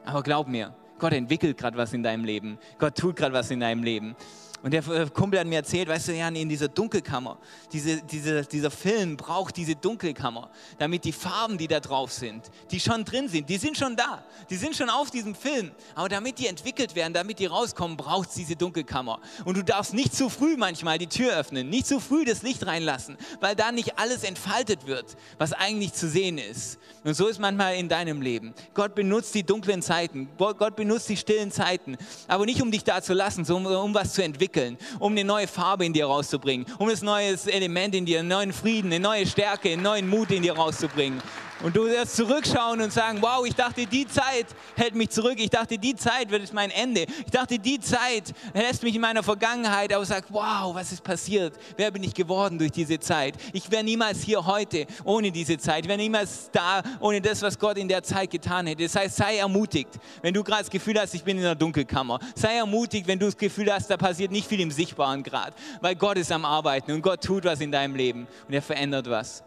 Aber 0.05 0.23
glaub 0.23 0.47
mir, 0.47 0.73
Gott 0.97 1.11
entwickelt 1.11 1.57
gerade 1.57 1.77
was 1.77 1.91
in 1.91 2.01
deinem 2.01 2.23
Leben. 2.23 2.57
Gott 2.79 2.95
tut 2.95 3.17
gerade 3.17 3.33
was 3.33 3.51
in 3.51 3.59
deinem 3.59 3.83
Leben. 3.83 4.15
Und 4.65 4.71
der 4.71 4.81
Kumpel 5.11 5.39
hat 5.39 5.45
mir 5.45 5.57
erzählt, 5.57 5.87
weißt 5.87 6.07
du, 6.07 6.13
Jan, 6.13 6.35
in 6.35 6.49
dieser 6.49 6.67
Dunkelkammer, 6.67 7.37
diese, 7.71 8.01
diese, 8.01 8.41
dieser 8.45 8.71
Film 8.71 9.15
braucht 9.15 9.55
diese 9.57 9.75
Dunkelkammer, 9.75 10.49
damit 10.79 11.05
die 11.05 11.11
Farben, 11.11 11.59
die 11.59 11.67
da 11.67 11.79
drauf 11.79 12.11
sind, 12.11 12.49
die 12.71 12.79
schon 12.79 13.05
drin 13.05 13.29
sind, 13.29 13.47
die 13.47 13.57
sind 13.57 13.77
schon 13.77 13.95
da, 13.95 14.23
die 14.49 14.55
sind 14.55 14.75
schon 14.75 14.89
auf 14.89 15.11
diesem 15.11 15.35
Film. 15.35 15.69
Aber 15.93 16.09
damit 16.09 16.39
die 16.39 16.47
entwickelt 16.47 16.95
werden, 16.95 17.13
damit 17.13 17.37
die 17.37 17.45
rauskommen, 17.45 17.95
braucht 17.95 18.29
es 18.29 18.35
diese 18.37 18.55
Dunkelkammer. 18.55 19.19
Und 19.45 19.55
du 19.55 19.63
darfst 19.63 19.93
nicht 19.93 20.15
zu 20.15 20.29
früh 20.29 20.57
manchmal 20.57 20.97
die 20.97 21.05
Tür 21.05 21.37
öffnen, 21.37 21.69
nicht 21.69 21.85
zu 21.85 21.99
früh 21.99 22.25
das 22.25 22.41
Licht 22.41 22.65
reinlassen, 22.65 23.17
weil 23.41 23.55
da 23.55 23.71
nicht 23.71 23.99
alles 23.99 24.23
entfaltet 24.23 24.87
wird, 24.87 25.15
was 25.37 25.53
eigentlich 25.53 25.93
zu 25.93 26.09
sehen 26.09 26.39
ist. 26.39 26.79
Und 27.03 27.13
so 27.13 27.27
ist 27.27 27.37
manchmal 27.37 27.75
in 27.75 27.87
deinem 27.87 28.19
Leben. 28.19 28.55
Gott 28.73 28.95
benutzt 28.95 29.35
die 29.35 29.43
dunklen 29.43 29.83
Zeiten, 29.83 30.27
Gott 30.39 30.75
benutzt 30.75 31.07
die 31.07 31.17
stillen 31.17 31.51
Zeiten, 31.51 31.97
aber 32.27 32.47
nicht 32.47 32.63
um 32.63 32.71
dich 32.71 32.83
da 32.83 33.03
zu 33.03 33.13
lassen, 33.13 33.45
sondern 33.45 33.75
um 33.75 33.93
was 33.93 34.13
zu 34.13 34.23
entwickeln 34.23 34.54
entwickeln, 34.55 34.77
um 34.99 35.11
eine 35.11 35.23
neue 35.23 35.47
Farbe 35.47 35.85
in 35.85 35.93
dir 35.93 36.05
rauszubringen, 36.05 36.65
um 36.77 36.89
ein 36.89 36.97
neues 37.01 37.47
Element 37.47 37.95
in 37.95 38.05
dir, 38.05 38.19
einen 38.19 38.29
neuen 38.29 38.53
Frieden, 38.53 38.91
eine 38.91 38.99
neue 38.99 39.25
Stärke, 39.25 39.71
einen 39.71 39.83
neuen 39.83 40.07
Mut 40.07 40.31
in 40.31 40.43
dir 40.43 40.55
rauszubringen. 40.55 41.21
Und 41.63 41.75
du 41.75 41.85
wirst 41.85 42.17
zurückschauen 42.17 42.81
und 42.81 42.91
sagen, 42.91 43.21
wow, 43.21 43.45
ich 43.45 43.55
dachte, 43.55 43.85
die 43.85 44.05
Zeit 44.05 44.47
hält 44.75 44.93
mich 44.93 45.09
zurück. 45.09 45.35
Ich 45.37 45.49
dachte, 45.49 45.77
die 45.77 45.95
Zeit 45.95 46.29
wird 46.29 46.51
mein 46.53 46.69
Ende. 46.69 47.05
Ich 47.25 47.31
dachte, 47.31 47.57
die 47.57 47.79
Zeit 47.79 48.33
lässt 48.53 48.83
mich 48.83 48.93
in 48.93 49.01
meiner 49.01 49.23
Vergangenheit. 49.23 49.93
Aber 49.93 50.05
sag, 50.05 50.25
wow, 50.29 50.75
was 50.75 50.91
ist 50.91 51.01
passiert? 51.01 51.53
Wer 51.77 51.91
bin 51.91 52.03
ich 52.03 52.13
geworden 52.13 52.59
durch 52.59 52.71
diese 52.71 52.99
Zeit? 52.99 53.35
Ich 53.53 53.71
wäre 53.71 53.83
niemals 53.83 54.21
hier 54.21 54.45
heute 54.45 54.85
ohne 55.05 55.31
diese 55.31 55.57
Zeit. 55.57 55.85
Ich 55.85 55.87
wäre 55.87 55.97
niemals 55.97 56.49
da 56.51 56.83
ohne 56.99 57.21
das, 57.21 57.41
was 57.41 57.57
Gott 57.57 57.77
in 57.77 57.87
der 57.87 58.03
Zeit 58.03 58.31
getan 58.31 58.67
hätte. 58.67 58.83
Das 58.83 58.95
heißt, 58.95 59.15
sei 59.15 59.37
ermutigt, 59.37 59.97
wenn 60.21 60.33
du 60.33 60.43
gerade 60.43 60.63
das 60.63 60.69
Gefühl 60.69 60.99
hast, 60.99 61.13
ich 61.13 61.23
bin 61.23 61.37
in 61.37 61.43
der 61.43 61.55
Dunkelkammer. 61.55 62.19
Sei 62.35 62.57
ermutigt, 62.57 63.07
wenn 63.07 63.17
du 63.17 63.27
das 63.27 63.37
Gefühl 63.37 63.71
hast, 63.73 63.89
da 63.89 63.95
passiert 63.95 64.31
nicht 64.31 64.47
viel 64.47 64.59
im 64.59 64.71
sichtbaren 64.71 65.23
Grad. 65.23 65.53
Weil 65.79 65.95
Gott 65.95 66.17
ist 66.17 66.33
am 66.33 66.43
Arbeiten 66.43 66.91
und 66.91 67.01
Gott 67.01 67.23
tut 67.23 67.45
was 67.45 67.61
in 67.61 67.71
deinem 67.71 67.95
Leben 67.95 68.27
und 68.47 68.53
er 68.53 68.61
verändert 68.61 69.09
was. 69.09 69.41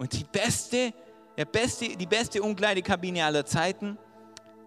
Und 0.00 0.14
die 0.14 0.24
beste, 0.24 0.94
der 1.36 1.44
beste, 1.44 1.94
die 1.94 2.06
beste 2.06 2.42
Umkleidekabine 2.42 3.22
aller 3.22 3.44
Zeiten, 3.44 3.98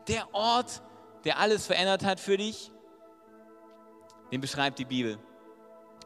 der 0.07 0.31
Ort, 0.31 0.83
der 1.25 1.39
alles 1.39 1.65
verändert 1.65 2.05
hat 2.05 2.19
für 2.19 2.37
dich, 2.37 2.71
den 4.31 4.41
beschreibt 4.41 4.77
die 4.77 4.85
Bibel. 4.85 5.17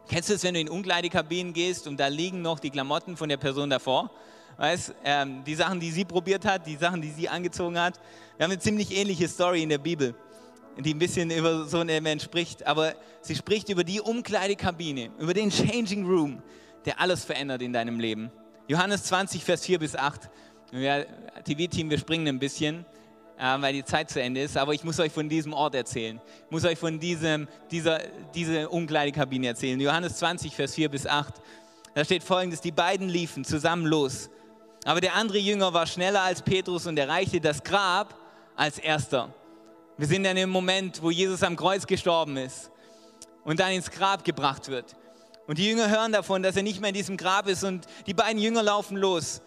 Kennst 0.08 0.30
du 0.30 0.34
es, 0.34 0.44
wenn 0.44 0.54
du 0.54 0.62
in 0.62 0.70
Umkleidekabinen 0.70 1.52
gehst 1.52 1.88
und 1.88 2.00
da 2.00 2.08
liegen 2.08 2.42
noch 2.42 2.62
die 2.62 2.70
Klamotten 2.70 3.18
von 3.18 3.28
der 3.28 3.36
Person 3.36 3.70
davor? 3.70 4.12
Weißt, 4.56 4.96
ähm, 5.04 5.44
die 5.44 5.56
Sachen, 5.56 5.82
die 5.82 5.92
sie 5.92 6.06
probiert 6.06 6.46
hat, 6.46 6.66
die 6.66 6.78
Sachen, 6.78 7.02
die 7.02 7.12
sie 7.12 7.28
angezogen 7.28 7.78
hat. 7.78 8.00
Wir 8.38 8.46
haben 8.46 8.52
eine 8.52 8.62
ziemlich 8.62 8.96
ähnliche 8.96 9.28
Story 9.28 9.62
in 9.62 9.68
der 9.68 9.78
Bibel, 9.78 10.16
die 10.78 10.94
ein 10.94 11.00
bisschen 11.00 11.32
über 11.32 11.66
so 11.66 11.80
ein 11.80 11.90
Element 11.90 12.22
spricht. 12.22 12.66
Aber 12.66 12.96
sie 13.20 13.36
spricht 13.36 13.68
über 13.68 13.84
die 13.84 14.00
Umkleidekabine, 14.00 15.12
über 15.20 15.34
den 15.34 15.52
Changing 15.52 16.06
Room, 16.06 16.42
der 16.86 17.02
alles 17.02 17.26
verändert 17.26 17.62
in 17.62 17.74
deinem 17.74 18.00
Leben 18.00 18.32
Johannes 18.68 19.04
20, 19.06 19.46
Vers 19.46 19.66
4 19.66 19.80
bis 19.80 19.96
8. 19.96 20.30
TV-Team, 21.46 21.90
wir 21.90 21.98
springen 21.98 22.28
ein 22.28 22.40
bisschen, 22.40 22.86
äh, 23.40 23.62
weil 23.62 23.72
die 23.72 23.86
Zeit 23.86 24.10
zu 24.10 24.22
Ende 24.22 24.42
ist, 24.42 24.58
aber 24.58 24.74
ich 24.74 24.84
muss 24.84 25.00
euch 25.00 25.14
von 25.14 25.30
diesem 25.30 25.54
Ort 25.54 25.74
erzählen. 25.74 26.20
Ich 26.46 26.52
muss 26.52 26.66
euch 26.66 26.78
von 26.78 27.00
diesem, 27.00 27.48
dieser, 27.72 28.00
dieser 28.36 28.70
Umkleidekabine 28.72 29.48
erzählen. 29.48 29.80
Johannes 29.80 30.18
20, 30.18 30.54
Vers 30.54 30.76
4 30.76 30.90
bis 30.90 31.08
8. 31.08 31.36
Da 31.94 32.04
steht 32.04 32.24
folgendes, 32.24 32.60
die 32.60 32.74
beiden 32.74 33.08
liefen 33.08 33.46
zusammen 33.46 33.86
los. 33.86 34.30
Aber 34.84 35.00
der 35.00 35.16
andere 35.16 35.38
Jünger 35.38 35.74
war 35.74 35.88
schneller 35.88 36.24
als 36.24 36.42
Petrus 36.42 36.88
und 36.88 37.00
erreichte 37.00 37.40
das 37.40 37.64
Grab 37.64 38.16
als 38.58 38.80
erster. 38.80 39.34
Wir 39.98 40.08
sind 40.08 40.26
in 40.26 40.36
dem 40.36 40.50
Moment, 40.50 41.02
wo 41.02 41.10
Jesus 41.10 41.42
am 41.42 41.56
Kreuz 41.56 41.88
gestorben 41.88 42.36
ist 42.36 42.70
und 43.46 43.62
dann 43.62 43.72
ins 43.72 43.90
Grab 43.90 44.26
gebracht 44.26 44.68
wird. 44.68 44.98
Und 45.48 45.58
die 45.58 45.70
Jünger 45.70 45.90
hören 45.90 46.12
davon, 46.12 46.44
dass 46.44 46.58
er 46.58 46.64
nicht 46.64 46.82
mehr 46.82 46.90
in 46.90 46.96
diesem 46.96 47.16
Grab 47.16 47.48
ist 47.48 47.64
und 47.64 47.88
die 48.06 48.14
beiden 48.14 48.42
Jünger 48.42 48.64
laufen 48.64 48.98
los. 48.98 49.42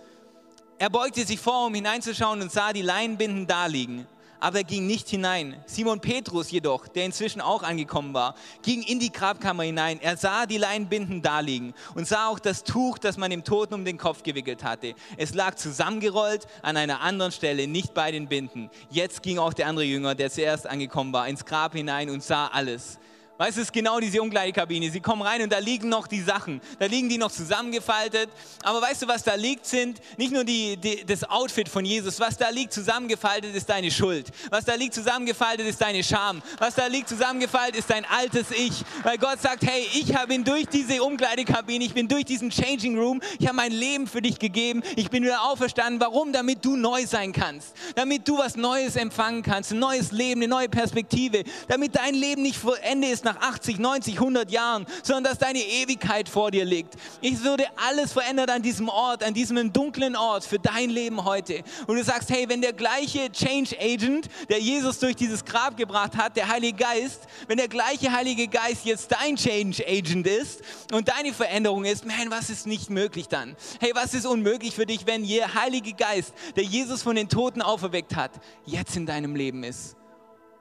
Er 0.78 0.88
beugte 0.88 1.26
sich 1.26 1.38
vor, 1.38 1.66
um 1.66 1.74
hineinzuschauen 1.74 2.40
und 2.40 2.50
sah 2.50 2.72
die 2.72 2.80
Leinenbinden 2.80 3.46
da 3.46 3.66
liegen. 3.66 4.06
Aber 4.42 4.56
er 4.56 4.64
ging 4.64 4.86
nicht 4.86 5.10
hinein. 5.10 5.62
Simon 5.66 6.00
Petrus 6.00 6.50
jedoch, 6.50 6.88
der 6.88 7.04
inzwischen 7.04 7.42
auch 7.42 7.62
angekommen 7.62 8.14
war, 8.14 8.34
ging 8.62 8.82
in 8.82 8.98
die 8.98 9.12
Grabkammer 9.12 9.64
hinein. 9.64 10.00
Er 10.00 10.16
sah 10.16 10.46
die 10.46 10.56
Leinenbinden 10.56 11.20
da 11.20 11.40
liegen 11.40 11.74
und 11.94 12.08
sah 12.08 12.28
auch 12.28 12.38
das 12.38 12.64
Tuch, 12.64 12.96
das 12.96 13.18
man 13.18 13.30
dem 13.30 13.44
Toten 13.44 13.74
um 13.74 13.84
den 13.84 13.98
Kopf 13.98 14.22
gewickelt 14.22 14.64
hatte. 14.64 14.94
Es 15.18 15.34
lag 15.34 15.56
zusammengerollt 15.56 16.46
an 16.62 16.78
einer 16.78 17.02
anderen 17.02 17.32
Stelle, 17.32 17.66
nicht 17.66 17.92
bei 17.92 18.10
den 18.10 18.28
Binden. 18.28 18.70
Jetzt 18.88 19.22
ging 19.22 19.38
auch 19.38 19.52
der 19.52 19.66
andere 19.66 19.84
Jünger, 19.84 20.14
der 20.14 20.30
zuerst 20.30 20.66
angekommen 20.66 21.12
war, 21.12 21.28
ins 21.28 21.44
Grab 21.44 21.74
hinein 21.74 22.08
und 22.08 22.22
sah 22.22 22.46
alles. 22.46 22.98
Weißt 23.40 23.56
du, 23.56 23.62
es 23.62 23.68
ist 23.68 23.72
genau 23.72 23.98
diese 24.00 24.20
Umkleidekabine. 24.20 24.90
Sie 24.90 25.00
kommen 25.00 25.22
rein 25.22 25.40
und 25.40 25.50
da 25.50 25.60
liegen 25.60 25.88
noch 25.88 26.06
die 26.06 26.20
Sachen. 26.20 26.60
Da 26.78 26.84
liegen 26.84 27.08
die 27.08 27.16
noch 27.16 27.32
zusammengefaltet. 27.32 28.28
Aber 28.62 28.82
weißt 28.82 29.00
du, 29.00 29.08
was 29.08 29.22
da 29.22 29.34
liegt, 29.34 29.64
sind 29.64 29.98
nicht 30.18 30.30
nur 30.30 30.44
die, 30.44 30.76
die, 30.76 31.06
das 31.06 31.24
Outfit 31.24 31.66
von 31.66 31.82
Jesus. 31.86 32.20
Was 32.20 32.36
da 32.36 32.50
liegt 32.50 32.74
zusammengefaltet, 32.74 33.54
ist 33.54 33.66
deine 33.66 33.90
Schuld. 33.90 34.26
Was 34.50 34.66
da 34.66 34.74
liegt 34.74 34.92
zusammengefaltet, 34.92 35.66
ist 35.66 35.80
deine 35.80 36.04
Scham. 36.04 36.42
Was 36.58 36.74
da 36.74 36.86
liegt 36.86 37.08
zusammengefaltet, 37.08 37.76
ist 37.76 37.88
dein 37.88 38.04
altes 38.04 38.50
Ich. 38.50 38.84
Weil 39.04 39.16
Gott 39.16 39.40
sagt, 39.40 39.64
hey, 39.64 39.88
ich 39.94 40.14
bin 40.28 40.44
durch 40.44 40.66
diese 40.66 41.02
Umkleidekabine, 41.02 41.82
ich 41.82 41.94
bin 41.94 42.08
durch 42.08 42.26
diesen 42.26 42.50
Changing 42.50 42.98
Room, 42.98 43.22
ich 43.38 43.46
habe 43.46 43.56
mein 43.56 43.72
Leben 43.72 44.06
für 44.06 44.20
dich 44.20 44.38
gegeben. 44.38 44.82
Ich 44.96 45.08
bin 45.08 45.22
wieder 45.22 45.44
auferstanden. 45.44 45.98
Warum? 45.98 46.34
Damit 46.34 46.62
du 46.62 46.76
neu 46.76 47.06
sein 47.06 47.32
kannst. 47.32 47.74
Damit 47.94 48.28
du 48.28 48.36
was 48.36 48.56
Neues 48.56 48.96
empfangen 48.96 49.42
kannst. 49.42 49.72
Ein 49.72 49.78
neues 49.78 50.12
Leben, 50.12 50.42
eine 50.42 50.48
neue 50.48 50.68
Perspektive. 50.68 51.44
Damit 51.68 51.96
dein 51.96 52.14
Leben 52.14 52.42
nicht 52.42 52.58
vor 52.58 52.78
Ende 52.82 53.08
ist 53.08 53.24
nach 53.30 53.40
80, 53.40 53.78
90, 53.78 54.14
100 54.14 54.50
Jahren, 54.50 54.86
sondern 55.02 55.24
dass 55.24 55.38
deine 55.38 55.60
Ewigkeit 55.60 56.28
vor 56.28 56.50
dir 56.50 56.64
liegt. 56.64 56.94
Ich 57.20 57.42
würde 57.42 57.64
alles 57.76 58.12
verändern 58.12 58.50
an 58.50 58.62
diesem 58.62 58.88
Ort, 58.88 59.22
an 59.22 59.34
diesem 59.34 59.72
dunklen 59.72 60.16
Ort 60.16 60.44
für 60.44 60.58
dein 60.58 60.90
Leben 60.90 61.24
heute. 61.24 61.62
Und 61.86 61.96
du 61.96 62.04
sagst, 62.04 62.30
hey, 62.30 62.48
wenn 62.48 62.60
der 62.60 62.72
gleiche 62.72 63.30
Change 63.30 63.76
Agent, 63.80 64.28
der 64.48 64.58
Jesus 64.58 64.98
durch 64.98 65.14
dieses 65.14 65.44
Grab 65.44 65.76
gebracht 65.76 66.16
hat, 66.16 66.36
der 66.36 66.48
Heilige 66.48 66.78
Geist, 66.78 67.20
wenn 67.46 67.58
der 67.58 67.68
gleiche 67.68 68.12
Heilige 68.12 68.48
Geist 68.48 68.84
jetzt 68.84 69.12
dein 69.12 69.36
Change 69.36 69.84
Agent 69.86 70.26
ist 70.26 70.62
und 70.92 71.08
deine 71.08 71.32
Veränderung 71.32 71.84
ist, 71.84 72.04
man, 72.04 72.30
was 72.30 72.50
ist 72.50 72.66
nicht 72.66 72.90
möglich 72.90 73.28
dann? 73.28 73.56
Hey, 73.78 73.92
was 73.94 74.14
ist 74.14 74.26
unmöglich 74.26 74.74
für 74.74 74.86
dich, 74.86 75.06
wenn 75.06 75.26
der 75.26 75.54
Heilige 75.54 75.92
Geist, 75.92 76.32
der 76.56 76.64
Jesus 76.64 77.02
von 77.02 77.16
den 77.16 77.28
Toten 77.28 77.62
auferweckt 77.62 78.16
hat, 78.16 78.32
jetzt 78.66 78.96
in 78.96 79.06
deinem 79.06 79.36
Leben 79.36 79.62
ist 79.62 79.96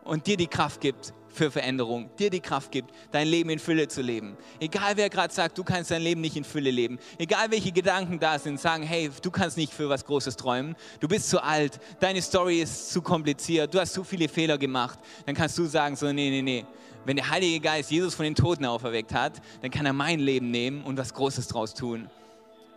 und 0.03 0.27
dir 0.27 0.37
die 0.37 0.47
Kraft 0.47 0.81
gibt, 0.81 1.13
für 1.31 1.51
Veränderung, 1.51 2.09
dir 2.17 2.29
die 2.29 2.39
Kraft 2.39 2.71
gibt, 2.71 2.91
dein 3.11 3.27
Leben 3.27 3.49
in 3.49 3.59
Fülle 3.59 3.87
zu 3.87 4.01
leben. 4.01 4.37
Egal 4.59 4.97
wer 4.97 5.09
gerade 5.09 5.33
sagt, 5.33 5.57
du 5.57 5.63
kannst 5.63 5.91
dein 5.91 6.01
Leben 6.01 6.21
nicht 6.21 6.35
in 6.35 6.43
Fülle 6.43 6.71
leben. 6.71 6.99
Egal 7.17 7.51
welche 7.51 7.71
Gedanken 7.71 8.19
da 8.19 8.39
sind, 8.39 8.59
sagen, 8.59 8.83
hey, 8.83 9.09
du 9.21 9.31
kannst 9.31 9.57
nicht 9.57 9.73
für 9.73 9.89
was 9.89 10.05
Großes 10.05 10.35
träumen. 10.35 10.75
Du 10.99 11.07
bist 11.07 11.29
zu 11.29 11.43
alt, 11.43 11.79
deine 11.99 12.21
Story 12.21 12.61
ist 12.61 12.91
zu 12.91 13.01
kompliziert, 13.01 13.73
du 13.73 13.79
hast 13.79 13.93
zu 13.93 14.03
viele 14.03 14.27
Fehler 14.27 14.57
gemacht. 14.57 14.99
Dann 15.25 15.35
kannst 15.35 15.57
du 15.57 15.65
sagen, 15.65 15.95
so, 15.95 16.11
nee, 16.11 16.29
nee, 16.29 16.41
nee. 16.41 16.65
Wenn 17.05 17.15
der 17.15 17.29
Heilige 17.29 17.59
Geist 17.59 17.91
Jesus 17.91 18.13
von 18.13 18.25
den 18.25 18.35
Toten 18.35 18.65
auferweckt 18.65 19.13
hat, 19.13 19.41
dann 19.61 19.71
kann 19.71 19.85
er 19.85 19.93
mein 19.93 20.19
Leben 20.19 20.51
nehmen 20.51 20.83
und 20.83 20.97
was 20.97 21.13
Großes 21.13 21.47
draus 21.47 21.73
tun. 21.73 22.09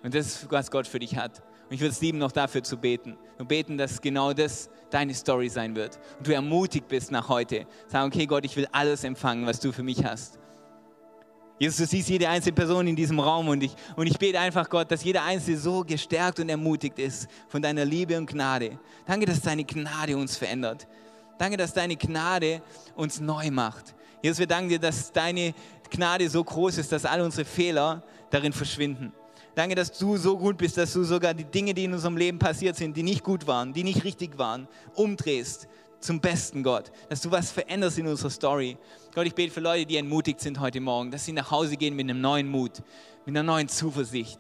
Und 0.03 0.15
das 0.15 0.27
ist, 0.27 0.47
was 0.51 0.71
Gott 0.71 0.87
für 0.87 0.99
dich 0.99 1.17
hat. 1.17 1.43
Und 1.69 1.75
ich 1.75 1.81
würde 1.81 1.93
es 1.93 2.01
lieben, 2.01 2.19
noch 2.19 2.33
dafür 2.33 2.63
zu 2.63 2.77
beten. 2.77 3.17
Und 3.39 3.49
beten, 3.49 3.79
dass 3.79 4.01
genau 4.01 4.33
das 4.33 4.69
deine 4.91 5.15
Story 5.15 5.49
sein 5.49 5.75
wird. 5.75 5.99
Und 6.19 6.27
du 6.27 6.35
ermutigt 6.35 6.89
bist 6.89 7.11
nach 7.11 7.29
heute. 7.29 7.67
Sag, 7.89 8.07
okay, 8.07 8.27
Gott, 8.27 8.45
ich 8.45 8.57
will 8.57 8.67
alles 8.73 9.05
empfangen, 9.05 9.47
was 9.47 9.61
du 9.61 9.73
für 9.73 9.83
mich 9.83 10.05
hast. 10.05 10.39
Jesus, 11.59 11.77
du 11.77 11.87
siehst 11.87 12.09
jede 12.09 12.29
einzelne 12.29 12.55
Person 12.55 12.89
in 12.89 12.97
diesem 12.97 13.21
Raum 13.21 13.47
und 13.49 13.63
ich, 13.63 13.73
und 13.95 14.09
ich 14.09 14.19
bete 14.19 14.41
einfach, 14.41 14.69
Gott, 14.69 14.91
dass 14.91 15.05
jeder 15.05 15.23
Einzelne 15.23 15.59
so 15.59 15.85
gestärkt 15.85 16.41
und 16.41 16.49
ermutigt 16.49 16.99
ist 16.99 17.29
von 17.49 17.63
deiner 17.63 17.85
Liebe 17.85 18.19
und 18.19 18.27
Gnade. 18.27 18.81
Danke, 19.07 19.27
dass 19.27 19.41
deine 19.41 19.65
Gnade 19.65 20.17
uns 20.17 20.37
verändert. 20.37 20.89
Danke, 21.39 21.57
dass 21.57 21.73
deine 21.73 21.97
Gnade 21.97 22.63
uns 22.97 23.21
neu 23.21 23.51
macht. 23.53 23.95
Jesus, 24.23 24.41
wir 24.41 24.47
danken 24.47 24.71
dir, 24.71 24.79
dass 24.79 25.13
deine 25.13 25.55
Gnade 25.91 26.29
so 26.29 26.43
groß 26.43 26.79
ist, 26.79 26.91
dass 26.91 27.05
all 27.05 27.21
unsere 27.21 27.45
Fehler 27.45 28.03
darin 28.31 28.53
verschwinden. 28.53 29.13
Danke, 29.55 29.75
dass 29.75 29.93
du 29.93 30.17
so 30.17 30.39
gut 30.39 30.57
bist, 30.57 30.79
dass 30.79 30.95
du 30.95 31.05
sogar 31.05 31.35
die 31.35 31.45
Dinge, 31.45 31.75
die 31.75 31.85
in 31.85 31.93
unserem 31.93 32.17
Leben 32.17 32.39
passiert 32.39 32.77
sind, 32.77 32.97
die 32.97 33.03
nicht 33.03 33.23
gut 33.23 33.47
waren, 33.47 33.75
die 33.75 33.85
nicht 33.85 34.03
richtig 34.03 34.39
waren, 34.39 34.67
umdrehst 34.95 35.69
zum 36.01 36.21
Besten, 36.21 36.63
Gott. 36.63 36.91
Dass 37.11 37.21
du 37.21 37.31
was 37.31 37.53
veränderst 37.53 37.99
in 37.99 38.07
unserer 38.07 38.31
Story. 38.31 38.79
Gott, 39.15 39.27
ich 39.27 39.35
bete 39.35 39.53
für 39.53 39.61
Leute, 39.61 39.85
die 39.85 39.99
entmutigt 39.99 40.41
sind 40.41 40.59
heute 40.59 40.81
Morgen, 40.81 41.11
dass 41.11 41.27
sie 41.27 41.33
nach 41.33 41.51
Hause 41.51 41.77
gehen 41.77 41.95
mit 41.95 42.09
einem 42.09 42.21
neuen 42.21 42.49
Mut, 42.49 42.83
mit 43.27 43.37
einer 43.37 43.43
neuen 43.43 43.69
Zuversicht. 43.69 44.39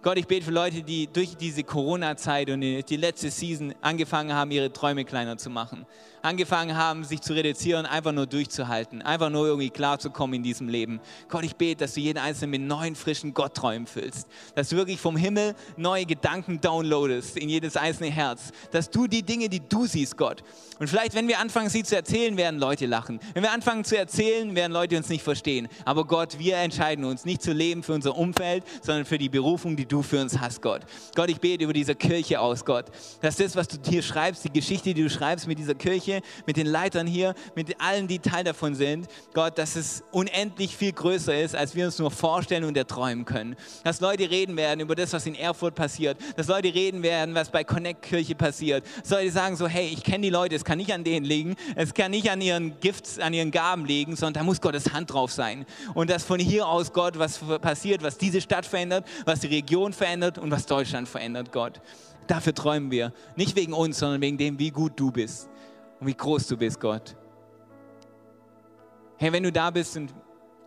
Gott, 0.00 0.16
ich 0.16 0.28
bete 0.28 0.44
für 0.44 0.52
Leute, 0.52 0.82
die 0.82 1.08
durch 1.12 1.36
diese 1.36 1.64
Corona-Zeit 1.64 2.48
und 2.50 2.60
die 2.60 2.96
letzte 2.96 3.30
Season 3.30 3.74
angefangen 3.80 4.32
haben, 4.32 4.52
ihre 4.52 4.72
Träume 4.72 5.04
kleiner 5.04 5.36
zu 5.36 5.50
machen 5.50 5.84
angefangen 6.26 6.76
haben, 6.76 7.04
sich 7.04 7.20
zu 7.20 7.32
reduzieren, 7.32 7.86
einfach 7.86 8.12
nur 8.12 8.26
durchzuhalten, 8.26 9.00
einfach 9.00 9.30
nur 9.30 9.46
irgendwie 9.46 9.70
klarzukommen 9.70 10.34
in 10.34 10.42
diesem 10.42 10.68
Leben. 10.68 11.00
Gott, 11.28 11.44
ich 11.44 11.56
bete, 11.56 11.84
dass 11.84 11.94
du 11.94 12.00
jeden 12.00 12.18
Einzelnen 12.18 12.50
mit 12.50 12.62
neuen, 12.62 12.96
frischen 12.96 13.32
Gottträumen 13.32 13.86
füllst, 13.86 14.28
dass 14.54 14.68
du 14.68 14.76
wirklich 14.76 15.00
vom 15.00 15.16
Himmel 15.16 15.54
neue 15.76 16.04
Gedanken 16.04 16.60
downloadest 16.60 17.36
in 17.36 17.48
jedes 17.48 17.76
einzelne 17.76 18.10
Herz, 18.10 18.52
dass 18.72 18.90
du 18.90 19.06
die 19.06 19.22
Dinge, 19.22 19.48
die 19.48 19.60
du 19.60 19.86
siehst, 19.86 20.16
Gott. 20.16 20.42
Und 20.78 20.88
vielleicht, 20.88 21.14
wenn 21.14 21.28
wir 21.28 21.38
anfangen, 21.38 21.70
sie 21.70 21.84
zu 21.84 21.96
erzählen, 21.96 22.36
werden 22.36 22.60
Leute 22.60 22.86
lachen. 22.86 23.20
Wenn 23.32 23.42
wir 23.42 23.52
anfangen 23.52 23.84
zu 23.84 23.96
erzählen, 23.96 24.54
werden 24.54 24.72
Leute 24.72 24.96
uns 24.96 25.08
nicht 25.08 25.22
verstehen. 25.22 25.68
Aber 25.84 26.04
Gott, 26.04 26.38
wir 26.38 26.56
entscheiden 26.56 27.04
uns 27.04 27.24
nicht 27.24 27.40
zu 27.40 27.52
leben 27.52 27.82
für 27.82 27.94
unser 27.94 28.16
Umfeld, 28.16 28.64
sondern 28.82 29.04
für 29.06 29.16
die 29.16 29.28
Berufung, 29.28 29.76
die 29.76 29.86
du 29.86 30.02
für 30.02 30.20
uns 30.20 30.38
hast, 30.38 30.60
Gott. 30.60 30.82
Gott, 31.14 31.30
ich 31.30 31.40
bete 31.40 31.64
über 31.64 31.72
diese 31.72 31.94
Kirche 31.94 32.40
aus, 32.40 32.64
Gott, 32.64 32.86
dass 33.22 33.36
das, 33.36 33.56
was 33.56 33.68
du 33.68 33.78
hier 33.88 34.02
schreibst, 34.02 34.44
die 34.44 34.52
Geschichte, 34.52 34.92
die 34.92 35.02
du 35.02 35.08
schreibst 35.08 35.46
mit 35.46 35.58
dieser 35.58 35.74
Kirche, 35.74 36.15
mit 36.46 36.56
den 36.56 36.66
Leitern 36.66 37.06
hier, 37.06 37.34
mit 37.54 37.80
allen, 37.80 38.08
die 38.08 38.18
Teil 38.18 38.44
davon 38.44 38.74
sind. 38.74 39.08
Gott, 39.34 39.58
dass 39.58 39.76
es 39.76 40.04
unendlich 40.12 40.76
viel 40.76 40.92
größer 40.92 41.38
ist, 41.38 41.54
als 41.54 41.74
wir 41.74 41.86
uns 41.86 41.98
nur 41.98 42.10
vorstellen 42.10 42.64
und 42.64 42.76
erträumen 42.76 43.24
können. 43.24 43.56
Dass 43.84 44.00
Leute 44.00 44.30
reden 44.30 44.56
werden 44.56 44.80
über 44.80 44.94
das, 44.94 45.12
was 45.12 45.26
in 45.26 45.34
Erfurt 45.34 45.74
passiert. 45.74 46.18
Dass 46.36 46.48
Leute 46.48 46.72
reden 46.74 47.02
werden, 47.02 47.34
was 47.34 47.50
bei 47.50 47.64
Connect 47.64 48.02
Kirche 48.02 48.34
passiert. 48.34 48.84
Dass 49.00 49.10
Leute 49.10 49.30
sagen 49.30 49.56
so, 49.56 49.66
hey, 49.66 49.88
ich 49.88 50.02
kenne 50.02 50.22
die 50.22 50.30
Leute, 50.30 50.54
es 50.54 50.64
kann 50.64 50.78
nicht 50.78 50.92
an 50.92 51.04
denen 51.04 51.24
liegen, 51.24 51.56
es 51.74 51.94
kann 51.94 52.10
nicht 52.10 52.30
an 52.30 52.40
ihren 52.40 52.78
Gifts, 52.80 53.18
an 53.18 53.34
ihren 53.34 53.50
Gaben 53.50 53.84
liegen, 53.84 54.16
sondern 54.16 54.34
da 54.34 54.44
muss 54.44 54.60
Gottes 54.60 54.92
Hand 54.92 55.12
drauf 55.12 55.32
sein. 55.32 55.66
Und 55.94 56.10
dass 56.10 56.24
von 56.24 56.40
hier 56.40 56.66
aus 56.66 56.92
Gott 56.92 57.18
was 57.18 57.38
passiert, 57.60 58.02
was 58.02 58.18
diese 58.18 58.40
Stadt 58.40 58.66
verändert, 58.66 59.06
was 59.24 59.40
die 59.40 59.48
Region 59.48 59.92
verändert 59.92 60.38
und 60.38 60.50
was 60.50 60.66
Deutschland 60.66 61.08
verändert, 61.08 61.52
Gott. 61.52 61.80
Dafür 62.26 62.54
träumen 62.54 62.90
wir. 62.90 63.12
Nicht 63.36 63.54
wegen 63.54 63.72
uns, 63.72 63.98
sondern 63.98 64.20
wegen 64.20 64.36
dem, 64.36 64.58
wie 64.58 64.70
gut 64.70 64.94
du 64.96 65.12
bist 65.12 65.48
und 66.00 66.06
wie 66.06 66.14
groß 66.14 66.46
du 66.48 66.56
bist, 66.56 66.80
Gott. 66.80 67.16
Hey, 69.18 69.32
wenn 69.32 69.42
du 69.42 69.50
da 69.50 69.70
bist 69.70 69.96
und 69.96 70.14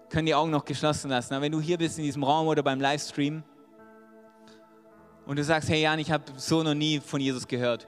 können 0.10 0.26
die 0.26 0.34
Augen 0.34 0.50
noch 0.50 0.66
geschlossen 0.66 1.10
lassen, 1.10 1.34
aber 1.34 1.44
wenn 1.44 1.52
du 1.52 1.62
hier 1.62 1.78
bist 1.78 1.98
in 2.00 2.04
diesem 2.04 2.24
Raum 2.24 2.48
oder 2.48 2.64
beim 2.64 2.82
Livestream 2.82 3.44
und 5.26 5.38
du 5.38 5.44
sagst, 5.44 5.70
hey 5.70 5.84
Jan, 5.84 6.00
ich 6.00 6.12
habe 6.12 6.24
so 6.38 6.64
noch 6.64 6.74
nie 6.74 7.00
von 7.00 7.22
Jesus 7.22 7.48
gehört. 7.48 7.88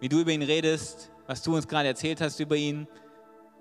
Wie 0.00 0.08
du 0.08 0.20
über 0.20 0.30
ihn 0.30 0.42
redest, 0.42 1.10
was 1.26 1.42
du 1.42 1.56
uns 1.56 1.66
gerade 1.66 1.88
erzählt 1.88 2.20
hast 2.20 2.38
über 2.38 2.54
ihn, 2.54 2.86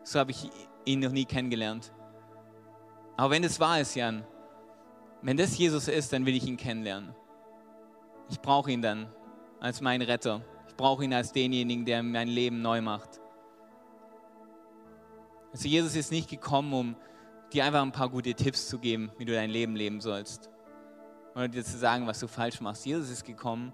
so 0.03 0.19
habe 0.19 0.31
ich 0.31 0.49
ihn 0.85 0.99
noch 0.99 1.11
nie 1.11 1.25
kennengelernt. 1.25 1.91
Aber 3.15 3.31
wenn 3.31 3.41
das 3.41 3.59
wahr 3.59 3.81
ist, 3.81 3.95
Jan, 3.95 4.23
wenn 5.23 5.35
das 5.35 5.57
Jesus 5.57 5.87
ist, 5.87 6.13
dann 6.13 6.27
will 6.27 6.35
ich 6.35 6.45
ihn 6.45 6.57
kennenlernen. 6.57 7.15
Ich 8.29 8.39
brauche 8.39 8.71
ihn 8.71 8.83
dann 8.83 9.07
als 9.59 9.81
meinen 9.81 10.03
Retter 10.03 10.41
brauche 10.77 11.03
ihn 11.03 11.13
als 11.13 11.31
denjenigen, 11.33 11.85
der 11.85 12.03
mein 12.03 12.27
Leben 12.27 12.61
neu 12.61 12.81
macht. 12.81 13.19
Also 15.51 15.67
Jesus 15.67 15.95
ist 15.95 16.11
nicht 16.11 16.29
gekommen, 16.29 16.73
um 16.73 16.95
dir 17.51 17.65
einfach 17.65 17.81
ein 17.81 17.91
paar 17.91 18.09
gute 18.09 18.33
Tipps 18.33 18.67
zu 18.67 18.77
geben, 18.77 19.11
wie 19.17 19.25
du 19.25 19.33
dein 19.33 19.49
Leben 19.49 19.75
leben 19.75 20.01
sollst. 20.01 20.49
Oder 21.35 21.47
dir 21.47 21.63
zu 21.63 21.77
sagen, 21.77 22.07
was 22.07 22.19
du 22.19 22.27
falsch 22.27 22.61
machst. 22.61 22.85
Jesus 22.85 23.09
ist 23.09 23.25
gekommen, 23.25 23.73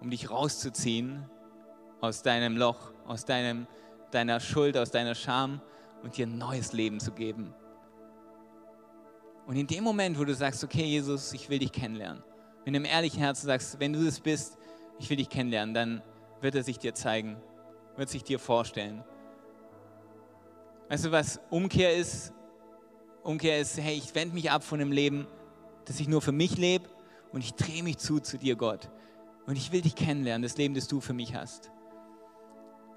um 0.00 0.10
dich 0.10 0.30
rauszuziehen 0.30 1.24
aus 2.00 2.22
deinem 2.22 2.56
Loch, 2.56 2.92
aus 3.06 3.24
deinem, 3.24 3.66
deiner 4.10 4.40
Schuld, 4.40 4.76
aus 4.76 4.90
deiner 4.90 5.14
Scham 5.14 5.60
und 6.02 6.16
dir 6.16 6.26
ein 6.26 6.36
neues 6.36 6.72
Leben 6.72 7.00
zu 7.00 7.12
geben. 7.12 7.54
Und 9.46 9.56
in 9.56 9.66
dem 9.66 9.84
Moment, 9.84 10.18
wo 10.18 10.24
du 10.24 10.34
sagst, 10.34 10.62
okay, 10.64 10.84
Jesus, 10.84 11.32
ich 11.32 11.48
will 11.48 11.58
dich 11.58 11.72
kennenlernen, 11.72 12.22
du 12.64 12.72
im 12.72 12.84
ehrlichen 12.84 13.20
Herzen 13.20 13.46
sagst, 13.46 13.78
wenn 13.80 13.92
du 13.92 14.04
das 14.04 14.20
bist, 14.20 14.56
ich 14.98 15.08
will 15.10 15.16
dich 15.16 15.28
kennenlernen, 15.28 15.74
dann 15.74 16.02
wird 16.42 16.54
er 16.54 16.62
sich 16.62 16.78
dir 16.78 16.94
zeigen, 16.94 17.36
wird 17.96 18.10
sich 18.10 18.24
dir 18.24 18.38
vorstellen. 18.38 19.02
Weißt 20.88 21.06
du, 21.06 21.12
was 21.12 21.40
Umkehr 21.48 21.96
ist? 21.96 22.34
Umkehr 23.22 23.60
ist, 23.60 23.78
hey, 23.78 23.94
ich 23.94 24.14
wende 24.14 24.34
mich 24.34 24.50
ab 24.50 24.64
von 24.64 24.80
einem 24.80 24.92
Leben, 24.92 25.26
das 25.84 26.00
ich 26.00 26.08
nur 26.08 26.20
für 26.20 26.32
mich 26.32 26.58
lebe 26.58 26.88
und 27.32 27.42
ich 27.42 27.54
drehe 27.54 27.82
mich 27.82 27.98
zu 27.98 28.20
zu 28.20 28.36
dir, 28.36 28.56
Gott. 28.56 28.90
Und 29.46 29.56
ich 29.56 29.72
will 29.72 29.80
dich 29.80 29.94
kennenlernen, 29.94 30.42
das 30.42 30.56
Leben, 30.56 30.74
das 30.74 30.88
du 30.88 31.00
für 31.00 31.14
mich 31.14 31.34
hast. 31.34 31.70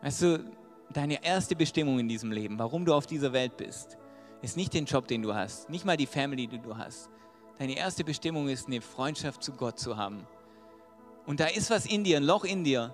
Weißt 0.01 0.21
du, 0.23 0.51
deine 0.91 1.23
erste 1.23 1.55
Bestimmung 1.55 1.99
in 1.99 2.07
diesem 2.07 2.31
Leben, 2.31 2.59
warum 2.59 2.85
du 2.85 2.93
auf 2.93 3.07
dieser 3.07 3.33
Welt 3.33 3.57
bist, 3.57 3.97
ist 4.41 4.57
nicht 4.57 4.73
den 4.73 4.85
Job, 4.85 5.07
den 5.07 5.21
du 5.21 5.33
hast, 5.33 5.69
nicht 5.69 5.85
mal 5.85 5.97
die 5.97 6.05
Family, 6.05 6.47
die 6.47 6.59
du 6.59 6.77
hast. 6.77 7.09
Deine 7.57 7.77
erste 7.77 8.03
Bestimmung 8.03 8.49
ist, 8.49 8.67
eine 8.67 8.81
Freundschaft 8.81 9.41
zu 9.41 9.53
Gott 9.53 9.79
zu 9.79 9.97
haben. 9.97 10.27
Und 11.25 11.39
da 11.39 11.45
ist 11.45 11.69
was 11.69 11.85
in 11.85 12.03
dir, 12.03 12.17
ein 12.17 12.23
Loch 12.23 12.43
in 12.43 12.63
dir, 12.63 12.93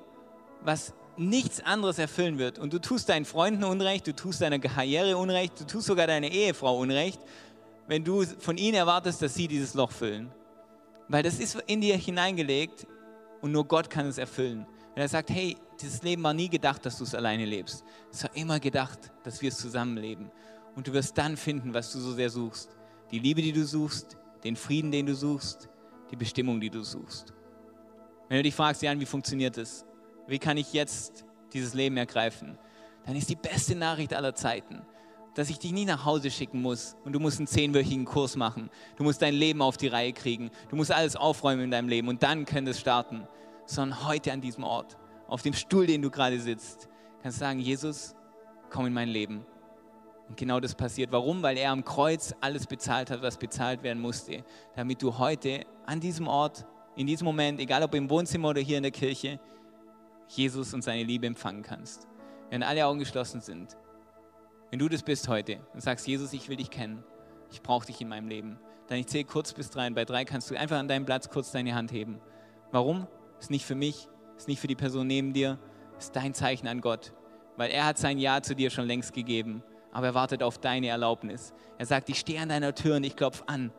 was 0.63 0.93
nichts 1.17 1.59
anderes 1.61 1.99
erfüllen 1.99 2.37
wird. 2.37 2.59
Und 2.59 2.73
du 2.73 2.79
tust 2.79 3.09
deinen 3.09 3.25
Freunden 3.25 3.63
Unrecht, 3.63 4.07
du 4.07 4.15
tust 4.15 4.41
deiner 4.41 4.59
Karriere 4.59 5.17
Unrecht, 5.17 5.59
du 5.59 5.65
tust 5.65 5.87
sogar 5.87 6.07
deiner 6.07 6.29
Ehefrau 6.29 6.79
Unrecht, 6.79 7.21
wenn 7.87 8.03
du 8.03 8.23
von 8.23 8.57
ihnen 8.57 8.75
erwartest, 8.75 9.21
dass 9.21 9.33
sie 9.33 9.47
dieses 9.47 9.73
Loch 9.73 9.91
füllen. 9.91 10.31
Weil 11.07 11.23
das 11.23 11.39
ist 11.39 11.61
in 11.67 11.81
dir 11.81 11.97
hineingelegt 11.97 12.87
und 13.41 13.51
nur 13.51 13.67
Gott 13.67 13.89
kann 13.89 14.05
es 14.05 14.17
erfüllen. 14.17 14.65
Wenn 14.95 15.03
er 15.03 15.09
sagt, 15.09 15.29
hey, 15.29 15.57
dieses 15.81 16.03
Leben 16.03 16.23
war 16.23 16.33
nie 16.33 16.49
gedacht, 16.49 16.85
dass 16.85 16.97
du 16.97 17.03
es 17.03 17.15
alleine 17.15 17.45
lebst. 17.45 17.83
Es 18.11 18.23
war 18.23 18.35
immer 18.35 18.59
gedacht, 18.59 19.11
dass 19.23 19.41
wir 19.41 19.49
es 19.49 19.57
zusammenleben. 19.57 20.31
Und 20.75 20.87
du 20.87 20.93
wirst 20.93 21.17
dann 21.17 21.37
finden, 21.37 21.73
was 21.73 21.91
du 21.91 21.99
so 21.99 22.13
sehr 22.13 22.29
suchst. 22.29 22.77
Die 23.11 23.19
Liebe, 23.19 23.41
die 23.41 23.51
du 23.51 23.65
suchst, 23.65 24.17
den 24.43 24.55
Frieden, 24.55 24.91
den 24.91 25.05
du 25.05 25.15
suchst, 25.15 25.69
die 26.11 26.15
Bestimmung, 26.15 26.59
die 26.59 26.69
du 26.69 26.83
suchst. 26.83 27.33
Wenn 28.29 28.37
du 28.37 28.43
dich 28.43 28.55
fragst, 28.55 28.81
Jan, 28.81 28.99
wie 28.99 29.05
funktioniert 29.05 29.57
das? 29.57 29.85
Wie 30.31 30.39
kann 30.39 30.55
ich 30.55 30.71
jetzt 30.71 31.25
dieses 31.51 31.73
Leben 31.73 31.97
ergreifen? 31.97 32.57
Dann 33.05 33.17
ist 33.17 33.29
die 33.29 33.35
beste 33.35 33.75
Nachricht 33.75 34.13
aller 34.13 34.33
Zeiten, 34.33 34.81
dass 35.35 35.49
ich 35.49 35.59
dich 35.59 35.73
nie 35.73 35.83
nach 35.83 36.05
Hause 36.05 36.31
schicken 36.31 36.61
muss 36.61 36.95
und 37.03 37.11
du 37.11 37.19
musst 37.19 37.39
einen 37.39 37.47
zehnwöchigen 37.47 38.05
Kurs 38.05 38.37
machen. 38.37 38.69
Du 38.95 39.03
musst 39.03 39.21
dein 39.21 39.33
Leben 39.33 39.61
auf 39.61 39.75
die 39.75 39.89
Reihe 39.89 40.13
kriegen. 40.13 40.49
Du 40.69 40.77
musst 40.77 40.89
alles 40.89 41.17
aufräumen 41.17 41.65
in 41.65 41.71
deinem 41.71 41.89
Leben 41.89 42.07
und 42.07 42.23
dann 42.23 42.45
könnte 42.45 42.71
es 42.71 42.79
starten. 42.79 43.27
Sondern 43.65 44.07
heute 44.07 44.31
an 44.31 44.39
diesem 44.39 44.63
Ort, 44.63 44.97
auf 45.27 45.41
dem 45.41 45.51
Stuhl, 45.51 45.85
den 45.85 46.01
du 46.01 46.09
gerade 46.09 46.39
sitzt, 46.39 46.87
kannst 47.21 47.37
du 47.37 47.41
sagen, 47.41 47.59
Jesus, 47.59 48.15
komm 48.69 48.85
in 48.85 48.93
mein 48.93 49.09
Leben. 49.09 49.45
Und 50.29 50.37
genau 50.37 50.61
das 50.61 50.75
passiert. 50.75 51.11
Warum? 51.11 51.43
Weil 51.43 51.57
er 51.57 51.71
am 51.71 51.83
Kreuz 51.83 52.33
alles 52.39 52.67
bezahlt 52.67 53.11
hat, 53.11 53.21
was 53.21 53.35
bezahlt 53.35 53.83
werden 53.83 54.01
musste, 54.01 54.45
damit 54.77 55.01
du 55.01 55.17
heute 55.17 55.65
an 55.85 55.99
diesem 55.99 56.29
Ort, 56.29 56.65
in 56.95 57.05
diesem 57.05 57.25
Moment, 57.25 57.59
egal 57.59 57.83
ob 57.83 57.93
im 57.95 58.09
Wohnzimmer 58.09 58.47
oder 58.47 58.61
hier 58.61 58.77
in 58.77 58.83
der 58.83 58.93
Kirche, 58.93 59.37
Jesus 60.37 60.73
und 60.73 60.83
seine 60.83 61.03
Liebe 61.03 61.27
empfangen 61.27 61.63
kannst. 61.63 62.07
Wenn 62.49 62.63
alle 62.63 62.85
Augen 62.85 62.99
geschlossen 62.99 63.41
sind, 63.41 63.77
wenn 64.69 64.79
du 64.79 64.87
das 64.87 65.03
bist 65.03 65.27
heute 65.27 65.59
und 65.73 65.81
sagst, 65.81 66.07
Jesus, 66.07 66.33
ich 66.33 66.47
will 66.47 66.57
dich 66.57 66.69
kennen, 66.69 67.03
ich 67.51 67.61
brauche 67.61 67.85
dich 67.85 67.99
in 68.01 68.07
meinem 68.07 68.27
Leben, 68.27 68.57
dann 68.87 68.97
ich 68.97 69.07
zähle 69.07 69.25
kurz 69.25 69.53
bis 69.53 69.69
drei 69.69 69.87
und 69.87 69.93
bei 69.93 70.05
drei 70.05 70.25
kannst 70.25 70.49
du 70.49 70.55
einfach 70.55 70.77
an 70.77 70.87
deinem 70.87 71.05
Platz 71.05 71.29
kurz 71.29 71.51
deine 71.51 71.75
Hand 71.75 71.91
heben. 71.91 72.21
Warum? 72.71 73.07
Ist 73.39 73.51
nicht 73.51 73.65
für 73.65 73.75
mich, 73.75 74.07
ist 74.37 74.47
nicht 74.47 74.59
für 74.59 74.67
die 74.67 74.75
Person 74.75 75.07
neben 75.07 75.33
dir, 75.33 75.59
ist 75.97 76.15
dein 76.15 76.33
Zeichen 76.33 76.67
an 76.67 76.81
Gott, 76.81 77.13
weil 77.57 77.69
er 77.69 77.85
hat 77.85 77.97
sein 77.97 78.17
Ja 78.17 78.41
zu 78.41 78.55
dir 78.55 78.69
schon 78.69 78.87
längst 78.87 79.13
gegeben, 79.13 79.63
aber 79.91 80.07
er 80.07 80.13
wartet 80.13 80.43
auf 80.43 80.57
deine 80.57 80.87
Erlaubnis. 80.87 81.53
Er 81.77 81.85
sagt, 81.85 82.09
ich 82.09 82.19
stehe 82.19 82.41
an 82.41 82.49
deiner 82.49 82.73
Tür 82.73 82.95
und 82.95 83.03
ich 83.03 83.15
klopfe 83.15 83.43
an, 83.47 83.71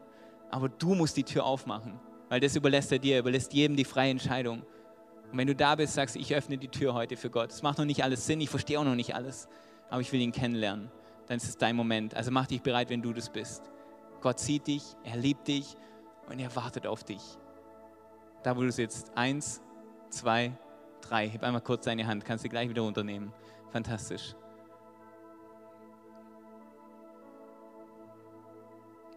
aber 0.50 0.68
du 0.68 0.94
musst 0.94 1.16
die 1.16 1.24
Tür 1.24 1.46
aufmachen, 1.46 1.98
weil 2.28 2.40
das 2.40 2.56
überlässt 2.56 2.92
er 2.92 2.98
dir, 2.98 3.14
er 3.14 3.20
überlässt 3.20 3.54
jedem 3.54 3.76
die 3.76 3.84
freie 3.84 4.10
Entscheidung. 4.10 4.62
Und 5.32 5.38
wenn 5.38 5.46
du 5.46 5.56
da 5.56 5.76
bist, 5.76 5.94
sagst, 5.94 6.14
ich 6.14 6.34
öffne 6.34 6.58
die 6.58 6.68
Tür 6.68 6.92
heute 6.92 7.16
für 7.16 7.30
Gott. 7.30 7.50
Es 7.50 7.62
macht 7.62 7.78
noch 7.78 7.86
nicht 7.86 8.04
alles 8.04 8.26
Sinn, 8.26 8.42
ich 8.42 8.50
verstehe 8.50 8.78
auch 8.78 8.84
noch 8.84 8.94
nicht 8.94 9.14
alles, 9.14 9.48
aber 9.88 10.02
ich 10.02 10.12
will 10.12 10.20
ihn 10.20 10.30
kennenlernen. 10.30 10.90
Dann 11.26 11.38
ist 11.38 11.48
es 11.48 11.56
dein 11.56 11.74
Moment. 11.74 12.14
Also 12.14 12.30
mach 12.30 12.46
dich 12.46 12.60
bereit, 12.60 12.90
wenn 12.90 13.00
du 13.00 13.14
das 13.14 13.30
bist. 13.30 13.70
Gott 14.20 14.38
sieht 14.38 14.66
dich, 14.66 14.82
er 15.04 15.16
liebt 15.16 15.48
dich 15.48 15.74
und 16.28 16.38
er 16.38 16.54
wartet 16.54 16.86
auf 16.86 17.02
dich. 17.02 17.22
Da, 18.42 18.54
wo 18.54 18.60
du 18.60 18.70
sitzt. 18.70 19.16
Eins, 19.16 19.62
zwei, 20.10 20.52
drei. 21.00 21.30
Heb 21.30 21.42
einmal 21.44 21.62
kurz 21.62 21.86
deine 21.86 22.06
Hand, 22.06 22.26
kannst 22.26 22.44
du 22.44 22.50
gleich 22.50 22.68
wieder 22.68 22.82
runternehmen. 22.82 23.32
Fantastisch. 23.70 24.34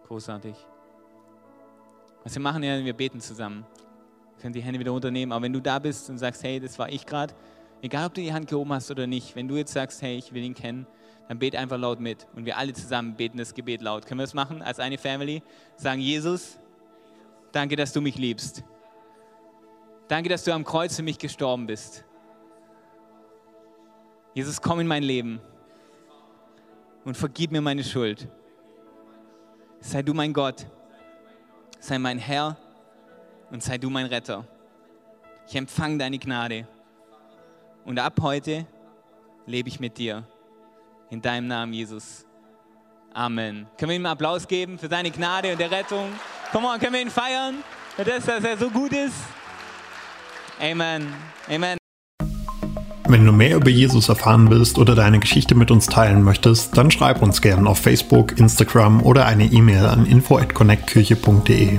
Großartig. 0.06 0.56
Was 2.24 2.34
wir 2.34 2.40
machen, 2.40 2.62
ja, 2.62 2.82
wir 2.82 2.94
beten 2.94 3.20
zusammen 3.20 3.66
können 4.40 4.52
die 4.52 4.60
Hände 4.62 4.78
wieder 4.78 4.92
unternehmen. 4.92 5.32
Aber 5.32 5.42
wenn 5.42 5.52
du 5.52 5.60
da 5.60 5.78
bist 5.78 6.10
und 6.10 6.18
sagst, 6.18 6.42
hey, 6.42 6.60
das 6.60 6.78
war 6.78 6.88
ich 6.90 7.06
gerade, 7.06 7.34
egal 7.82 8.06
ob 8.06 8.14
du 8.14 8.20
die 8.20 8.32
Hand 8.32 8.48
gehoben 8.48 8.72
hast 8.72 8.90
oder 8.90 9.06
nicht, 9.06 9.36
wenn 9.36 9.48
du 9.48 9.56
jetzt 9.56 9.72
sagst, 9.72 10.02
hey, 10.02 10.16
ich 10.16 10.32
will 10.32 10.42
ihn 10.42 10.54
kennen, 10.54 10.86
dann 11.28 11.38
bete 11.38 11.58
einfach 11.58 11.78
laut 11.78 12.00
mit. 12.00 12.26
Und 12.34 12.44
wir 12.44 12.56
alle 12.56 12.72
zusammen 12.72 13.16
beten 13.16 13.38
das 13.38 13.54
Gebet 13.54 13.82
laut. 13.82 14.06
Können 14.06 14.20
wir 14.20 14.24
das 14.24 14.34
machen 14.34 14.62
als 14.62 14.78
eine 14.78 14.98
Family? 14.98 15.42
Sagen, 15.76 16.00
Jesus, 16.00 16.58
danke, 17.52 17.76
dass 17.76 17.92
du 17.92 18.00
mich 18.00 18.16
liebst. 18.16 18.62
Danke, 20.08 20.28
dass 20.28 20.44
du 20.44 20.52
am 20.52 20.64
Kreuz 20.64 20.94
für 20.94 21.02
mich 21.02 21.18
gestorben 21.18 21.66
bist. 21.66 22.04
Jesus, 24.34 24.60
komm 24.60 24.80
in 24.80 24.86
mein 24.86 25.02
Leben 25.02 25.40
und 27.04 27.16
vergib 27.16 27.50
mir 27.50 27.60
meine 27.60 27.82
Schuld. 27.82 28.28
Sei 29.80 30.02
du 30.02 30.14
mein 30.14 30.32
Gott, 30.32 30.66
sei 31.80 31.98
mein 31.98 32.18
Herr 32.18 32.56
und 33.50 33.62
sei 33.62 33.78
du 33.78 33.90
mein 33.90 34.06
Retter. 34.06 34.44
Ich 35.48 35.54
empfange 35.54 35.98
deine 35.98 36.18
Gnade. 36.18 36.66
Und 37.84 37.98
ab 37.98 38.14
heute 38.20 38.66
lebe 39.46 39.68
ich 39.68 39.78
mit 39.78 39.96
dir. 39.98 40.24
In 41.10 41.22
deinem 41.22 41.46
Namen, 41.46 41.72
Jesus. 41.72 42.26
Amen. 43.14 43.66
Können 43.78 43.90
wir 43.90 43.96
ihm 43.96 44.06
Applaus 44.06 44.46
geben 44.48 44.78
für 44.78 44.88
seine 44.88 45.10
Gnade 45.10 45.52
und 45.52 45.60
der 45.60 45.70
Rettung? 45.70 46.08
Come 46.52 46.66
on, 46.66 46.78
können 46.80 46.94
wir 46.94 47.00
ihn 47.00 47.10
feiern 47.10 47.56
für 47.96 48.04
das, 48.04 48.26
dass 48.26 48.44
er 48.44 48.58
so 48.58 48.68
gut 48.70 48.92
ist? 48.92 49.14
Amen. 50.60 51.12
Amen. 51.48 51.78
Wenn 53.08 53.24
du 53.24 53.30
mehr 53.30 53.56
über 53.56 53.70
Jesus 53.70 54.08
erfahren 54.08 54.50
willst 54.50 54.78
oder 54.78 54.96
deine 54.96 55.20
Geschichte 55.20 55.54
mit 55.54 55.70
uns 55.70 55.86
teilen 55.86 56.22
möchtest, 56.22 56.76
dann 56.76 56.90
schreib 56.90 57.22
uns 57.22 57.40
gerne 57.40 57.70
auf 57.70 57.78
Facebook, 57.78 58.36
Instagram 58.36 59.00
oder 59.00 59.26
eine 59.26 59.44
E-Mail 59.44 59.86
an 59.86 60.06
info@connectkirche.de. 60.06 61.78